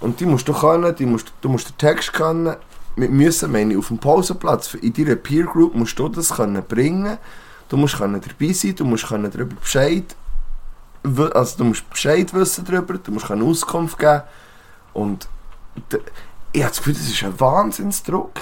Und 0.00 0.18
die 0.18 0.26
musst 0.26 0.48
du 0.48 0.52
können, 0.52 0.94
die 0.94 1.06
musst, 1.06 1.32
du 1.40 1.48
musst 1.48 1.68
den 1.68 1.78
Text 1.78 2.12
können. 2.12 2.56
Wir 2.96 3.08
müssen, 3.10 3.52
meine 3.52 3.72
ich, 3.72 3.78
auf 3.78 3.88
dem 3.88 3.98
Pausenplatz, 3.98 4.74
in 4.74 4.92
deiner 4.92 5.16
Peer 5.16 5.44
Group 5.44 5.74
musst 5.74 5.98
du 5.98 6.08
das 6.08 6.30
können 6.30 6.62
bringen. 6.62 7.18
Du 7.68 7.76
musst 7.76 7.98
können 7.98 8.20
dabei 8.20 8.52
sein, 8.52 8.74
du 8.74 8.84
musst 8.84 9.06
können 9.06 9.30
darüber 9.30 9.56
Bescheid 9.56 10.16
also 11.34 11.58
du 11.58 11.64
musst 11.64 11.88
Bescheid 11.88 12.32
wissen 12.34 12.64
darüber, 12.64 12.94
du 12.94 13.12
musst 13.12 13.26
können 13.26 13.42
Auskunft 13.42 13.98
geben. 13.98 14.22
Und 14.92 15.28
ich 16.52 16.62
habe 16.62 16.70
das 16.70 16.78
Gefühl, 16.78 16.94
das 16.94 17.08
ist 17.08 17.22
ein 17.22 17.38
Wahnsinnsdruck. 17.38 18.32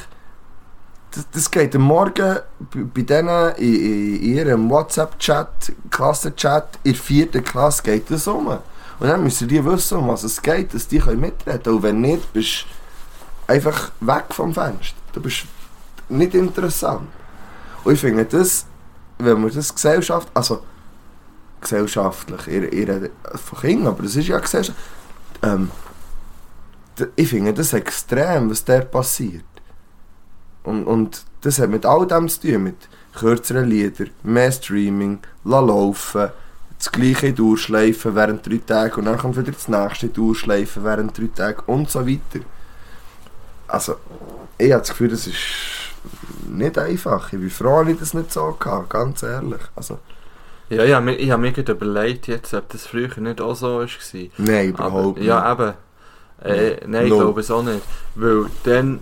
Das, 1.10 1.26
das 1.30 1.50
geht 1.50 1.76
am 1.76 1.82
Morgen 1.82 2.38
bei, 2.94 3.02
denen 3.02 3.54
in, 3.56 3.74
in, 3.74 4.16
in 4.16 4.22
ihrem 4.22 4.70
WhatsApp-Chat, 4.70 5.72
Klassenchat, 5.90 6.78
in 6.82 6.92
der 6.92 7.00
vierten 7.00 7.44
Klasse 7.44 7.82
geht 7.82 8.10
das 8.10 8.26
um. 8.26 8.46
Und 8.46 9.08
dann 9.08 9.22
müssen 9.22 9.48
die 9.48 9.64
wissen, 9.64 9.98
um 9.98 10.08
was 10.08 10.22
es 10.22 10.40
geht, 10.40 10.74
dass 10.74 10.88
die 10.88 10.98
mitreden 10.98 11.62
können. 11.62 11.76
Und 11.76 11.82
wenn 11.82 12.00
nicht, 12.00 12.32
bist 12.32 12.62
du 12.62 12.83
einfach 13.46 13.92
weg 14.00 14.26
vom 14.30 14.52
Fenster. 14.52 14.96
Du 15.12 15.20
bist 15.20 15.46
nicht 16.08 16.34
interessant. 16.34 17.08
Und 17.84 17.94
ich 17.94 18.00
finde 18.00 18.24
das, 18.24 18.66
wenn 19.18 19.40
man 19.40 19.52
das 19.52 19.74
Gesellschaft, 19.74 20.28
also 20.34 20.62
gesellschaftlich, 21.60 22.46
ich, 22.46 22.62
ich 22.72 22.88
rede 22.88 23.10
von 23.34 23.58
Kindern, 23.58 23.88
aber 23.88 24.02
das 24.02 24.16
ist 24.16 24.28
ja 24.28 24.38
Gesellschaft, 24.38 24.78
ähm, 25.42 25.70
ich 27.16 27.28
finde 27.28 27.52
das 27.52 27.72
extrem, 27.72 28.50
was 28.50 28.64
da 28.64 28.80
passiert. 28.80 29.44
Und, 30.62 30.84
und 30.84 31.24
das 31.42 31.58
hat 31.58 31.70
mit 31.70 31.84
all 31.84 32.06
dem 32.06 32.28
zu 32.28 32.40
tun, 32.40 32.64
mit 32.64 32.88
kürzeren 33.14 33.68
Liedern, 33.68 34.10
mehr 34.22 34.50
Streaming, 34.50 35.18
la 35.44 35.60
laufen, 35.60 36.30
das 36.78 36.90
gleiche 36.90 37.32
durchschleifen 37.32 38.14
während 38.14 38.46
drei 38.46 38.58
Tagen 38.58 39.00
und 39.00 39.04
dann 39.06 39.18
kommt 39.18 39.36
wieder 39.36 39.52
das 39.52 39.68
nächste 39.68 40.08
durchschleifen 40.08 40.84
während 40.84 41.16
drei 41.16 41.28
Tagen 41.34 41.62
und 41.66 41.90
so 41.90 42.06
weiter. 42.06 42.44
Also, 43.68 43.96
ich 44.58 44.70
habe 44.72 44.80
das 44.80 44.90
Gefühl, 44.90 45.08
das 45.08 45.26
ist 45.26 45.36
nicht 46.48 46.78
einfach. 46.78 47.32
Ich 47.32 47.38
bin 47.38 47.50
froh, 47.50 47.82
dass 47.82 47.92
ich 47.92 47.98
das 47.98 48.14
nicht 48.14 48.32
so 48.32 48.56
hatte, 48.64 48.84
ganz 48.88 49.22
ehrlich. 49.22 49.60
Also, 49.74 49.98
Ja, 50.68 50.84
ich 50.84 50.92
habe 50.94 51.04
mir, 51.42 51.52
gerade 51.52 51.72
überlegt, 51.72 52.26
jetzt, 52.26 52.54
ob 52.54 52.68
das 52.70 52.86
früher 52.86 53.08
nicht 53.18 53.40
auch 53.40 53.54
so 53.54 53.78
war. 53.80 53.86
nein, 54.38 54.74
Aber, 54.76 54.88
überhaupt 54.88 55.18
nicht. 55.18 55.26
ja, 55.26 55.52
eben. 55.52 55.72
Äh, 56.42 56.76
nein, 56.86 57.06
ich 57.06 57.12
glaube 57.12 57.40
es 57.40 57.50
auch 57.50 57.62
nicht. 57.62 57.80
Weil 58.14 58.46
dann. 58.64 59.00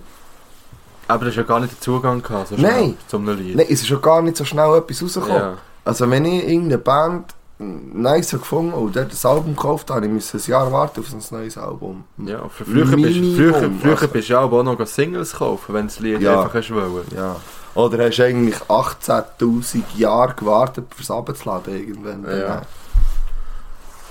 Aber 1.08 1.26
hast 1.26 1.34
ja 1.36 1.42
gar 1.42 1.60
nicht 1.60 1.72
den 1.74 1.80
Zugang 1.80 2.22
gehabt, 2.22 2.48
so 2.48 2.54
Nein. 2.56 2.96
zum 3.08 3.26
Lied. 3.28 3.56
Nein, 3.56 3.66
es 3.68 3.80
ist 3.80 3.88
schon 3.88 4.00
gar 4.00 4.22
nicht 4.22 4.36
so 4.36 4.44
schnell 4.44 4.76
etwas 4.76 5.02
rausgekommen. 5.02 5.36
ja. 5.36 5.58
Also 5.84 6.08
wenn 6.08 6.24
ich 6.24 6.44
irgendeine 6.44 6.78
Band 6.78 7.34
nice 7.62 8.30
gefunden 8.32 8.72
und 8.72 8.94
dort 8.96 9.12
das 9.12 9.24
Album 9.24 9.54
gekauft 9.56 9.90
habe, 9.90 10.06
ich 10.06 10.12
musste 10.12 10.38
ein 10.38 10.44
Jahr 10.46 10.72
warten 10.72 11.00
auf 11.00 11.12
ein 11.12 11.22
neues 11.30 11.56
Album. 11.56 12.04
ja, 12.18 12.48
für 12.48 12.64
früher 12.64 12.84
bist, 12.84 13.18
früher, 13.36 13.70
früher 13.80 13.92
also. 13.92 14.08
bist 14.08 14.30
du 14.30 14.38
auch 14.38 14.62
noch 14.62 14.86
Singles 14.86 15.34
kaufen, 15.34 15.74
wenn 15.74 15.82
du 15.82 15.86
das 15.88 16.00
Lied 16.00 16.20
Ja. 16.20 16.40
einfach 16.42 16.54
hast 16.54 16.70
wollen. 16.72 17.06
Ja. 17.14 17.36
Oder 17.74 18.06
hast 18.06 18.18
du 18.18 18.24
eigentlich 18.24 18.56
18'000 18.68 19.82
Jahre 19.96 20.34
gewartet, 20.34 20.86
fürs 20.94 21.10
abzuladen 21.10 21.74
irgendwann. 21.74 22.24
Ja. 22.24 22.62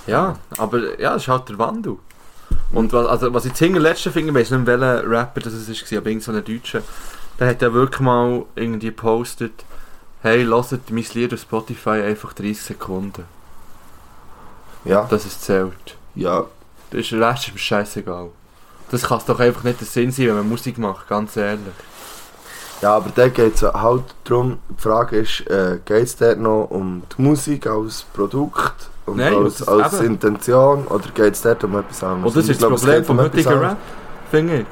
Ja, 0.07 0.35
aber 0.57 0.99
ja, 0.99 1.13
das 1.13 1.23
ist 1.23 1.27
halt 1.27 1.49
der 1.49 1.59
Wandel. 1.59 1.97
Und 2.73 2.91
was, 2.93 3.05
also, 3.07 3.33
was 3.33 3.45
ich 3.45 3.53
das 3.53 3.69
letzte 3.69 4.11
finde, 4.11 4.29
ich 4.29 4.35
weiß 4.35 4.51
nicht, 4.51 4.65
welcher 4.65 5.09
Rapper 5.09 5.41
das 5.41 5.53
war, 5.53 5.97
aber 5.97 6.09
irgend 6.09 6.23
so 6.23 6.31
ein 6.31 6.43
Deutscher, 6.43 6.81
der 7.39 7.47
hat 7.49 7.61
ja 7.61 7.73
wirklich 7.73 7.99
mal 8.01 8.45
irgendwie 8.55 8.87
gepostet, 8.87 9.63
hey, 10.21 10.43
hört 10.45 10.71
mein 10.89 11.05
Lied 11.13 11.33
auf 11.33 11.41
Spotify 11.41 12.01
einfach 12.01 12.33
30 12.33 12.61
Sekunden. 12.61 13.25
Ja. 14.86 15.07
Das 15.09 15.25
ist 15.25 15.43
zählt. 15.43 15.97
ja. 16.15 16.45
Das 16.89 16.99
ist, 16.99 17.11
der 17.13 17.21
Rest 17.21 17.47
ist 17.47 17.53
mir 17.53 17.59
scheißegal. 17.59 18.29
Das 18.89 19.03
kann 19.03 19.21
doch 19.25 19.39
einfach 19.39 19.63
nicht 19.63 19.79
der 19.79 19.88
Sinn 19.88 20.11
sein, 20.11 20.27
wenn 20.27 20.36
man 20.36 20.49
Musik 20.49 20.77
macht, 20.77 21.07
ganz 21.07 21.38
ehrlich. 21.38 21.73
Ja, 22.82 22.97
aber 22.97 23.11
da 23.15 23.29
geht 23.29 23.55
es 23.55 23.61
halt 23.61 24.03
darum, 24.25 24.57
die 24.69 24.82
Frage 24.82 25.17
ist, 25.19 25.47
äh, 25.49 25.79
geht 25.86 26.03
es 26.03 26.17
dort 26.17 26.39
noch 26.39 26.65
um 26.69 27.03
die 27.15 27.21
Musik 27.21 27.67
als 27.67 28.01
Produkt 28.11 28.89
und 29.05 29.17
Nein, 29.17 29.34
als, 29.36 29.65
als 29.65 29.93
eben. 29.99 30.07
Intention 30.07 30.86
oder 30.88 31.07
geht 31.13 31.34
es 31.36 31.41
dort 31.41 31.63
um 31.63 31.77
etwas 31.77 32.03
anderes? 32.03 32.36
Und 32.36 32.43
das 32.43 32.49
ist 32.49 32.61
das 32.61 32.69
es 32.71 32.82
Problem 32.82 33.05
vom 33.05 33.19
heutigen. 33.19 33.49
Rap, 33.59 33.77
finde 34.29 34.59
ich. 34.61 34.65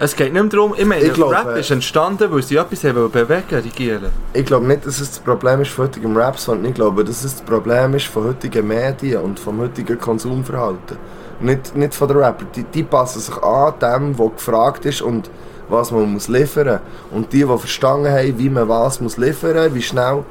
Es 0.00 0.14
geht 0.14 0.32
nicht 0.32 0.42
mehr 0.42 0.50
darum, 0.50 0.74
ich 0.76 0.84
meine, 0.84 1.02
Ich 1.02 1.12
glaube, 1.12 1.34
Rap 1.34 1.56
äh, 1.56 1.60
ist 1.60 1.72
entstanden, 1.72 2.30
weil 2.30 2.42
sie 2.42 2.56
etwas 2.56 2.84
haben 2.84 3.10
bewegen, 3.10 3.62
die 3.64 3.70
Gielen. 3.70 4.12
Ich 4.32 4.46
glaube 4.46 4.66
nicht, 4.66 4.86
dass 4.86 5.00
es 5.00 5.10
das 5.10 5.18
Problem 5.18 5.60
ist 5.60 5.72
von 5.72 5.86
heutigem 5.86 6.16
Rap, 6.16 6.38
sondern 6.38 6.66
ich 6.66 6.74
glaube, 6.74 7.04
dass 7.04 7.24
es 7.24 7.34
das 7.34 7.42
Problem 7.42 7.94
ist 7.94 8.06
von 8.06 8.24
heutigen 8.24 8.68
Medien 8.68 9.22
und 9.22 9.40
vom 9.40 9.58
heutigen 9.58 9.98
Konsumverhalten. 9.98 10.96
Nicht, 11.40 11.74
nicht 11.74 11.94
von 11.94 12.06
den 12.06 12.18
Rapper. 12.18 12.44
Die, 12.54 12.62
die 12.62 12.84
passen 12.84 13.20
sich 13.20 13.36
an 13.42 13.74
dem, 13.80 14.18
was 14.18 14.32
gefragt 14.36 14.84
ist 14.84 15.02
und 15.02 15.30
was 15.68 15.90
man 15.90 16.12
muss 16.12 16.28
liefern. 16.28 16.80
Und 17.10 17.32
die, 17.32 17.44
die 17.44 17.58
verstanden 17.58 18.08
haben, 18.08 18.38
wie 18.38 18.50
man 18.50 18.68
was 18.68 19.00
muss 19.00 19.16
liefern, 19.16 19.74
wie 19.74 19.82
schnell, 19.82 20.24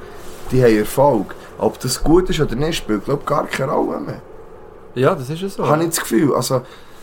die 0.50 0.64
haben 0.64 0.78
Erfolg. 0.78 1.36
Ob 1.58 1.78
das 1.80 2.02
gut 2.02 2.30
ist 2.30 2.40
oder 2.40 2.56
nicht, 2.56 2.78
spielt 2.78 3.04
glaube 3.04 3.26
gar 3.26 3.48
keine 3.48 3.74
Rolle 3.74 4.00
mehr. 4.00 4.22
Ja, 4.96 5.14
das 5.14 5.30
ist 5.30 5.42
ja 5.42 5.50
so. 5.50 5.68
Habe 5.68 5.84
ich 5.84 5.90
das 5.90 6.00
Gefühl. 6.00 6.34
Also, 6.34 6.62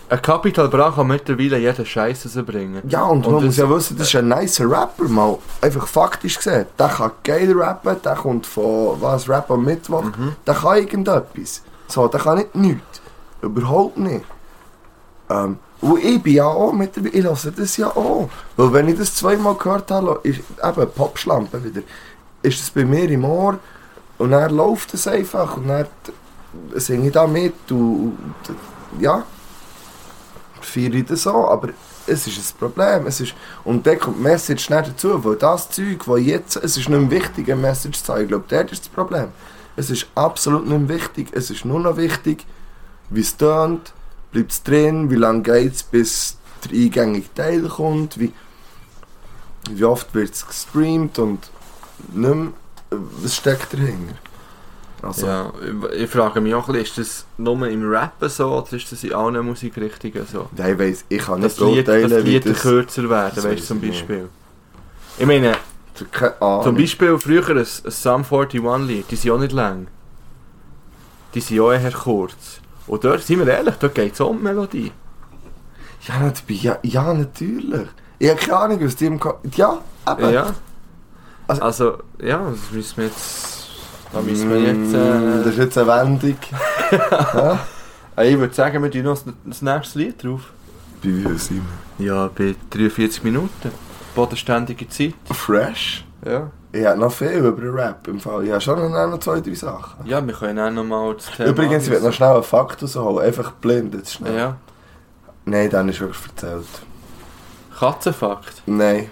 Ein 0.09 0.21
Capital 0.23 0.69
Bra 0.69 0.91
kann 0.91 1.07
mittlerweile 1.07 1.59
jeden 1.59 1.87
Scheiß 1.87 2.27
rausbringen. 2.27 2.83
ja, 2.89 3.05
und, 3.05 3.27
Und 3.27 3.33
man 3.33 3.35
das- 3.43 3.45
muss 3.45 3.57
ja 3.57 3.71
wissen, 3.71 3.97
das 3.99 4.09
ist 4.09 4.17
ein 4.17 4.29
nicer 4.29 4.71
Rapper, 4.71 5.05
mal 5.09 5.39
einfach 5.63 5.87
faktisch 5.87 6.37
gesehen. 6.37 6.67
Der 6.79 6.89
kann 6.89 7.11
geil 7.23 7.53
rappen, 7.57 7.97
der 8.05 8.15
kommt 8.15 8.47
von 8.47 9.01
was, 9.01 9.29
Rap 9.29 9.51
am 9.51 9.65
Mittwoch, 9.65 10.05
Mhm. 10.05 10.37
der 10.47 10.55
kann 10.55 10.77
irgendetwas. 10.79 11.63
So, 11.89 12.07
der 12.09 12.21
kann 12.21 12.39
nicht 12.39 12.55
nichts. 12.55 13.01
Überhaupt 13.41 13.97
nicht. 13.99 14.25
Ähm, 15.31 15.59
und 15.81 16.05
ich 16.05 16.23
bin 16.23 16.35
ja 16.35 16.47
auch 16.47 16.73
mit 16.73 16.97
dabei, 16.97 17.11
ich 17.13 17.25
lasse 17.25 17.53
das 17.53 17.77
ja 17.77 17.89
auch. 17.89 18.29
Weil 18.57 18.73
wenn 18.73 18.89
ich 18.89 18.99
das 18.99 19.15
zweimal 19.15 19.55
gehört 19.55 19.91
habe, 19.91 20.21
ist 20.23 20.41
eben 20.63 20.91
Popschlampe 20.95 21.63
wieder, 21.65 21.81
ist 22.43 22.61
das 22.61 22.71
bei 22.71 22.85
mir 22.85 23.09
im 23.11 23.25
Ohr 23.25 23.59
und 24.19 24.31
dann 24.31 24.55
läuft 24.55 24.93
es 24.95 25.07
einfach 25.09 25.57
und 25.57 25.69
dann 25.69 25.87
singe 26.75 27.07
ich 27.09 27.13
da 27.13 27.27
mit 27.27 27.55
und, 27.71 28.17
und 28.49 29.01
ja, 29.01 29.25
feiere 30.65 30.95
ich 30.95 31.07
das 31.07 31.27
auch, 31.27 31.51
aber 31.51 31.71
es 32.07 32.27
ist 32.27 32.39
ein 32.39 32.59
Problem. 32.59 33.07
Es 33.07 33.21
ist, 33.21 33.35
und 33.65 33.87
dann 33.87 33.99
kommt 33.99 34.19
die 34.19 34.23
Message 34.23 34.71
nicht 34.71 34.89
dazu, 34.89 35.25
weil 35.25 35.37
das 35.37 35.71
Zeug, 35.71 36.05
das 36.07 36.21
jetzt, 36.21 36.57
es 36.57 36.77
ist 36.77 36.89
nicht 36.89 37.01
mehr 37.01 37.11
wichtig, 37.11 37.51
eine 37.51 37.61
Message 37.61 38.03
zu 38.03 38.12
haben. 38.12 38.23
Ich 38.23 38.29
glaube, 38.29 38.45
dort 38.49 38.73
ist 38.73 38.83
das 38.83 38.89
Problem. 38.89 39.29
Es 39.77 39.91
ist 39.91 40.07
absolut 40.15 40.67
nicht 40.67 40.79
mehr 40.79 40.89
wichtig. 40.89 41.29
Es 41.33 41.51
ist 41.51 41.65
nur 41.65 41.81
noch 41.81 41.97
wichtig, 41.97 42.47
wie 43.11 43.21
es 43.21 43.37
tönt, 43.37 43.93
bleibt 44.33 44.53
es 44.53 44.62
drin, 44.62 45.11
wie 45.11 45.17
lange 45.17 45.43
geht 45.43 45.75
es, 45.75 45.83
bis 45.83 46.37
der 46.65 46.73
eingängige 46.73 47.33
Teil 47.35 47.69
kommt, 47.69 48.19
wie, 48.19 48.33
wie 49.71 49.85
oft 49.85 50.15
wird 50.15 50.33
es 50.33 50.47
gestreamt 50.47 51.19
und 51.19 51.51
nicht 52.12 52.35
mehr, 52.35 52.53
was 52.91 53.37
steckt 53.37 53.73
dahinter. 53.73 54.15
Also, 55.05 55.27
Ja, 55.27 55.53
ich, 55.93 56.03
ich 56.03 56.11
frage 56.11 56.41
mich 56.41 56.55
auch 56.55 56.69
ist 56.71 56.99
das 56.99 57.27
nur 57.37 57.67
im 57.69 57.89
Rappen 57.91 58.29
so 58.29 58.49
oder 58.59 58.73
ist 58.73 58.91
das 58.91 59.05
in 59.05 59.13
allen 59.13 59.45
Musikrichtungen 59.45 60.27
so? 60.31 60.49
ja, 60.57 60.69
ich 60.69 60.79
weiss, 60.79 61.05
ich 61.09 61.19
kann 61.23 61.41
nicht 61.41 61.57
beurteilen, 61.57 62.25
die 62.25 62.33
wie 62.33 62.41
das... 62.41 62.61
kürzer 62.61 63.09
werden, 63.11 63.43
weißt 63.43 63.63
du, 63.63 63.67
zum 63.67 63.83
ich. 63.83 63.91
Beispiel. 63.91 64.29
Ich 65.19 65.27
meine, 65.27 65.57
Keine 66.11 66.41
Ahnung. 66.43 66.63
zum 66.65 66.77
Beispiel 66.77 67.19
früher 67.19 67.49
ein, 67.51 67.59
ein 67.59 67.65
Sum 67.65 68.23
41-Lied, 68.23 69.05
die 69.11 69.17
sind 69.17 69.31
auch 69.33 69.39
nicht 69.39 69.53
lang. 69.53 69.87
Die 71.35 71.41
sind 71.41 71.61
auch 71.61 71.73
eher 71.73 71.91
kurz. 71.93 72.61
Und 72.87 73.05
dort, 73.05 73.23
sind 73.23 73.39
wir 73.41 73.49
ehrlich, 73.49 73.75
dort 73.81 73.95
geht 73.95 74.13
es 74.15 74.21
um 74.21 74.37
die 74.39 74.43
Melodie. 74.45 74.93
Ja, 76.07 76.19
natürlich. 76.21 76.63
Ja, 76.63 76.79
ja, 76.83 77.15
natürlich. 77.15 77.89
Ich 78.19 78.29
habe 78.31 78.39
keine 78.41 78.57
Ahnung, 78.59 78.85
was 78.85 78.97
die 78.97 79.07
im 79.07 79.19
Ko 79.19 79.35
Ja, 79.57 79.79
eben. 80.09 80.33
Ja. 80.33 80.55
Also- 81.47 81.63
Also, 81.63 81.99
ja, 82.23 82.51
das 82.51 82.71
müssen 82.73 82.97
wir 82.99 83.05
jetzt... 83.07 83.64
Da 84.15 84.21
müssen 84.21 84.49
wir 84.51 84.61
jetzt... 84.61 84.93
Mm, 84.93 85.43
Das 85.43 85.47
Äh, 85.47 85.51
ist 85.51 85.59
jetzt 85.59 85.79
eine 85.79 85.89
Wendung. 85.89 86.37
ja? 87.35 87.59
äh, 88.17 88.31
ich 88.33 88.39
würde 88.39 88.55
sagen, 88.55 88.83
wir 88.83 88.91
tun 88.91 89.03
noch 89.03 89.19
das, 89.45 89.61
nächste 89.61 89.99
Lied 89.99 90.23
drauf. 90.23 90.53
Bei 91.03 91.09
wie 91.09 91.23
viel 91.23 91.39
sind 91.39 91.62
Ja, 91.99 92.29
bei 92.29 92.55
43 92.71 93.25
Minuten. 93.25 93.73
Bodenständige 94.15 94.89
Zeit. 94.89 95.15
wir? 95.27 95.35
Fresh. 95.35 96.05
Ja. 96.25 96.51
Ich 96.73 96.85
habe 96.87 96.99
noch 96.99 97.12
viel 97.12 97.29
über 97.33 97.53
den 97.53 97.71
Rap 97.75 98.07
im 98.09 98.19
Fall. 98.21 98.45
Ich 98.45 98.51
habe 98.51 98.61
schon 98.61 98.79
noch 98.91 99.07
noch 99.09 99.19
zwei, 99.19 99.41
drei 99.41 99.55
Sachen. 99.55 100.07
Ja, 100.07 100.25
wir 100.25 100.35
können 100.35 100.59
auch 100.59 100.71
noch 100.71 100.85
mal 100.85 101.15
das 101.15 101.27
Thema... 101.37 101.49
Übrigens, 101.51 101.85
ich 101.85 101.91
will 101.91 102.01
noch 102.01 102.12
schnell 102.12 102.31
einen 102.35 102.43
Fakt 102.43 102.83
rausholen. 102.83 103.27
Einfach 103.27 103.51
blind, 103.53 103.95
jetzt 103.95 104.15
schnell. 104.15 104.37
Ja. 104.37 104.57
Nein, 105.45 105.71
dann 105.71 105.89
ist 105.89 106.01
wirklich 106.01 106.25
erzählt. 106.27 106.67
Katzenfakt. 107.79 108.62
Nein. 108.67 109.09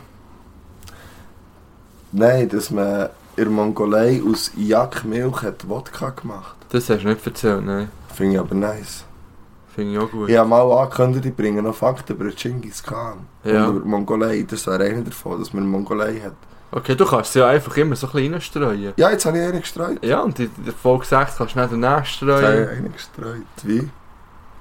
Nein, 2.13 2.49
dass 2.49 2.71
man 2.71 3.09
in 3.37 3.45
der 3.45 3.53
Mongolei 3.53 4.21
aus 4.29 4.51
Jakmilch 4.57 5.43
hat 5.43 5.69
Wodka 5.69 6.11
gemacht. 6.11 6.57
Das 6.71 6.89
hast 6.91 7.03
du 7.03 7.09
nicht 7.09 7.27
erzählt, 7.27 7.65
nein. 7.65 7.91
Finde 8.15 8.35
ich 8.35 8.41
aber 8.41 8.55
nice. 8.55 9.05
Finde 9.75 9.93
ich 9.95 9.99
auch 9.99 10.11
gut. 10.11 10.29
Ich 10.29 10.37
habe 10.37 10.49
mal 10.49 10.71
angekündigt, 10.71 11.25
ich 11.25 11.35
bringe 11.35 11.63
noch 11.63 11.75
Fakten 11.75 12.13
über 12.15 12.29
Genghis 12.31 12.83
Khan. 12.83 13.27
Ja. 13.45 13.67
Und 13.67 13.77
über 13.77 13.81
die 13.85 13.89
Mongolei. 13.89 14.47
Das 14.49 14.67
wäre 14.67 14.85
einer 14.85 15.03
davon, 15.03 15.39
dass 15.39 15.53
man 15.55 15.67
Mongolei 15.67 16.21
hat. 16.21 16.35
Okay, 16.71 16.95
du 16.95 17.05
kannst 17.07 17.33
sie 17.33 17.39
ja 17.39 17.49
einfach 17.49 17.75
immer 17.77 17.97
so 17.97 18.07
ein 18.07 18.13
bisschen 18.13 18.33
reinstreuen. 18.35 18.93
Ja, 18.97 19.11
jetzt 19.11 19.25
habe 19.27 19.39
ich 19.39 19.45
einen 19.45 19.61
gestreut. 19.61 20.05
Ja, 20.05 20.21
und 20.21 20.39
in 20.39 20.51
der 20.65 20.73
Folge 20.75 21.07
6 21.07 21.37
kannst 21.37 21.55
du 21.55 21.59
nicht 21.61 21.73
danach 21.73 22.05
Jetzt 22.07 22.21
habe 22.23 22.33
ich 22.33 22.39
streuen. 22.39 22.69
einen 22.69 22.93
gestreut. 22.93 23.43
Wie? 23.63 23.89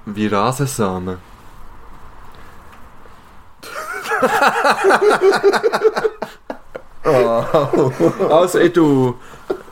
Wie 0.06 0.26
Rasensamen. 0.26 1.18
Oh. 7.04 7.90
Also, 8.30 8.58
ich 8.60 8.72
tu... 8.72 9.14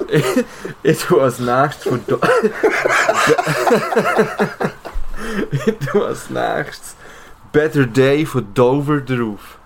Ich, 0.09 0.25
ich 0.83 0.99
tu 1.05 1.21
als 1.21 1.39
nächstes 1.39 1.85
von... 1.85 2.01
Do 2.07 2.19
ich 5.53 5.79
tu 5.87 6.03
als 6.03 6.31
nächstes 6.31 6.97
Better 7.53 7.87
Day 7.87 8.25
von 8.27 8.53
Dover 8.55 9.01
drauf. 9.01 9.59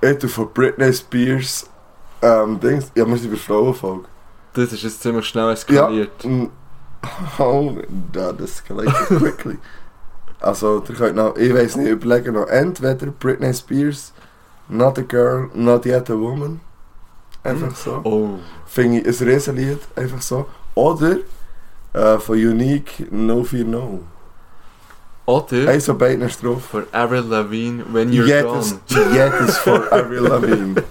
Ich 0.00 0.18
tue 0.18 0.28
von 0.28 0.52
Britney 0.52 0.92
Spears. 0.92 1.68
Ähm, 2.22 2.60
Dings. 2.60 2.90
Ja, 2.94 3.06
wir 3.06 3.16
sind 3.16 3.28
über 3.28 3.36
Frauenfolge. 3.36 4.04
Das 4.54 4.72
ist 4.72 4.82
jetzt 4.82 5.02
ziemlich 5.02 5.26
schnell 5.26 5.46
Ja. 5.46 5.52
eskaliert. 5.52 6.24
mm, 6.24 6.46
Oh, 7.38 7.76
that 8.12 8.40
escalated 8.40 8.94
quickly. 9.08 9.58
Also, 10.40 10.82
ihr 10.86 10.94
könnt 10.94 11.16
noch, 11.16 11.36
ich 11.36 11.54
weiß 11.54 11.76
nicht, 11.76 11.88
überlegen 11.88 12.34
noch 12.34 12.48
entweder 12.48 13.06
Britney 13.06 13.54
Spears, 13.54 14.12
Not 14.68 14.98
a 14.98 15.02
Girl, 15.02 15.50
Not 15.54 15.84
Yet 15.86 16.10
a 16.10 16.14
Woman. 16.14 16.60
Einfach 17.42 17.74
so. 17.76 18.00
Oh. 18.04 18.38
Finde 18.66 19.00
ich 19.00 19.20
ein 19.20 19.28
Riesenlied, 19.28 19.78
einfach 19.96 20.22
so. 20.22 20.46
Oder 20.74 21.16
äh, 21.92 22.18
von 22.18 22.36
Unique 22.36 23.06
No 23.12 23.44
Fear 23.44 23.64
No. 23.66 24.00
Oder 25.26 25.68
Eins 25.68 25.86
von 25.86 25.96
beiden 25.98 26.28
Strophen. 26.30 26.60
for 26.62 26.82
Avril 26.92 27.22
Lavigne, 27.28 27.84
When 27.92 28.10
You're 28.10 28.26
Jedes, 28.26 28.76
Gone. 28.88 29.14
jedes 29.14 29.58
von 29.58 29.82
Avril 29.92 30.20
Lavigne. 30.28 30.82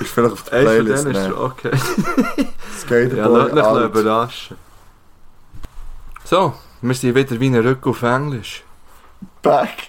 Ist 0.00 0.10
vielleicht 0.10 0.32
auf 0.32 0.42
der 0.44 0.58
Eins 0.58 0.68
von 0.68 0.84
Playlist. 0.84 1.04
denen 1.06 1.14
ist 1.16 1.28
ne? 1.28 1.36
okay. 1.40 1.70
Skaterboy, 2.80 3.16
Ja, 3.18 3.26
lass 3.26 3.74
mich 3.74 3.84
überraschen. 3.84 4.56
So, 6.24 6.54
wir 6.82 6.94
sind 6.94 7.14
wieder 7.14 7.38
wie 7.40 7.46
ein 7.48 7.56
Rück 7.56 7.86
auf 7.86 8.02
Englisch. 8.02 8.64
Back. 9.42 9.88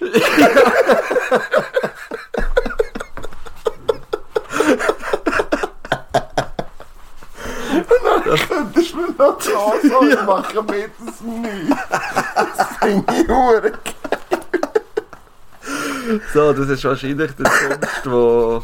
Könntest 8.48 8.92
du 8.92 8.96
mir 8.98 9.08
noch 9.18 9.38
die 9.38 9.54
Hose 9.54 10.22
machen 10.24 10.66
mit 10.66 10.90
das 11.06 11.20
nicht? 11.20 11.76
Das 12.34 12.68
finde 12.80 13.12
ich 13.14 13.28
hure 13.28 13.72
So, 16.32 16.52
das 16.52 16.68
ist 16.68 16.84
wahrscheinlich 16.84 17.32
der 17.36 17.46
Kunst, 17.46 18.00
wo... 18.10 18.62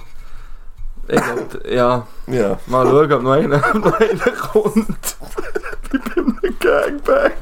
Ich 1.09 1.20
glaub, 1.20 1.66
ja, 1.66 2.07
Ja. 2.29 2.59
mal 2.66 2.87
schauen, 2.87 3.12
ob 3.12 3.23
noch 3.23 3.33
einer, 3.33 3.59
noch 3.75 4.01
einer 4.01 4.31
kommt. 4.33 5.16
Wie 5.91 5.99
bei 5.99 6.12
einem 6.14 6.59
Gangbang. 6.61 7.33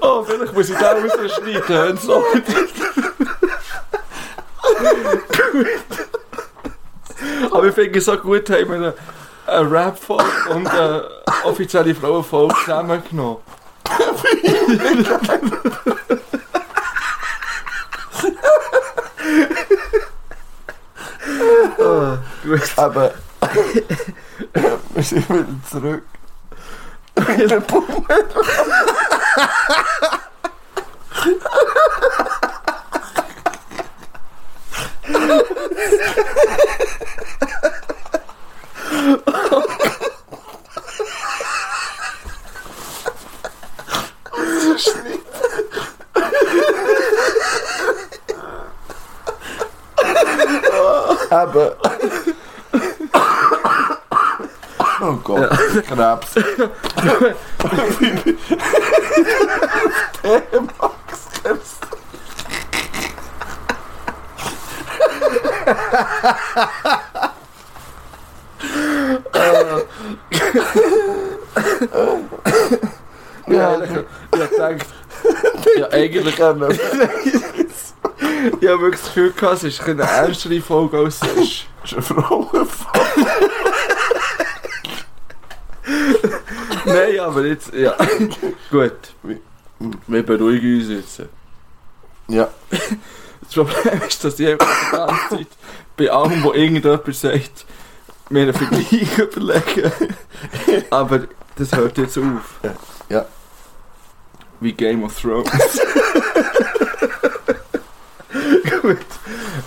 Oh, 0.00 0.22
vielleicht 0.24 0.54
muss 0.54 0.68
ich 0.70 0.76
da 0.76 0.92
rausschneiden, 0.92 1.62
wenn 1.68 1.96
es 1.96 2.04
noch. 2.04 2.24
Aber 7.64 7.70
ich 7.70 7.76
finde 7.76 7.98
es 7.98 8.04
so 8.04 8.18
gut, 8.18 8.50
haben 8.50 8.82
wir 8.82 8.94
eine, 9.46 9.70
Rap-Folge 9.70 10.50
und 10.50 10.66
eine 10.66 11.08
offizielle 11.44 11.94
Frauenfolge 11.94 12.54
zusammengenommen. 12.62 13.38
Ah, 21.80 22.18
gut. 22.44 22.60
Aber 22.76 23.14
wir 24.94 25.02
sind 25.02 25.30
wieder 25.30 25.46
zurück. 25.70 26.02
Wieder 27.16 27.60
Bummel. 27.60 28.26
Aber. 51.30 51.76
Oh 55.00 55.12
Gott, 55.22 55.50
Krebs. 55.86 56.34
Der 60.22 60.42
Ja, 73.46 73.82
ich, 73.82 73.90
ich 73.90 73.96
hab 73.96 74.50
gedacht, 74.50 74.86
ja, 75.76 75.88
eigentlich, 75.90 76.34
ich 76.34 76.40
habe 76.40 76.60
wirklich 78.60 79.00
das 79.00 79.04
Gefühl 79.04 79.32
gehabt, 79.32 79.54
es 79.56 79.64
ist 79.64 79.80
eine 79.82 80.02
ernstere 80.02 80.60
Folge 80.60 80.98
als 80.98 81.20
es 81.22 81.28
ist. 81.36 81.66
Das 81.82 81.92
ist 81.92 82.10
eine 82.10 82.22
Frauenfall. 82.22 83.00
Nein, 86.86 87.20
aber 87.20 87.44
jetzt, 87.44 87.72
ja. 87.74 87.94
Gut. 88.70 88.92
Wir 90.06 90.22
beruhigen 90.22 90.80
uns 90.80 90.88
jetzt. 90.88 91.28
Ja. 92.28 92.48
Das 93.46 93.52
Problem 93.54 94.00
ist, 94.08 94.24
dass 94.24 94.40
ich 94.40 94.48
einfach 94.48 94.66
die 94.66 94.96
ganze 94.96 95.28
Zeit 95.36 95.46
bei 95.98 96.10
allem, 96.10 96.42
wo 96.42 96.52
irgendjemand 96.54 97.14
sagt, 97.14 97.66
mir 98.30 98.42
einen 98.44 98.54
Vergleich 98.54 99.18
überlegen. 99.18 99.92
Aber 100.88 101.28
das 101.56 101.72
hört 101.72 101.98
jetzt 101.98 102.16
auf. 102.18 102.60
Ja. 103.10 103.26
Wie 104.60 104.72
Game 104.72 105.04
of 105.04 105.20
Thrones. 105.20 105.50
Gut. 108.82 108.98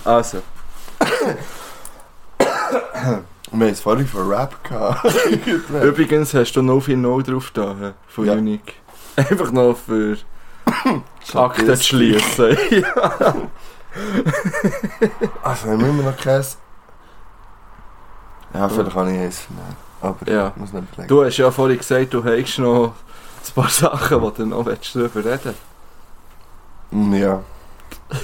Also. 0.03 0.41
Wir 3.51 3.65
haben 3.67 3.73
es 3.73 3.79
vorhin 3.79 4.07
von 4.07 4.27
Rap 4.27 4.63
gehabt. 4.63 5.05
Übrigens 5.83 6.33
hast 6.33 6.53
du 6.53 6.61
noch 6.63 6.81
viel 6.81 6.97
No 6.97 7.21
drauf 7.21 7.51
da 7.53 7.93
von 8.07 8.25
Ja. 8.25 8.33
Unique. 8.33 8.73
Einfach 9.15 9.51
noch 9.51 9.77
für 9.77 10.17
Akten 11.33 11.77
schließen. 11.77 12.57
Also, 15.41 15.69
haben 15.69 15.81
wir 15.81 15.87
immer 15.89 16.03
noch 16.03 16.17
Käse? 16.17 16.57
Ja, 18.53 18.69
vielleicht 18.69 18.91
kann 18.93 19.11
ich 19.13 19.19
eins 19.19 19.39
vernehmen. 19.39 19.75
Aber 20.01 20.31
Ja. 20.31 20.49
ich 20.49 20.55
muss 20.57 20.71
nicht 20.71 20.83
überlegen. 20.93 21.07
Du 21.07 21.23
hast 21.25 21.37
ja 21.37 21.49
vorhin 21.49 21.77
gesagt, 21.79 22.13
du 22.13 22.23
hast 22.23 22.57
noch 22.59 22.87
ein 22.93 23.53
paar 23.55 23.69
Sachen, 23.69 24.21
die 24.21 24.33
du 24.37 24.45
noch 24.45 24.65
willst 24.65 24.95
darüber 24.95 25.25
reden 25.25 25.55
Mm, 26.91 27.13
Ja. 27.15 27.41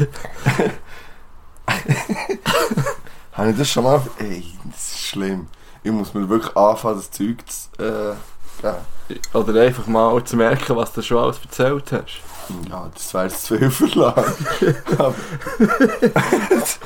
Habe 3.34 3.50
ich 3.50 3.58
das 3.58 3.70
schon 3.70 3.84
mal... 3.84 4.02
Ey, 4.20 4.46
das 4.66 4.92
ist 4.92 5.00
schlimm. 5.08 5.48
Ich 5.82 5.92
muss 5.92 6.14
mir 6.14 6.30
wirklich 6.30 6.56
anfangen, 6.56 6.98
das 6.98 7.10
Zeug 7.12 7.38
zu... 7.50 7.84
Äh, 7.84 8.14
geben. 8.62 9.22
Oder 9.34 9.62
einfach 9.64 9.88
mal 9.88 10.24
zu 10.24 10.38
merken, 10.38 10.76
was 10.76 10.94
du 10.94 11.02
schon 11.02 11.18
alles 11.18 11.40
erzählt 11.44 11.92
hast. 11.92 12.22
Ja, 12.70 12.90
das 12.94 13.14
wäre 13.14 13.24
jetzt 13.26 13.46
zu 13.46 13.58
viel 13.58 13.72
verlangt. 13.72 14.36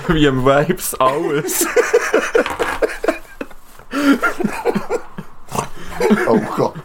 Wie 0.08 0.26
im 0.26 0.46
Vibes 0.46 0.96
alles. 0.96 1.66
oh 6.28 6.40
Gott. 6.56 6.76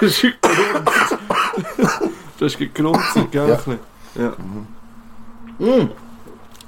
Das 0.00 0.10
ist 0.10 0.22
gegrunzt. 0.22 1.18
Das 2.38 2.52
ist 2.52 2.58
gegrunzt, 2.58 3.18
gell? 3.30 3.48
Ja. 3.48 3.60
Ja. 4.22 4.32
Mm. 5.58 5.90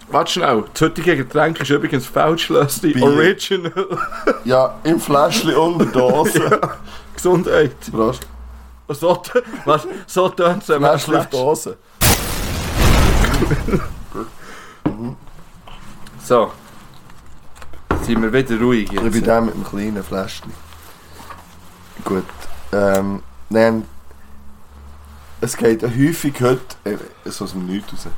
Warte 0.09 0.33
schnell, 0.33 0.65
das 0.73 0.83
heutige 0.83 1.17
Getränk 1.17 1.61
ist 1.61 1.71
übrigens 1.71 2.07
Feldschlösschen 2.07 2.93
Bier. 2.93 3.03
Original. 3.03 3.99
Ja, 4.45 4.77
im 4.85 5.01
Fläschchen 5.01 5.55
und 5.55 5.79
der 5.79 5.87
Dose. 5.89 6.61
Gesundheit. 7.15 7.75
Prost. 7.91 8.27
So, 8.95 9.20
was, 9.64 9.87
so 10.07 10.28
tönt 10.28 10.62
es, 10.62 10.68
wenn 10.68 10.80
man 10.80 10.99
schlecht. 10.99 11.32
Dose. 11.32 11.76
So. 16.22 16.51
Sind 18.03 18.20
wir 18.20 18.32
wieder 18.32 18.59
ruhig 18.59 18.93
Ich 18.93 19.01
bin 19.01 19.12
jetzt? 19.12 19.26
der 19.26 19.41
mit 19.41 19.55
dem 19.55 19.64
kleinen 19.64 20.03
Fläschchen. 20.03 20.53
Gut. 22.05 22.24
Ähm, 22.72 23.22
nein. 23.49 23.84
Es 25.41 25.57
geht 25.57 25.84
häufig 25.84 26.34
heute, 26.41 26.64
äh, 26.82 26.97
so 27.26 27.45
aus 27.45 27.53
dem 27.53 27.66
Nichts 27.66 27.93
raus. 27.93 28.09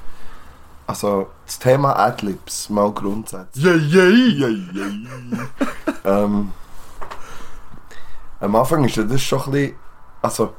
Also, 0.86 1.28
das 1.44 1.58
Thema 1.58 1.96
Adlibs, 1.96 2.70
mal 2.70 2.90
grundsätzlich. 2.92 3.62
Yeah, 3.62 3.76
yeah. 3.76 4.08
Yay, 4.08 4.68
yay. 4.72 5.06
ähm, 6.04 6.52
am 8.40 8.56
Anfang 8.56 8.84
ist 8.84 8.96
das 8.96 9.20
schon 9.20 9.42
ein 9.42 9.50
bisschen, 9.50 9.74
also, 10.22 10.54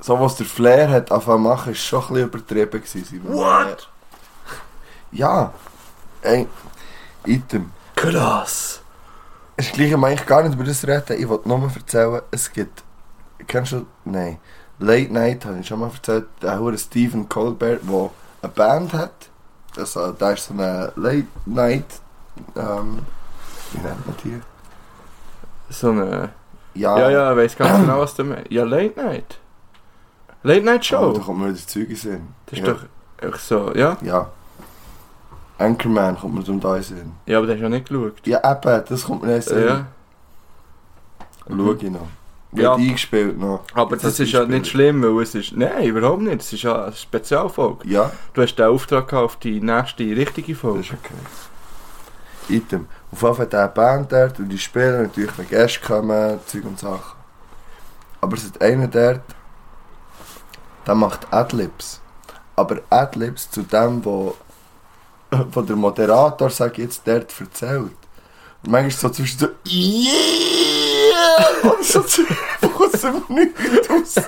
so 0.00 0.18
was 0.20 0.36
der 0.36 0.46
Flair 0.46 0.88
hat 0.90 1.10
angefangen 1.10 1.44
zu 1.44 1.48
machen, 1.48 1.72
ist 1.72 1.80
schon 1.80 2.00
ein 2.00 2.08
bisschen 2.08 2.28
übertrieben 2.28 2.82
gewesen. 2.82 3.24
What? 3.24 3.88
Ja. 5.12 5.52
Ey, 6.22 6.46
Item. 7.24 7.72
Krass. 7.96 8.80
Ist 9.56 9.72
gleich, 9.72 9.88
ich 9.88 9.94
eigentlich 9.94 10.26
gar 10.26 10.42
nicht 10.42 10.54
über 10.54 10.64
das 10.64 10.86
reden. 10.86 11.20
Ich 11.20 11.28
wollte 11.28 11.48
nur 11.48 11.70
erzählen, 11.74 12.22
es 12.30 12.52
gibt. 12.52 12.84
Kennst 13.46 13.72
du. 13.72 13.86
Nein. 14.04 14.38
Late 14.78 15.12
Night 15.12 15.44
habe 15.44 15.58
ich 15.58 15.66
schon 15.66 15.80
mal 15.80 15.90
erzählt. 15.90 16.26
Der 16.42 16.60
hure 16.60 16.78
Stephen 16.78 17.28
Colbert, 17.28 17.80
der 17.82 18.10
eine 18.42 18.52
Band 18.52 18.92
hat. 18.92 19.28
Also, 19.76 20.12
der 20.12 20.34
ist 20.34 20.46
so 20.46 20.54
eine 20.54 20.92
Late 20.96 21.26
Night. 21.46 22.00
Ähm, 22.54 23.04
wie 23.72 23.80
nennt 23.80 24.06
man 24.06 24.16
die? 24.22 24.40
so 25.70 25.90
eine... 25.90 26.30
Ja, 26.78 26.98
Ja, 26.98 27.10
ja, 27.10 27.30
ich 27.32 27.36
weiss 27.38 27.56
ganz 27.56 27.80
genau, 27.80 27.98
was 28.00 28.14
du 28.14 28.24
meinst. 28.24 28.50
Ja, 28.50 28.64
Late 28.64 29.00
Night. 29.00 29.38
Late 30.42 30.62
Night 30.64 30.92
Oh, 30.92 31.12
da 31.12 31.14
Show. 31.14 31.20
kommt 31.20 31.40
mir 31.40 31.48
wieder 31.48 31.66
Zeug 31.66 31.88
in. 31.90 32.28
Das 32.46 32.58
ist 32.58 32.66
ja. 32.66 32.72
doch 32.72 32.80
einfach 33.22 33.38
so, 33.40 33.72
ja? 33.74 33.96
Ja. 34.02 34.30
Anchorman 35.58 36.16
kommt 36.16 36.34
mir 36.36 36.44
zum 36.44 36.60
da 36.60 36.76
in 36.76 36.82
Sinn. 36.82 37.12
Ja, 37.26 37.38
aber 37.38 37.48
das 37.48 37.54
hast 37.54 37.60
du 37.60 37.64
ja 37.64 37.68
nicht 37.68 37.88
geschaut. 37.88 38.26
Ja, 38.26 38.38
eben, 38.52 38.84
das 38.88 39.04
kommt 39.04 39.22
mir 39.22 39.28
in 39.28 39.34
den 39.34 39.42
Sinn. 39.42 39.66
Ja. 39.66 39.86
Schau 41.48 41.72
ich 41.72 41.82
noch. 41.90 42.06
Ja. 42.52 42.78
Wird 42.78 42.88
eingespielt 42.88 43.38
noch. 43.38 43.60
Aber 43.74 43.92
Jetzt 43.92 44.04
das 44.04 44.20
ist 44.20 44.32
ja 44.32 44.44
nicht 44.44 44.68
schlimm, 44.68 45.02
weil 45.02 45.22
es 45.22 45.34
ist... 45.34 45.54
Nein, 45.56 45.84
überhaupt 45.84 46.22
nicht. 46.22 46.40
Es 46.40 46.52
ist 46.52 46.62
ja 46.62 46.84
eine 46.84 46.92
Spezialfolge. 46.94 47.86
Ja, 47.88 48.10
Du 48.32 48.40
hast 48.42 48.54
den 48.56 48.66
Auftrag 48.66 49.08
gehabt 49.08 49.24
auf 49.24 49.36
die 49.36 49.60
nächste 49.60 50.04
richtige 50.04 50.52
das 50.52 50.60
Folge. 50.60 50.80
ist 50.80 50.92
okay. 50.92 52.54
Item. 52.56 52.86
Auf 53.10 53.22
jeden 53.22 53.34
Fall 53.50 53.68
Band 53.68 54.12
dort 54.12 54.38
und 54.38 54.48
die 54.48 54.58
spielen 54.58 55.02
natürlich, 55.02 55.36
wenn 55.38 55.48
Gäste 55.48 55.80
kommen, 55.80 56.40
Zeug 56.46 56.64
und 56.64 56.78
Sachen. 56.78 57.18
Aber 58.20 58.36
es 58.36 58.44
ist 58.44 58.60
einer 58.60 58.86
dort, 58.86 59.22
der 60.86 60.94
macht 60.94 61.32
Adlibs. 61.32 62.00
Aber 62.56 62.80
Adlibs 62.90 63.50
zu 63.50 63.62
dem, 63.62 64.04
wo, 64.04 64.36
wo 65.52 65.62
der 65.62 65.76
Moderator, 65.76 66.50
sag 66.50 66.72
ich 66.72 66.84
jetzt, 66.84 67.02
dort 67.06 67.32
erzählt. 67.40 67.96
Und 68.62 68.70
manchmal 68.70 68.90
so 68.90 69.08
zwischen 69.08 69.38
so 69.38 69.48
Yeah! 69.66 70.18
Und 71.62 71.84
so 71.84 72.00
aus 72.00 73.00
dem 73.00 73.22
Nichts 73.28 73.90
raus. 73.90 74.26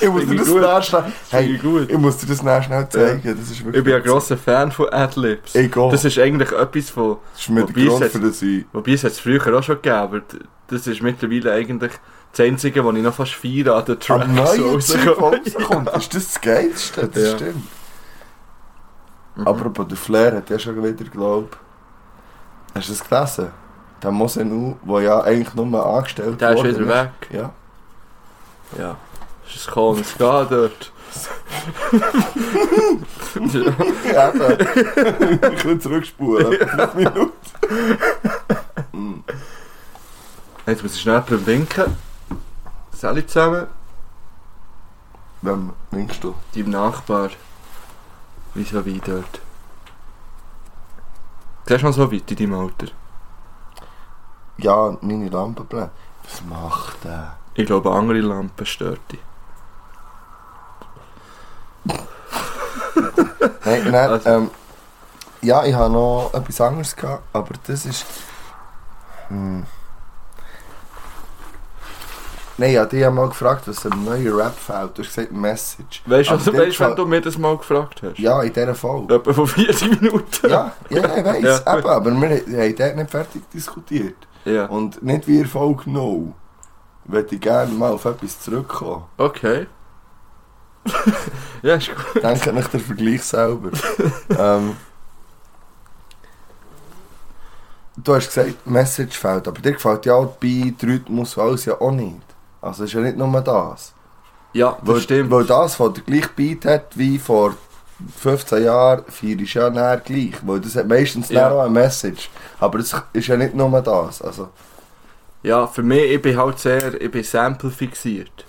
Ich 0.00 0.08
muss 0.08 0.26
dir 0.26 0.36
das. 0.36 0.88
Finde 0.88 1.12
Hey, 1.30 1.54
ich 1.54 1.62
gut. 1.62 1.90
ich 1.90 1.98
muss 1.98 2.16
dir 2.18 2.26
das 2.26 2.42
nachher 2.42 2.62
schnell 2.62 2.88
zeigen. 2.88 3.36
Das 3.38 3.50
ist 3.50 3.58
wirklich 3.64 3.76
Ich 3.78 3.84
bin 3.84 3.94
ein 3.94 4.02
grosser 4.02 4.36
Fan 4.36 4.70
von 4.72 4.88
Adlibs. 4.90 5.54
Egal. 5.54 5.90
Das 5.90 6.04
ist 6.04 6.18
eigentlich 6.18 6.52
etwas 6.52 6.90
von... 6.90 7.18
Das 7.32 7.40
ist 7.42 7.48
mir 7.50 7.64
der 7.64 7.86
Grund 7.86 8.04
für 8.04 8.20
das 8.20 8.42
ich... 8.42 8.64
Wobei 8.72 8.92
es 8.92 9.04
hat 9.04 9.12
es 9.12 9.20
früher 9.20 9.58
auch 9.58 9.62
schon 9.62 9.76
gegeben, 9.76 9.96
aber 9.96 10.20
das 10.68 10.86
ist 10.86 11.02
mittlerweile 11.02 11.52
eigentlich 11.52 11.92
das 12.32 12.46
Einzige, 12.46 12.84
was 12.84 12.94
ich 12.94 13.02
noch 13.02 13.14
fast 13.14 13.32
feiere 13.32 13.74
an 13.76 13.84
den 13.84 13.98
Tracks. 13.98 14.24
Am 14.24 14.34
neuen 14.34 14.80
Zeug 14.80 15.06
rauskommt, 15.20 15.88
ist 15.96 16.14
das 16.14 16.32
das 16.32 16.40
Geilste, 16.40 17.08
das 17.08 17.22
Ja. 17.22 17.36
stimmt. 17.36 17.64
Mhm. 19.36 19.46
Aber 19.46 19.84
der 19.84 19.96
Flair 19.96 20.36
hat 20.36 20.50
ja 20.50 20.58
schon 20.58 20.76
wieder, 20.82 21.04
glaub 21.10 21.56
Hast 22.74 22.88
du 22.88 22.92
das 22.92 23.08
gelesen? 23.08 23.52
Der 24.02 24.10
Mosenu, 24.10 24.76
der 24.82 25.00
ja 25.02 25.20
eigentlich 25.22 25.54
nur 25.54 25.86
angestellt 25.86 26.40
Der 26.40 26.52
ist 26.52 26.64
wieder 26.64 26.88
weg. 26.88 27.10
Ja. 27.30 27.52
Ja. 28.78 28.96
Es 29.54 29.68
und 29.68 30.00
es 30.00 30.12
geht 30.12 30.20
dort. 30.20 30.92
ja. 34.12 34.28
Eben. 34.28 35.52
ich 35.54 35.62
kann 35.62 35.80
zurückspulen. 35.80 36.68
Fünf 36.68 36.94
Minuten. 36.94 37.32
Mm. 38.92 39.24
Jetzt 40.66 40.82
muss 40.82 40.94
ich 40.94 41.00
schnell 41.00 41.22
jemandem 41.28 41.46
winken. 41.46 41.96
Sally 42.92 43.26
zusammen. 43.26 43.66
Wem 45.42 45.72
winkst 45.90 46.22
du? 46.22 46.34
Deinem 46.54 46.70
Nachbar. 46.70 47.30
Wieso 48.54 48.84
wie 48.84 48.98
dort? 48.98 49.40
Siehst 51.66 51.82
du 51.82 51.86
noch 51.86 51.94
so 51.94 52.12
weit 52.12 52.30
in 52.30 52.36
deinem 52.36 52.54
Alter? 52.54 52.88
Ja, 54.58 54.96
meine 55.00 55.28
Lampe 55.28 55.64
brennt. 55.64 55.92
Was 56.24 56.42
macht 56.44 57.04
der? 57.04 57.36
Ich 57.54 57.66
glaube, 57.66 57.90
andere 57.90 58.20
Lampen 58.20 58.66
stört 58.66 59.00
dich. 59.10 59.20
Nein, 63.64 63.90
nein, 63.90 63.94
Also- 64.10 64.28
ähm, 64.28 64.50
ja, 65.42 65.64
ich 65.64 65.74
habe 65.74 65.92
noch 65.92 66.30
etwas 66.34 66.60
anderes 66.60 66.94
gehabt, 66.94 67.22
aber 67.32 67.54
das 67.66 67.86
ist. 67.86 68.04
Hm. 69.28 69.64
Nein, 72.58 72.72
ja, 72.74 72.84
die 72.84 73.02
haben 73.06 73.14
mal 73.14 73.28
gefragt, 73.28 73.66
was 73.66 73.86
ein 73.86 74.04
neuer 74.04 74.36
Rap 74.36 74.54
fällt. 74.54 74.98
Du 74.98 75.02
hast 75.02 75.14
gesagt 75.14 75.32
Message. 75.32 76.02
Weißt 76.04 76.28
du, 76.28 76.34
also, 76.34 76.52
weißt, 76.52 76.78
wenn 76.80 76.94
du 76.94 77.06
mir 77.06 77.22
das 77.22 77.38
mal 77.38 77.56
gefragt 77.56 78.02
hast? 78.02 78.18
Ja, 78.18 78.42
in 78.42 78.52
dieser 78.52 78.74
Folge. 78.74 79.14
Etwa 79.14 79.32
von 79.32 79.46
40 79.46 79.98
Minuten? 80.02 80.50
Ja, 80.50 80.72
ja, 80.90 81.16
ich 81.16 81.24
weiss, 81.24 81.42
Ja, 81.64 81.78
eben, 81.78 81.88
aber 81.88 82.10
wir 82.10 82.28
haben 82.28 82.76
dort 82.76 82.96
nicht 82.96 83.10
fertig 83.10 83.50
diskutiert. 83.50 84.16
Ja. 84.44 84.66
Und 84.66 85.02
nicht 85.02 85.26
wie 85.26 85.38
in 85.38 85.46
Folge 85.46 85.88
0. 85.90 86.34
Würde 87.06 87.34
ich 87.34 87.40
gerne 87.40 87.72
mal 87.72 87.92
auf 87.92 88.04
etwas 88.04 88.38
zurückkommen. 88.40 89.04
Okay. 89.16 89.66
ja, 91.62 91.74
ist 91.74 91.88
gut. 91.88 92.22
Denkt 92.22 92.52
nicht 92.52 92.72
der 92.72 92.80
Vergleich 92.80 93.22
selber. 93.22 93.70
ähm, 94.38 94.76
du 97.96 98.14
hast 98.14 98.28
gesagt, 98.28 98.66
Message 98.66 99.16
fällt, 99.16 99.48
aber 99.48 99.60
dir 99.60 99.72
gefällt 99.72 100.06
ja 100.06 100.14
auch 100.14 100.36
die 100.42 100.70
Beat, 100.70 100.84
Rhythmus 100.84 101.36
alles 101.38 101.64
ja 101.64 101.80
auch 101.80 101.92
nicht. 101.92 102.22
Also 102.60 102.84
ist 102.84 102.92
ja 102.92 103.00
nicht 103.00 103.16
nur 103.16 103.40
das. 103.40 103.92
Ja, 104.52 104.76
das 104.80 104.88
Weil, 104.88 105.00
stimmt. 105.00 105.30
Weil 105.30 105.44
das, 105.44 105.78
was 105.78 105.92
der 105.94 106.02
gleiche 106.02 106.30
Beat 106.34 106.64
hat 106.64 106.98
wie 106.98 107.18
vor 107.18 107.54
15 108.18 108.64
Jahren, 108.64 109.04
vier 109.08 109.38
ist 109.40 109.54
ja 109.54 109.70
näher 109.70 109.98
gleich. 109.98 110.34
Weil 110.42 110.60
das 110.60 110.76
hat 110.76 110.88
meistens 110.88 111.28
ja. 111.28 111.50
auch 111.50 111.60
eine 111.60 111.70
Message. 111.70 112.30
Aber 112.58 112.78
es 112.78 112.94
ist 113.12 113.26
ja 113.28 113.36
nicht 113.36 113.54
nur 113.54 113.80
das. 113.80 114.22
Also, 114.22 114.48
Ja, 115.42 115.66
für 115.66 115.82
mich, 115.82 116.10
ich 116.10 116.22
bin 116.22 116.36
halt 116.36 116.58
sehr, 116.58 117.00
ich 117.00 117.10
bin 117.10 117.22
Sample 117.22 117.70
fixiert. 117.70 118.44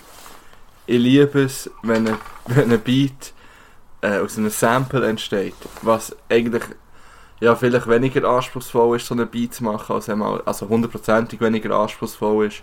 Ich 0.91 0.99
liebe 0.99 1.43
es, 1.43 1.69
wenn 1.83 2.05
ein, 2.05 2.17
wenn 2.47 2.69
ein 2.69 2.79
Beat 2.81 3.33
äh, 4.01 4.17
aus 4.19 4.37
einem 4.37 4.49
Sample 4.49 5.07
entsteht, 5.07 5.55
was 5.83 6.13
eigentlich 6.29 6.63
ja, 7.39 7.55
vielleicht 7.55 7.87
weniger 7.87 8.27
anspruchsvoll 8.27 8.97
ist, 8.97 9.07
so 9.07 9.15
einen 9.15 9.29
Beat 9.29 9.53
zu 9.53 9.63
machen, 9.63 9.95
als 9.95 10.09
einmal, 10.09 10.41
also 10.45 10.67
hundertprozentig 10.67 11.39
weniger 11.39 11.73
anspruchsvoll 11.79 12.47
ist, 12.47 12.57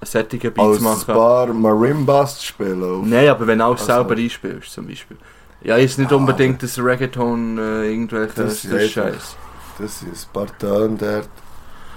einen 0.00 0.06
sättigen 0.06 0.54
Beat 0.54 0.64
als 0.64 0.78
zu 0.78 0.88
ein 0.88 0.90
machen. 0.94 1.14
paar 1.14 1.46
Marimbas 1.48 2.38
zu 2.38 2.46
spielen. 2.46 3.10
Nein, 3.10 3.28
aber 3.28 3.46
wenn 3.46 3.58
du 3.58 3.64
alles 3.66 3.80
Also- 3.82 3.92
selber 3.92 4.14
einspielst, 4.14 4.72
zum 4.72 4.86
Beispiel. 4.86 5.18
Ja, 5.62 5.76
ist 5.76 5.98
nicht 5.98 6.10
Ah, 6.12 6.16
unbedingt 6.16 6.62
das 6.62 6.78
Reggaeton, 6.78 7.58
äh, 7.58 7.90
irgendwelche 7.90 8.42
Das 8.42 8.62
das 8.62 8.64
ist 8.72 8.92
Scheiß. 8.92 9.36
Das 9.78 9.98
sind 10.00 10.12
ein 10.14 10.32
paar 10.32 10.58
Töne 10.58 10.96
dort. 10.96 11.28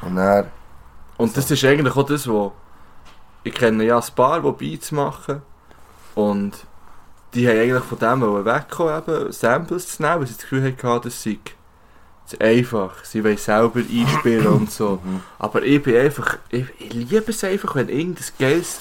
Und 0.01 0.17
dann... 0.17 0.47
Und 1.15 1.37
das 1.37 1.49
ist 1.49 1.63
eigentlich 1.63 1.95
auch 1.95 2.03
das, 2.03 2.27
wo 2.27 2.51
ich 3.45 3.53
kenne 3.53 3.85
ja 3.85 3.97
ein 3.97 4.15
paar, 4.15 4.41
die 4.41 4.51
Beats 4.51 4.91
machen 4.91 5.41
und 6.15 6.53
die 7.33 7.47
haben 7.47 7.57
eigentlich 7.57 7.83
von 7.83 7.99
dem 7.99 8.45
wegkommen, 8.45 8.97
eben 8.97 9.31
Samples 9.31 9.87
zu 9.87 10.01
nehmen, 10.01 10.19
weil 10.19 10.27
sie 10.27 10.33
das 10.33 10.43
Gefühl 10.43 10.63
hatten, 10.63 11.01
das 11.03 11.23
sei 11.23 11.39
zu 12.25 12.39
einfach, 12.39 13.03
sie 13.03 13.23
wollen 13.23 13.37
selber 13.37 13.79
einspielen 13.79 14.47
und 14.47 14.71
so. 14.71 14.99
Mhm. 15.03 15.21
Aber 15.39 15.63
ich 15.63 15.81
bin 15.83 15.95
einfach, 15.95 16.37
ich, 16.49 16.65
ich 16.79 16.93
liebe 16.93 17.31
es 17.31 17.43
einfach, 17.43 17.75
wenn 17.75 17.89
irgendein 17.89 18.25
geiles... 18.39 18.79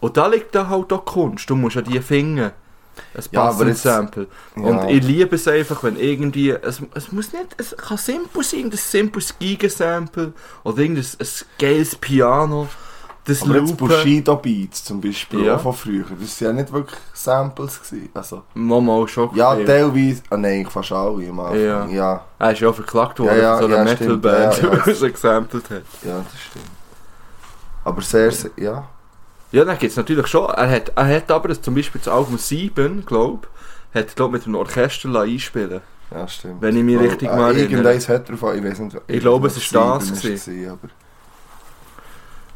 Und 0.00 0.16
da 0.16 0.28
liegt 0.28 0.54
da 0.54 0.66
halt 0.68 0.90
auch 0.94 1.04
Kunst, 1.04 1.50
du 1.50 1.56
musst 1.56 1.76
ja 1.76 1.82
die 1.82 2.00
finden. 2.00 2.52
Ein 3.14 3.24
Ja, 3.30 3.42
passendes 3.42 3.82
Sample. 3.82 4.28
Ja. 4.56 4.62
Und 4.62 4.88
ich 4.88 5.04
liebe 5.04 5.36
es 5.36 5.46
einfach, 5.46 5.82
wenn 5.82 5.96
irgendwie, 5.96 6.50
es, 6.50 6.80
es 6.94 7.12
muss 7.12 7.32
nicht, 7.32 7.48
es 7.58 7.76
kann 7.76 7.98
simpel 7.98 8.42
sein, 8.42 8.64
ein 8.64 8.72
simples 8.72 9.38
Gigasample 9.38 10.32
oder 10.64 10.78
irgendein 10.78 11.04
ein 11.04 11.28
geiles 11.58 11.96
Piano, 11.96 12.68
das 13.24 13.42
Aber 13.42 13.58
jetzt 13.58 13.76
Bushido 13.76 14.36
Beats 14.36 14.84
zum 14.84 15.00
Beispiel, 15.00 15.44
Ja. 15.44 15.56
auch 15.56 15.60
von 15.60 15.74
früher, 15.74 16.04
das 16.18 16.40
waren 16.40 16.56
ja 16.56 16.62
nicht 16.62 16.72
wirklich 16.72 16.98
Samples. 17.12 17.80
Gewesen. 17.82 18.08
Also, 18.14 18.42
mal 18.54 19.08
schon 19.08 19.34
ja, 19.34 19.54
teilweise, 19.56 20.22
ah 20.30 20.36
nein, 20.36 20.66
fast 20.66 20.92
alle 20.92 21.28
am 21.28 21.40
Anfang. 21.40 21.60
Ja. 21.60 21.86
ja. 21.86 22.24
Er 22.38 22.52
ist 22.52 22.60
ja 22.60 22.68
auch 22.70 22.74
verklagt 22.74 23.18
worden 23.18 23.36
Ja, 23.36 23.42
ja, 23.42 23.58
von 23.58 23.70
so 23.70 23.76
einer 23.76 23.90
ja. 23.90 23.98
Metalband, 23.98 24.62
Ja, 24.62 24.68
ja, 24.72 24.76
die 24.86 25.04
er 25.04 25.10
gesampelt 25.10 25.70
hat. 25.70 25.82
Ja, 26.02 26.18
das 26.18 26.40
stimmt. 26.40 26.64
Aber 27.84 28.02
sehr, 28.02 28.30
sehr 28.32 28.50
ja. 28.56 28.88
Ja, 29.52 29.64
dann 29.64 29.78
gibt 29.78 29.90
es 29.90 29.96
natürlich 29.96 30.26
schon, 30.28 30.48
er 30.48 30.70
hat, 30.70 30.92
er 30.94 31.06
hat 31.16 31.30
aber 31.30 31.48
das, 31.48 31.60
zum 31.60 31.74
Beispiel 31.74 32.00
das 32.02 32.12
Album 32.12 32.38
7, 32.38 33.04
glaube 33.04 33.48
ich, 33.92 34.00
hat 34.00 34.14
glaub, 34.14 34.30
mit 34.32 34.44
einem 34.46 34.54
Orchester 34.54 35.08
lassen 35.08 35.30
einspielen 35.30 35.80
Ja, 36.10 36.26
stimmt. 36.28 36.62
Wenn 36.62 36.76
ich 36.76 36.84
mich 36.84 36.98
richtig 37.00 37.28
äh, 37.28 37.36
mal 37.36 37.50
erinnere. 37.50 37.62
Irgendeins 37.62 38.08
hat 38.08 38.28
er 38.28 38.32
davon, 38.36 38.56
ich 38.56 38.64
weiß 38.64 38.78
nicht. 38.78 38.96
Ich 39.08 39.20
glaube, 39.20 39.48
es 39.48 39.56
ist 39.56 39.74
das 39.74 40.06
gewesen. 40.06 40.52
gewesen, 40.54 40.70
aber, 40.70 40.88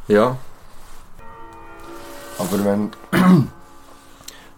Ja, 0.07 0.37
aber 2.37 2.63
wenn... 2.63 2.91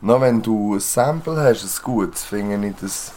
noch 0.02 0.22
wenn 0.22 0.42
du 0.42 0.76
ein 0.76 0.80
Sample 0.80 1.38
hast, 1.38 1.64
ein 1.64 1.84
gutes, 1.84 2.24
finde 2.24 2.68
ich 2.68 2.76
das... 2.80 3.12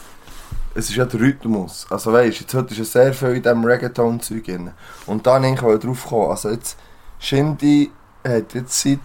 Es 0.72 0.88
ist 0.88 0.96
ja 0.96 1.04
der 1.04 1.20
Rhythmus. 1.20 1.86
Also 1.90 2.12
weißt 2.12 2.40
jetzt 2.40 2.54
heute 2.54 2.72
ist 2.72 2.78
ja 2.78 2.84
sehr 2.84 3.12
viel 3.12 3.36
in 3.36 3.42
diesem 3.42 3.64
Reggaeton-Zeug 3.64 4.44
drin. 4.44 4.70
Und 5.06 5.26
dann 5.26 5.42
ich 5.44 5.60
wollte 5.62 5.88
drauf 5.88 6.06
kommen. 6.06 6.30
Also 6.30 6.50
jetzt, 6.50 6.76
Shindy 7.18 7.90
hat 8.24 8.54
jetzt 8.54 8.80
seit... 8.80 9.00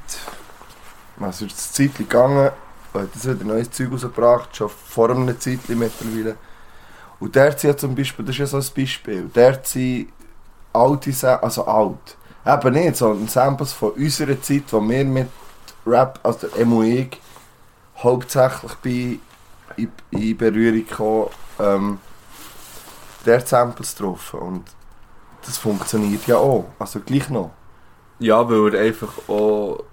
Also 1.20 1.46
ist 1.46 1.80
eine 1.80 1.90
Zeit 1.90 1.98
gegangen, 1.98 2.52
hat 2.94 3.10
jetzt 3.14 3.28
wieder 3.28 3.44
neues 3.46 3.72
Zeug 3.72 3.92
rausgebracht, 3.92 4.56
schon 4.56 4.70
vor 4.70 5.10
einem 5.10 5.40
Zeit 5.40 5.60
mittlerweile. 5.70 6.36
Und 7.20 7.36
der 7.36 7.52
hat 7.52 7.80
zum 7.80 7.96
Beispiel, 7.96 8.26
das 8.26 8.36
ist 8.36 8.40
ja 8.40 8.46
so 8.46 8.58
ein 8.58 8.76
Beispiel, 8.76 9.24
der 9.34 9.60
sie 9.64 10.10
alte, 10.74 11.42
also 11.42 11.66
alt, 11.66 12.18
eben 12.46 12.74
nicht, 12.74 12.98
sondern 12.98 13.28
Samples 13.28 13.74
von 13.74 13.92
unserer 13.92 14.40
Zeit, 14.42 14.64
wo 14.72 14.82
wir 14.82 15.06
mit 15.06 15.30
Rap, 15.86 16.20
also 16.24 16.48
der 16.48 16.84
ich, 16.84 17.20
hauptsächlich 17.98 18.74
bei 18.84 19.20
in, 19.78 19.92
in 20.12 20.38
Berührung 20.38 20.86
gekommen, 20.86 21.30
ähm, 21.60 22.00
der 23.26 23.42
Samples 23.42 23.96
drauf 23.96 24.34
und 24.34 24.64
das 25.46 25.58
funktioniert 25.58 26.26
ja 26.28 26.38
auch. 26.38 26.66
Also 26.80 27.00
gleich 27.00 27.30
noch. 27.30 27.52
Ja, 28.20 28.48
weil 28.50 28.74
er 28.74 28.82
einfach 28.82 29.14
auch 29.28 29.84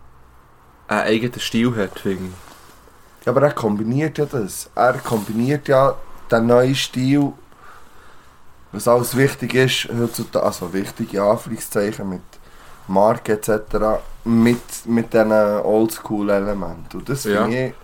einen 0.88 1.00
eigenen 1.00 1.40
Stil 1.40 1.74
hat, 1.76 1.98
finde 1.98 2.26
ich. 2.26 3.26
Ja, 3.26 3.32
aber 3.32 3.42
er 3.42 3.52
kombiniert 3.52 4.18
ja 4.18 4.26
das. 4.26 4.70
Er 4.74 4.94
kombiniert 4.94 5.68
ja 5.68 5.96
den 6.30 6.46
neuen 6.46 6.74
Stil, 6.74 7.32
was 8.72 8.88
alles 8.88 9.16
wichtig 9.16 9.54
ist, 9.54 9.88
heutzutage, 9.88 10.44
also 10.44 10.72
wichtig 10.72 11.14
in 11.14 11.20
Anführungszeichen, 11.20 12.08
mit 12.08 12.22
Marke 12.88 13.32
etc., 13.34 14.00
mit, 14.24 14.86
mit 14.86 15.12
diesen 15.12 15.32
Oldschool-Elementen. 15.32 16.98
Und 16.98 17.08
das 17.08 17.24
Ja. 17.24 17.42
finde 17.44 17.66
ich, 17.68 17.74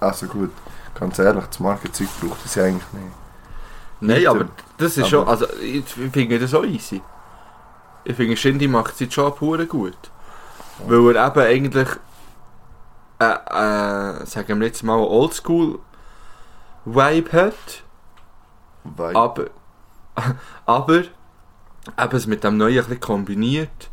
also 0.00 0.26
gut, 0.26 0.50
ganz 0.98 1.18
ehrlich, 1.18 1.44
das 1.46 1.60
Markenzeug 1.60 2.08
braucht 2.20 2.44
es 2.44 2.54
ja 2.56 2.64
eigentlich 2.64 2.92
nicht. 2.92 3.06
Nein, 4.00 4.26
aber 4.26 4.46
das 4.76 4.92
ist 4.96 5.04
Aber- 5.04 5.08
schon, 5.08 5.28
also 5.28 5.46
ich 5.60 5.84
finde 5.86 6.38
das 6.38 6.54
auch 6.54 6.64
easy. 6.64 7.02
Ich 8.04 8.14
finde, 8.16 8.36
Shindy 8.36 8.68
macht 8.68 8.96
seinen 8.96 9.10
Job 9.10 9.40
hure 9.40 9.66
gut. 9.66 9.98
Weil 10.86 11.16
er 11.16 11.26
eben 11.26 11.40
eigentlich, 11.40 11.88
äh, 13.18 13.24
äh, 13.24 14.24
sagen 14.26 14.60
wir 14.60 14.66
jetzt 14.68 14.84
mal, 14.84 14.96
Oldschool-Vibe 14.98 17.32
hat, 17.32 17.82
Weil, 18.84 19.16
aber, 19.16 19.46
aber 20.66 20.98
eben 20.98 21.08
es 22.16 22.26
mit 22.28 22.44
dem 22.44 22.56
Neuen 22.56 22.84
ein 22.88 23.00
kombiniert 23.00 23.90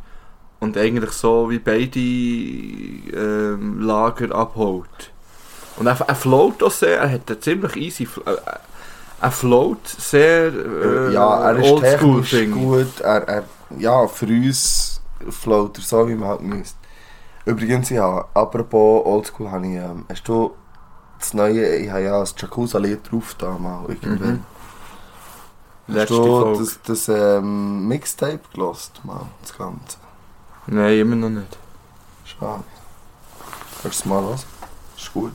und 0.60 0.76
eigentlich 0.76 1.12
so 1.12 1.50
wie 1.50 1.58
beide 1.58 1.98
ähm, 1.98 3.80
Lager 3.80 4.34
abholt. 4.34 5.12
Und 5.76 5.86
er, 5.86 6.00
er 6.00 6.14
float 6.14 6.62
auch 6.62 6.70
sehr, 6.70 7.00
er 7.00 7.12
hat 7.12 7.30
einen 7.30 7.42
ziemlich 7.42 7.76
easy, 7.76 8.04
Fl- 8.04 8.26
äh, 8.26 8.36
er 9.20 9.30
float 9.30 9.86
sehr 9.86 10.52
äh, 10.52 11.12
ja, 11.12 11.50
er 11.50 11.56
ist 11.56 11.70
oldschool, 11.70 12.22
technisch 12.22 12.54
gut. 12.54 13.00
Er, 13.00 13.28
er, 13.28 13.44
ja, 13.78 14.06
für 14.06 14.26
uns 14.26 15.00
float 15.30 15.78
er 15.78 15.84
so, 15.84 16.08
wie 16.08 16.14
man 16.14 16.28
halt 16.28 16.42
müsste. 16.42 16.76
Übrigens, 17.44 17.90
ja, 17.90 18.24
apropos 18.34 19.06
Oldschool, 19.06 19.50
habe 19.50 19.66
ich, 19.66 19.74
ähm, 19.74 20.04
hast 20.08 20.26
du 20.26 20.54
das 21.18 21.32
neue, 21.32 21.76
ich 21.76 21.90
habe 21.90 22.02
ja 22.02 22.20
das 22.20 22.34
Jacuzza-Lied 22.36 23.10
drauf 23.10 23.34
da 23.38 23.56
mal, 23.58 23.84
irgendwann. 23.88 24.32
Mhm. 24.32 24.44
Hast 25.88 25.94
Letzte 25.94 26.14
du 26.16 26.24
Folge. 26.40 26.58
das, 26.58 26.78
das 26.82 27.08
ähm, 27.08 27.86
Mixtape 27.86 28.40
gelost, 28.52 29.00
mal, 29.04 29.26
das 29.42 29.56
Ganze? 29.56 29.98
Nein, 30.66 30.98
immer 30.98 31.16
noch 31.16 31.30
nicht. 31.30 31.56
Schade. 32.24 32.64
Kannst 33.82 33.84
du 33.84 33.88
es 33.88 34.04
mal 34.04 34.22
hören? 34.22 34.40
Ist 34.96 35.12
gut. 35.12 35.32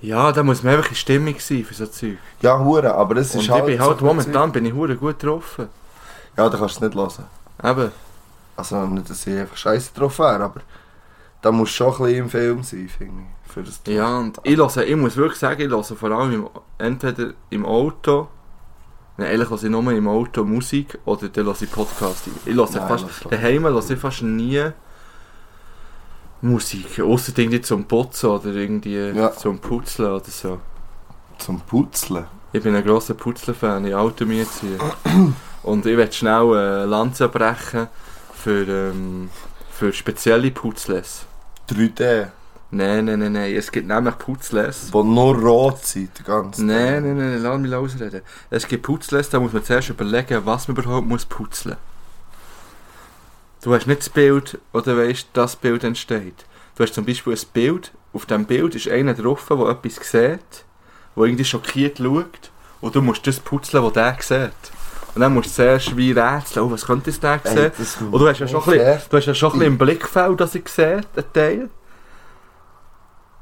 Ja, 0.00 0.30
da 0.30 0.42
muss 0.42 0.62
man 0.62 0.76
einfach 0.76 0.90
in 0.90 0.96
Stimmung 0.96 1.34
sein 1.38 1.64
für 1.64 1.74
so 1.74 1.86
Zeug. 1.86 2.18
Ja, 2.40 2.58
hure, 2.58 2.94
aber 2.94 3.16
es 3.16 3.34
Und 3.34 3.40
ist 3.40 3.46
ich 3.46 3.50
halt... 3.50 3.66
bin 3.66 3.78
so 3.78 3.84
halt 3.84 3.98
ein 3.98 4.06
momentan 4.06 4.52
bin 4.52 4.64
ich 4.64 4.72
hure 4.72 4.96
gut 4.96 5.18
getroffen. 5.18 5.68
Ja, 6.36 6.48
da 6.48 6.56
kannst 6.56 6.80
du 6.80 6.86
es 6.86 6.94
nicht 6.94 6.94
hören. 6.94 7.24
Eben. 7.64 7.92
Also 8.56 8.86
nicht, 8.86 9.10
dass 9.10 9.26
ich 9.26 9.38
einfach 9.38 9.56
scheiße 9.56 9.92
drauf 9.94 10.18
wäre, 10.20 10.44
aber 10.44 10.60
da 11.42 11.50
muss 11.50 11.70
schon 11.70 11.92
ein 11.92 11.98
bisschen 11.98 12.18
im 12.18 12.28
Film 12.30 12.62
sein, 12.62 12.88
finde 12.88 13.22
ich. 13.22 13.52
Für 13.52 13.62
das 13.62 13.80
Ja, 13.86 14.18
und 14.18 14.38
ich, 14.42 14.56
höre, 14.56 14.86
ich 14.86 14.96
muss 14.96 15.16
wirklich 15.16 15.38
sagen, 15.38 15.60
ich 15.60 15.68
höre 15.68 15.82
vor 15.82 16.10
allem 16.10 16.32
im, 16.32 16.50
entweder 16.78 17.32
im 17.50 17.64
Auto, 17.66 18.28
nein, 19.18 19.28
eigentlich 19.28 19.50
höre 19.50 19.62
ich 19.62 19.70
nur 19.70 19.92
im 19.92 20.08
Auto 20.08 20.44
Musik 20.44 20.98
oder 21.04 21.28
dann 21.28 21.44
höre 21.46 21.60
ich 21.60 21.70
Podcasting. 21.70 22.32
Ich 22.46 22.54
höre 22.54 22.70
Nein, 22.70 22.88
fast, 22.88 23.06
daheim 23.30 23.64
höre 23.64 23.90
ich 23.90 23.98
fast 23.98 24.22
nie 24.22 24.64
Musik, 26.40 27.00
außer 27.00 27.32
irgendwie 27.36 27.60
zum 27.60 27.84
Putzen 27.84 28.30
oder 28.30 28.46
irgendwie 28.54 28.96
Ja. 28.96 29.32
zum 29.32 29.58
Putzen 29.58 30.06
oder 30.06 30.24
so. 30.24 30.60
Zum 31.38 31.60
Putzeln. 31.60 32.26
Ich 32.52 32.62
bin 32.62 32.74
ein 32.74 32.84
grosser 32.84 33.14
Putzler-Fan, 33.14 33.84
ich 33.86 33.94
Auto 33.94 34.24
mir 34.24 34.48
ziehen. 34.48 34.78
Und 35.62 35.84
ich 35.84 35.96
werde 35.96 36.12
schnell 36.12 36.54
eine 36.56 36.86
Lanze 36.86 37.28
brechen 37.28 37.88
für, 38.32 38.66
ähm, 38.68 39.28
für 39.70 39.92
spezielle 39.92 40.50
Putzles. 40.50 41.26
3D. 41.68 42.28
Nein, 42.70 43.06
nein, 43.06 43.18
nein, 43.18 43.32
nein, 43.32 43.54
es 43.54 43.72
gibt 43.72 43.88
nämlich 43.88 44.18
Putzles. 44.18 44.90
Die 44.92 45.02
nur 45.02 45.36
rot 45.36 45.84
sind, 45.86 46.10
der 46.18 46.24
ganze 46.26 46.64
Nein, 46.64 47.02
nein, 47.02 47.16
nein, 47.16 47.42
lass 47.42 47.58
mich 47.58 47.74
ausreden. 47.74 48.20
Es 48.50 48.68
gibt 48.68 48.82
Putzles, 48.82 49.30
da 49.30 49.40
muss 49.40 49.54
man 49.54 49.64
zuerst 49.64 49.88
überlegen, 49.88 50.44
was 50.44 50.68
man 50.68 50.76
überhaupt 50.76 51.06
muss 51.06 51.24
putzen 51.24 51.76
Du 53.62 53.74
hast 53.74 53.86
nicht 53.86 54.00
das 54.00 54.10
Bild, 54.10 54.58
oder 54.72 54.96
weißt, 54.98 55.28
das 55.32 55.56
Bild 55.56 55.82
entsteht. 55.82 56.44
Du 56.76 56.84
hast 56.84 56.94
zum 56.94 57.06
Beispiel 57.06 57.32
ein 57.32 57.40
Bild, 57.54 57.92
auf 58.12 58.26
dem 58.26 58.44
Bild 58.44 58.74
ist 58.74 58.88
einer 58.88 59.14
drauf, 59.14 59.46
der 59.48 59.68
etwas 59.68 59.96
sieht, 59.96 60.64
der 61.16 61.24
irgendwie 61.24 61.44
schockiert 61.44 61.98
schaut, 61.98 62.50
und 62.80 62.94
du 62.94 63.00
musst 63.00 63.26
das 63.26 63.40
putzeln, 63.40 63.82
was 63.82 63.92
der 63.94 64.16
sieht. 64.20 64.78
Und 65.14 65.22
dann 65.22 65.32
musst 65.34 65.48
du 65.48 65.54
zuerst 65.54 65.96
wie 65.96 66.12
rätseln, 66.12 66.66
oh, 66.66 66.70
was 66.70 66.86
könnte 66.86 67.10
es 67.10 67.18
der 67.18 67.40
sehen? 67.42 67.72
Und 68.12 68.20
du 68.20 68.28
hast 68.28 68.38
ja 68.38 68.46
schon 68.46 68.62
ein 68.62 68.70
bisschen, 68.70 69.00
du 69.10 69.16
hast 69.16 69.26
ja 69.26 69.34
schon 69.34 69.52
ein 69.52 69.58
bisschen 69.58 69.72
im 69.72 69.78
Blickfeld, 69.78 70.38
dass 70.38 70.54
ich 70.54 70.68
sehe, 70.68 71.00
einen 71.16 71.32
Teil. 71.32 71.70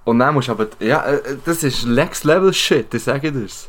Und 0.06 0.20
dann 0.20 0.34
musst 0.34 0.46
du 0.48 0.52
aber, 0.52 0.68
ja, 0.78 1.04
äh, 1.04 1.36
das 1.44 1.62
ist 1.64 1.84
Next 1.84 2.22
Level 2.24 2.54
Shit, 2.54 2.94
ich 2.94 3.02
sage 3.02 3.32
dir's. 3.32 3.68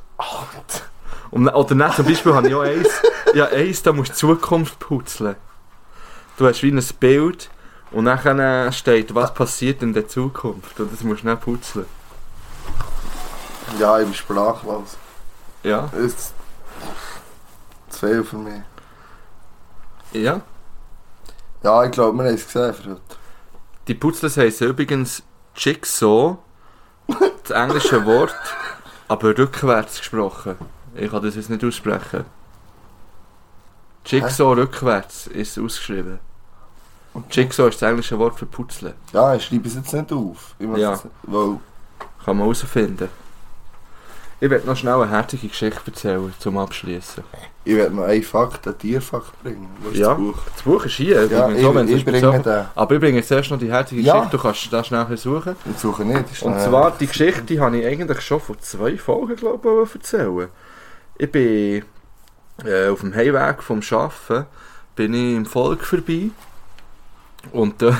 Und, 1.32 1.46
dann- 1.46 1.56
oder 1.56 1.76
dann 1.76 1.92
zum 1.92 2.06
Beispiel 2.06 2.34
habe 2.34 2.48
ich 2.48 2.54
auch 2.56 2.62
eins, 2.62 2.88
ja 3.34 3.48
eins, 3.48 3.82
da 3.84 3.92
musst 3.92 4.10
du 4.12 4.14
die 4.14 4.20
Zukunft 4.20 4.80
putzeln. 4.80 5.36
Du 6.38 6.48
hast 6.48 6.62
wie 6.62 6.72
ein 6.72 6.84
Bild 7.00 7.50
und 7.92 8.06
dann 8.06 8.72
steht, 8.72 9.14
was 9.16 9.34
passiert 9.34 9.82
in 9.82 9.94
der 9.94 10.08
Zukunft. 10.08 10.80
Und 10.80 10.94
das 10.94 11.02
musst 11.02 11.24
du 11.24 11.28
dann 11.28 11.40
putzeln. 11.40 11.88
Ja, 13.80 14.00
ich 14.00 14.06
bin 14.06 14.14
sprachlos. 14.14 14.96
Ja. 15.64 15.90
Ist 15.98 16.34
zu 17.90 18.08
viel 18.08 18.24
für 18.24 18.38
mich. 18.38 18.62
Ja. 20.14 20.42
Ja, 21.64 21.84
ich 21.84 21.92
glaube, 21.92 22.16
wir 22.18 22.26
haben 22.26 22.36
es 22.36 22.46
gesehen 22.46 22.74
für 22.76 22.90
heute. 22.92 23.02
Die 23.88 23.96
Putzles 23.96 24.38
heissen 24.38 24.68
übrigens 24.68 25.24
Jigsaw, 25.58 26.38
das 27.08 27.50
englische 27.52 28.06
Wort, 28.06 28.36
aber 29.08 29.38
rückwärts 29.38 29.98
gesprochen. 30.00 30.56
Ich 30.96 31.10
kann 31.12 31.24
das 31.24 31.36
jetzt 31.36 31.50
nicht 31.50 31.64
aussprechen. 31.64 32.26
Jigsaw 34.06 34.54
rückwärts 34.54 35.28
ist 35.28 35.58
ausgeschrieben. 35.60 36.20
Und 37.14 37.36
Jigsaw 37.36 37.68
ist 37.70 37.82
das 37.82 37.90
englische 37.90 38.18
Wort 38.20 38.38
für 38.38 38.46
Putzle. 38.46 38.94
Ja, 39.12 39.34
ich 39.36 39.46
schreibe 39.46 39.68
es 39.68 39.76
jetzt 39.76 39.92
nicht 39.94 40.12
auf. 40.12 40.56
Ich 40.60 40.68
muss 40.68 40.80
Ja. 40.80 40.92
jetzt, 40.92 41.08
weil, 41.24 41.58
Kann 42.24 42.38
man 42.38 42.46
herausfinden. 42.46 43.10
Ich 44.40 44.50
werde 44.50 44.68
noch 44.68 44.76
schnell 44.78 44.94
eine 45.02 45.10
herzige 45.10 45.48
Geschichte 45.48 45.82
erzählen, 45.88 46.32
zum 46.40 46.58
Abschließen. 46.60 47.24
Ich 47.68 47.76
werde 47.76 47.96
noch 47.96 48.04
einen 48.04 48.24
Fakt, 48.24 48.66
einen 48.66 48.78
Tierfakt 48.78 49.44
bringen. 49.44 49.68
Ist 49.92 49.98
Ja. 49.98 50.10
das 50.10 50.18
Buch? 50.18 50.38
Das 50.54 50.64
Buch 50.64 50.86
ist 50.86 50.94
hier. 50.94 51.26
Ja, 51.26 51.50
ich, 51.50 51.62
so, 51.62 51.76
wenn 51.76 51.86
es 51.86 51.92
ich 51.92 52.06
bringe 52.06 52.40
den. 52.42 52.66
Aber 52.74 52.96
ich 52.96 53.02
bringe 53.02 53.18
jetzt 53.18 53.30
erst 53.30 53.52
noch 53.52 53.60
die 53.60 53.70
herzige 53.70 54.02
Ja. 54.02 54.14
Geschichte, 54.14 54.38
du 54.38 54.44
kannst 54.44 54.72
das 54.72 54.88
schnell 54.88 55.18
suchen. 55.18 55.56
Ich 55.70 55.78
suche 55.78 56.06
nicht. 56.06 56.32
das 56.32 56.42
Und 56.44 56.60
zwar, 56.62 56.92
die 56.92 57.08
Geschichte 57.08 57.42
die 57.42 57.60
habe 57.60 57.78
ich 57.78 57.86
eigentlich 57.86 58.22
schon 58.22 58.40
vor 58.40 58.58
zwei 58.60 58.98
Folgen, 58.98 59.36
glaube 59.36 59.84
ich, 59.86 59.96
erzählen. 59.96 60.48
Ich 61.18 61.30
bin 61.30 61.84
äh, 62.64 62.88
auf 62.88 63.02
dem 63.02 63.14
Heimweg 63.14 63.62
vom 63.62 63.82
Arbeiten, 63.92 64.46
bin 64.96 65.14
ich 65.14 65.36
im 65.36 65.46
Volk 65.46 65.84
vorbei. 65.84 66.30
Und, 67.52 67.82
äh, 67.82 67.92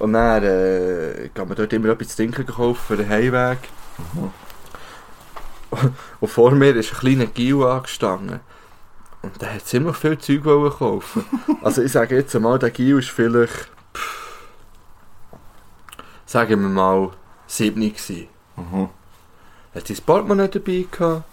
und 0.00 0.12
dann 0.14 0.42
äh, 0.42 1.30
kann 1.34 1.46
man 1.46 1.56
dort 1.56 1.72
immer 1.72 1.90
etwas 1.90 2.08
zu 2.08 2.16
trinken 2.16 2.46
kaufen 2.46 2.80
für 2.84 2.96
den 2.96 3.08
Heimweg. 3.08 3.58
Mhm. 4.14 4.30
Und 6.20 6.28
vor 6.28 6.50
mir 6.52 6.74
ist 6.74 6.92
ein 6.94 6.98
kleiner 6.98 7.26
Gil 7.26 7.62
angestanden. 7.62 8.40
Und 9.22 9.40
der 9.42 9.54
hat 9.54 9.66
ziemlich 9.66 9.96
viel 9.96 10.18
Zeug 10.18 10.44
kaufen. 10.44 11.24
Also 11.62 11.82
ich 11.82 11.92
sage 11.92 12.16
jetzt 12.16 12.38
mal, 12.38 12.58
der 12.58 12.70
Gil 12.70 12.98
ist 12.98 13.10
vielleicht, 13.10 13.68
pff, 13.94 14.38
sagen 16.24 16.60
wir 16.60 16.68
mal, 16.68 17.10
7 17.46 17.80
gewesen. 17.80 18.28
Mhm. 18.56 18.88
Er 19.72 19.80
hat 19.80 19.88
sein 19.88 19.98
Portemonnaie 20.04 20.48
dabei 20.48 20.86
gehabt, 20.90 21.24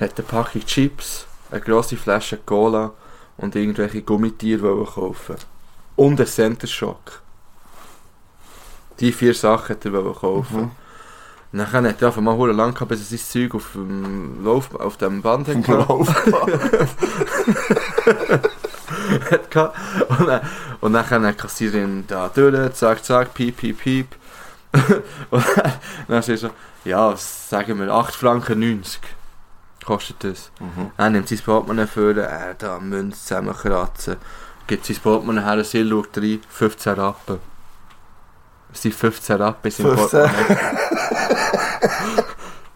hat 0.00 0.18
eine 0.18 0.26
Packung 0.26 0.64
Chips, 0.66 1.26
eine 1.50 1.60
grosse 1.60 1.96
Flasche 1.96 2.38
Cola 2.38 2.92
und 3.36 3.56
irgendwelche 3.56 4.02
Gummitiere 4.02 4.84
kaufen. 4.84 5.36
Und 5.96 6.20
einen 6.20 6.28
Center 6.28 6.66
Shock. 6.66 7.22
Die 9.00 9.12
vier 9.12 9.34
Sachen 9.34 9.76
hat 9.76 9.84
er 9.84 10.12
kaufen. 10.12 10.60
Mhm. 10.60 10.70
Dann 11.52 11.72
hat 11.72 12.02
er 12.02 12.08
einfach 12.08 12.20
mal 12.20 12.50
lang 12.50 12.74
gehabt, 12.74 12.88
bis 12.88 13.00
er 13.00 13.16
sein 13.16 13.48
Zeug 13.48 13.54
auf 13.54 13.70
dem, 13.74 14.44
Lauf, 14.44 14.74
auf 14.74 14.96
dem 14.96 15.22
Band 15.22 15.46
hat 15.46 15.54
Im 15.54 15.62
Und 20.08 20.26
dann, 20.26 20.40
und 20.80 20.92
dann 20.92 21.06
kann 21.06 21.26
die 21.26 21.32
Kassiererin 21.32 22.04
da 22.06 22.28
durch, 22.28 22.72
zack, 22.74 23.04
zack, 23.04 23.34
piep, 23.34 23.56
piep, 23.56 23.78
piep. 23.78 24.06
und 25.30 25.44
dann, 26.08 26.22
sie 26.22 26.36
so, 26.36 26.50
ja, 26.84 27.14
sagen 27.16 27.78
wir 27.78 27.92
8 27.92 28.14
Franken 28.14 28.60
90 28.60 29.00
kostet 29.84 30.24
das. 30.24 30.50
Mhm. 30.60 30.90
Er 30.96 31.10
nimmt 31.10 31.28
sein 31.28 31.38
Portemonnaie 31.38 31.86
vor, 31.86 32.16
er 32.16 32.54
da 32.54 32.80
Münze 32.80 33.20
zusammenkratzen, 33.20 34.16
gibt 34.66 34.86
sein 34.86 34.96
Portemonnaie 34.96 35.44
her, 35.44 35.62
sie 35.64 35.88
schaut 35.88 36.16
rein, 36.16 36.40
15 36.48 36.94
Rappen. 36.94 37.38
Es 38.72 38.82
sind 38.82 38.94
15 38.94 39.36
Rappen 39.36 39.70
in 39.70 39.76
seinem 39.76 39.96
15. 39.96 40.20
Portemonnaie. 40.20 40.58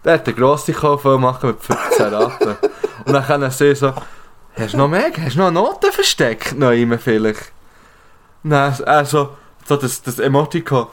Der 0.05 0.15
hat 0.15 0.27
eine 0.27 0.37
grosse 0.37 0.73
Kauf 0.73 1.03
machen 1.05 1.51
mit 1.51 1.61
15 1.61 2.15
Rappen. 2.15 2.57
Und 3.05 3.13
dann 3.13 3.27
kann 3.27 3.43
er 3.43 3.51
sehen 3.51 3.75
so, 3.75 3.93
Hast 4.59 4.75
du 4.75 4.79
noch 4.79 4.89
mehr? 4.89 5.11
Hast 5.21 5.35
du 5.37 5.39
noch 5.41 5.47
eine 5.49 5.55
Note 5.61 5.93
versteckt? 5.93 6.57
Noch 6.57 6.73
immer 6.73 6.99
vielleicht? 6.99 7.53
Nein, 8.43 8.75
also, 8.85 9.31
so 9.67 9.77
das, 9.77 10.03
das 10.03 10.19
Emoticon. 10.19 10.87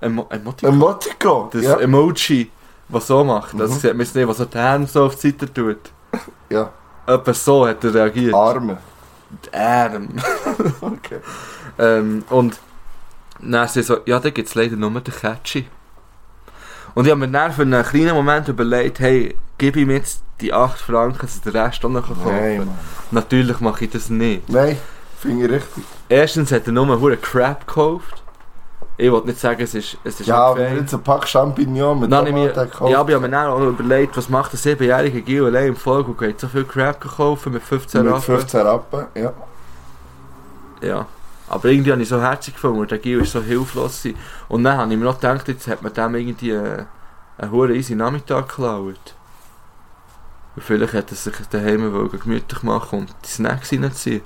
Emo 0.00 0.26
Emoticon? 0.30 0.74
Emoticon. 0.74 1.48
das 1.52 1.62
ja. 1.62 1.76
Emoji, 1.78 2.50
was 2.88 3.06
so 3.06 3.24
macht. 3.24 3.58
Das 3.58 3.70
Mhm. 3.70 3.74
sieht 3.74 3.92
man 3.92 4.00
jetzt 4.00 4.14
nicht, 4.14 4.28
was 4.28 4.36
so 4.38 4.44
die 4.44 4.58
Hände 4.58 4.86
so 4.86 5.04
auf 5.04 5.16
die 5.16 5.30
Seite 5.30 5.52
tut. 5.52 5.78
ja. 6.50 6.70
Etwa 7.06 7.32
so 7.34 7.66
hat 7.66 7.82
er 7.84 7.94
reagiert. 7.94 8.34
Arme. 8.34 8.78
Die 9.44 9.54
Arme. 9.56 10.08
Okay. 10.80 11.20
ähm, 11.78 12.24
und 12.30 12.58
dann 13.40 13.68
sie 13.68 13.82
so, 13.82 13.98
ja, 14.06 14.18
da 14.18 14.30
gibt 14.30 14.48
es 14.48 14.54
leider 14.54 14.76
nur 14.76 14.90
den 14.90 15.14
Catchy. 15.14 15.66
Und 16.96 17.04
ich 17.04 17.10
habe 17.10 17.20
mir 17.20 17.28
dann 17.28 17.52
für 17.52 17.60
einen 17.62 17.84
kleinen 17.84 18.14
Moment 18.14 18.48
überlegt, 18.48 19.00
hey, 19.00 19.36
gib 19.58 19.76
ihm 19.76 19.90
jetzt 19.90 20.22
die 20.40 20.50
8 20.54 20.78
Franken, 20.80 21.18
dass 21.20 21.36
er 21.44 21.52
den 21.52 21.60
Rest 21.60 21.84
auch 21.84 21.90
noch 21.90 22.06
kaufen 22.06 22.22
Nein. 22.24 22.56
Mann. 22.58 22.70
Natürlich 23.10 23.60
mache 23.60 23.84
ich 23.84 23.90
das 23.90 24.08
nicht. 24.08 24.48
Nein, 24.48 24.78
finde 25.20 25.44
ich 25.44 25.50
richtig. 25.52 25.84
Erstens 26.08 26.50
hat 26.52 26.66
er 26.66 26.72
nur 26.72 26.90
einen 26.90 27.20
Crap 27.20 27.66
gekauft. 27.66 28.22
Ich 28.96 29.12
wollte 29.12 29.26
nicht 29.26 29.38
sagen, 29.38 29.60
es 29.62 29.74
ist, 29.74 29.98
es 30.04 30.20
ist 30.20 30.26
Ja, 30.26 30.38
aber 30.38 30.56
fair. 30.56 30.74
jetzt 30.76 30.94
ein 30.94 31.02
Pack 31.02 31.28
Champignon 31.28 32.00
mit 32.00 32.10
ich 32.10 32.16
Tomaten 32.16 32.34
mir, 32.34 32.48
gekauft. 32.52 32.90
ja, 32.90 33.00
aber 33.00 33.10
ich 33.10 33.14
habe 33.14 33.28
mir 33.28 33.36
dann 33.36 33.46
auch 33.48 33.58
noch 33.58 33.66
überlegt, 33.68 34.16
was 34.16 34.30
macht 34.30 34.54
der 34.54 34.58
7-jährige 34.60 35.20
Gil 35.20 35.44
allein 35.44 35.66
im 35.68 35.76
Folge 35.76 36.12
und 36.12 36.18
geht 36.18 36.40
so 36.40 36.48
viel 36.48 36.64
Crap 36.64 36.98
kaufen 37.00 37.52
mit 37.52 37.62
15 37.62 38.04
mit 38.04 38.10
Rappen. 38.10 38.22
15 38.24 38.60
Rappen, 38.62 39.04
ja. 39.14 39.32
Ja. 40.80 41.06
Aber 41.48 41.68
irgendwie 41.68 41.92
habe 41.92 42.02
ich 42.02 42.08
so 42.08 42.20
herzig 42.20 42.54
gefunden, 42.54 42.80
weil 42.80 42.86
der 42.86 42.98
Gil 42.98 43.20
ist 43.20 43.32
so 43.32 43.40
hilflos 43.42 44.02
gewesen. 44.02 44.18
Und 44.48 44.64
dann 44.64 44.78
habe 44.78 44.92
ich 44.92 44.98
mir 44.98 45.04
noch 45.04 45.20
gedacht, 45.20 45.46
jetzt 45.48 45.68
hat 45.68 45.82
man 45.82 45.92
dem 45.94 46.14
irgendwie 46.16 46.50
äh, 46.50 46.84
einen 47.38 47.50
hohen 47.52 47.74
easy 47.74 47.94
Nachmittag 47.94 48.48
geklaut. 48.48 49.14
Und 50.56 50.62
vielleicht 50.64 50.92
hätte 50.94 51.14
er 51.14 51.18
sich 51.18 51.34
daheim 51.50 51.92
wollen 51.92 52.10
gemütlich 52.10 52.62
machen 52.62 53.00
und 53.00 53.14
die 53.24 53.28
Snacks 53.28 53.72
reinziehen. 53.72 54.22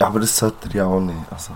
Ja, 0.00 0.06
aber 0.08 0.20
das 0.20 0.36
sollte 0.36 0.68
er 0.70 0.74
ja 0.74 0.84
auch 0.86 1.00
nicht. 1.00 1.18
Also, 1.30 1.52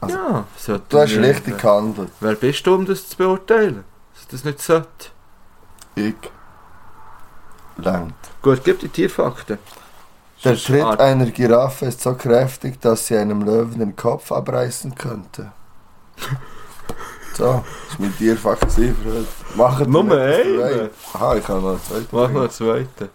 Also, 0.00 0.16
ja, 0.16 0.44
sollte 0.56 0.84
du 0.88 0.98
hast 0.98 1.16
nicht. 1.16 1.28
richtig 1.36 1.58
gehandelt. 1.58 2.12
Wer 2.20 2.34
bist 2.36 2.66
du, 2.66 2.74
um 2.74 2.86
das 2.86 3.08
zu 3.08 3.16
beurteilen? 3.16 3.84
Dass 4.14 4.28
das 4.28 4.44
nicht 4.44 4.60
sollte? 4.62 5.08
Ich. 5.96 6.14
Langt. 7.76 8.14
Gut, 8.40 8.62
gib 8.64 8.78
die 8.80 8.88
Tierfakten. 8.88 9.58
Der 10.44 10.56
Tritt 10.56 11.00
einer 11.00 11.26
Giraffe 11.26 11.86
ist 11.86 12.00
so 12.00 12.14
kräftig, 12.14 12.80
dass 12.80 13.06
sie 13.06 13.16
einem 13.16 13.42
Löwen 13.42 13.78
den 13.78 13.96
Kopf 13.96 14.32
abreißen 14.32 14.94
könnte. 14.94 15.52
So, 17.34 17.64
mein 17.98 18.14
Tierfakt 18.18 18.60
gewesen 18.60 18.94
für 19.02 19.10
heute. 19.10 19.26
Macht 19.54 19.88
Nummer 19.88 20.16
nicht, 20.16 20.38
was 20.38 20.44
ihr 20.46 20.64
einen. 20.66 20.80
wollt. 20.80 20.92
Aha, 21.14 21.36
ich 21.36 21.48
habe 21.48 21.60
noch 21.62 21.68
einen 21.70 21.82
zweiten. 21.82 22.08
Mach 22.12 22.30
noch 22.30 22.40
einen 22.42 22.50
zweiten. 22.50 23.08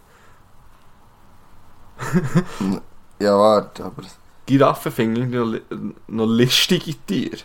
Ja, 3.20 3.38
warte, 3.38 3.86
aber 3.86 4.04
Giraffen 4.48 4.92
finde 4.92 5.22
ich 5.22 5.28
noch, 5.28 5.60
noch 6.08 6.26
listige 6.26 6.96
Tiere. 7.06 7.38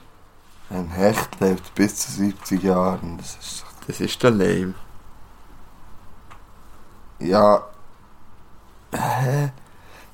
ein 0.70 0.88
Hecht 0.88 1.40
lebt 1.40 1.74
bis 1.74 1.96
zu 1.96 2.12
70 2.12 2.62
Jahren. 2.62 3.18
Das 3.18 3.36
ist 3.36 3.62
doch... 3.62 3.86
Das 3.86 4.00
ist 4.00 4.22
der 4.22 4.30
lame. 4.30 4.74
Ja... 7.18 7.64
Hä? 8.94 9.52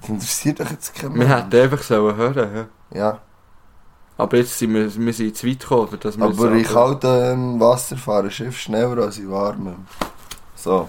Das 0.09 0.15
interessiert 0.15 0.61
doch 0.61 0.71
jetzt 0.71 0.95
keinen 0.95 1.15
Wir 1.19 1.29
hätten 1.29 1.61
einfach 1.61 1.83
sollen 1.83 2.17
hören 2.17 2.69
ja. 2.93 2.99
Ja, 2.99 3.19
Aber 4.17 4.37
jetzt 4.39 4.59
sind 4.59 4.73
wir, 4.73 4.95
wir 4.95 5.13
sind 5.13 5.37
zu 5.37 5.47
weit 5.47 5.61
gekommen, 5.61 5.99
dass 6.01 6.17
wir 6.17 6.25
aber 6.25 6.53
in 6.53 6.65
kaltem 6.65 7.61
Wasser 7.61 7.97
fahren 7.97 8.31
Schiff 8.31 8.59
schneller 8.59 9.03
als 9.03 9.19
in 9.19 9.31
warmem. 9.31 9.87
So, 10.57 10.89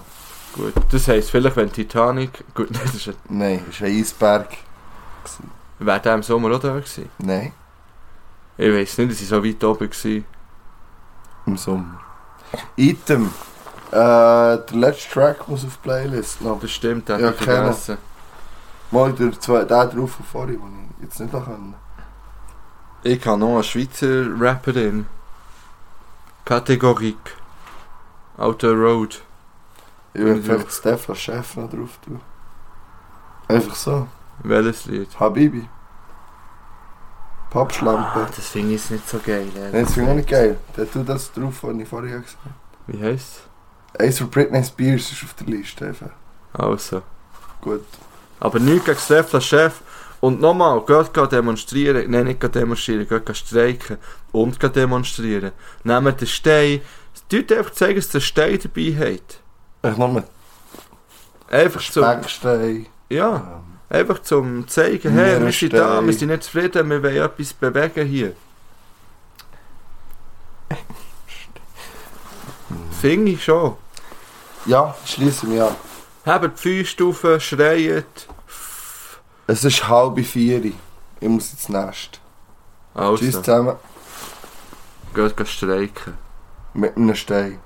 Gut, 0.54 0.72
das 0.90 1.06
heisst 1.06 1.30
vielleicht, 1.30 1.56
wenn 1.56 1.70
Titanic... 1.70 2.44
Gut, 2.54 2.70
das 2.84 2.94
ist 2.94 3.08
ein, 3.08 3.14
nein, 3.28 3.62
das 3.68 3.80
war 3.80 3.88
ein 3.88 4.00
Eisberg. 4.00 4.48
gewesen. 4.48 5.50
wäre 5.78 6.00
der 6.00 6.14
im 6.14 6.22
Sommer 6.22 6.56
auch 6.56 6.60
da 6.60 6.74
gewesen. 6.74 7.08
Nein, 7.18 7.52
Ich 8.56 8.72
weiss 8.72 8.98
nicht, 8.98 9.12
dass 9.12 9.20
ich 9.20 9.28
so 9.28 9.44
weit 9.44 9.62
oben 9.62 9.90
war. 9.90 10.22
im 11.46 11.56
Sommer. 11.56 12.00
Item. 12.76 13.30
Äh, 13.92 13.94
der 13.94 14.64
letzte 14.72 15.10
Track 15.12 15.46
muss 15.48 15.64
auf 15.64 15.76
die 15.76 15.82
Playlist 15.88 16.42
noch. 16.42 16.60
Das 16.60 16.70
stimmt, 16.70 17.08
den 17.08 17.20
Ja, 17.20 17.30
ich 17.30 17.36
vergessen. 17.36 17.98
Mal 18.90 19.12
der, 19.12 19.38
zwei, 19.40 19.64
der 19.64 19.86
drauf 19.86 20.12
von 20.12 20.26
vorhin, 20.26 20.58
den 20.60 20.90
ich 20.98 21.04
jetzt 21.04 21.20
nicht 21.20 21.32
kann. 21.32 21.74
Ich 23.02 23.24
habe 23.26 23.38
noch 23.38 23.54
einen 23.54 23.62
Schweizer 23.62 24.26
Rapperin. 24.40 25.06
Kategorik. 26.44 27.36
Outer 28.36 28.72
Road. 28.74 29.22
Ich 30.14 30.20
Ja. 30.22 30.34
vielleicht 30.34 30.72
Stefan 30.72 31.14
Chef 31.14 31.56
noch 31.56 31.70
drauf 31.70 31.98
tun. 32.04 32.20
Einfach 33.48 33.74
so. 33.74 34.08
Welches 34.42 34.86
Lied? 34.86 35.18
Habibi. 35.20 35.68
Pappschlampe. 37.50 38.20
Ah, 38.20 38.28
das 38.34 38.48
finde 38.48 38.74
ich 38.74 38.90
nicht 38.90 39.08
so 39.08 39.18
geil. 39.18 39.48
Nein, 39.54 39.72
das 39.84 39.94
finde 39.94 40.10
ich 40.10 40.16
nicht 40.18 40.28
geil. 40.28 40.56
Der 40.76 40.90
tut 40.90 41.08
das 41.08 41.32
drauf, 41.32 41.62
was 41.62 41.76
ich 41.76 41.88
vorher 41.88 42.18
gesagt 42.20 42.38
habe. 42.44 42.54
Wie 42.86 43.02
heisst 43.02 43.42
Eins 43.98 44.18
von 44.18 44.30
Britney 44.30 44.62
Spears 44.62 45.10
ist 45.12 45.24
auf 45.24 45.34
der 45.34 45.46
Liste. 45.48 45.86
Einfach. 45.88 46.06
es? 46.52 46.60
Also. 46.60 47.02
Gut. 47.60 47.84
Aber 48.40 48.58
nichts 48.58 48.86
gegen 48.86 48.98
Stefan 48.98 49.40
Chef. 49.40 49.80
Und 50.20 50.40
nochmal, 50.40 50.82
geht 50.86 51.32
demonstrieren. 51.32 52.10
Nein, 52.10 52.24
nicht 52.24 52.54
demonstrieren, 52.54 53.08
geht 53.08 53.36
streiken. 53.36 53.98
Und 54.32 54.58
demonstrieren. 54.76 55.52
Nehmt 55.84 56.20
den 56.20 56.26
Stein. 56.28 56.80
Tut 57.28 57.52
einfach 57.52 57.72
zeigen, 57.72 57.96
dass 57.96 58.08
der 58.08 58.20
Stein 58.20 58.58
dabei 58.62 58.94
hat. 58.96 59.92
Ich 59.92 59.96
mit 59.98 60.24
Einfach 61.50 61.82
zum, 61.82 62.04
Speckstein. 62.04 62.86
ja, 63.08 63.36
Ähm, 63.36 63.96
einfach 63.96 64.20
zum 64.22 64.68
zeigen, 64.68 65.12
hey, 65.12 65.42
wir 65.42 65.50
sind 65.52 65.72
da, 65.72 66.04
wir 66.04 66.12
sind 66.12 66.28
nicht 66.28 66.44
zufrieden, 66.44 66.88
wir 66.88 67.02
wollen 67.02 67.16
etwas 67.16 67.52
bewegen 67.52 68.06
hier. 68.06 68.34
Finde 73.00 73.32
ich 73.32 73.42
schon. 73.42 73.76
Ja, 74.66 74.94
schließe 75.04 75.46
mich 75.46 75.60
an. 75.60 75.74
Habt 76.24 76.58
die 76.58 76.84
Füße 76.84 77.04
auf, 77.04 77.42
schreit. 77.42 78.28
Es 79.50 79.64
ist 79.64 79.88
halb 79.88 80.24
vier. 80.24 80.64
Ich 80.64 81.28
muss 81.28 81.50
ins 81.52 81.68
Nest. 81.68 82.20
Also, 82.94 83.16
Tschüss 83.16 83.34
zusammen 83.34 83.74
geht 85.12 85.36
gehen 85.36 85.46
streiken. 85.46 86.14
mit 86.72 86.96
einem 86.96 87.16
Stein. 87.16 87.58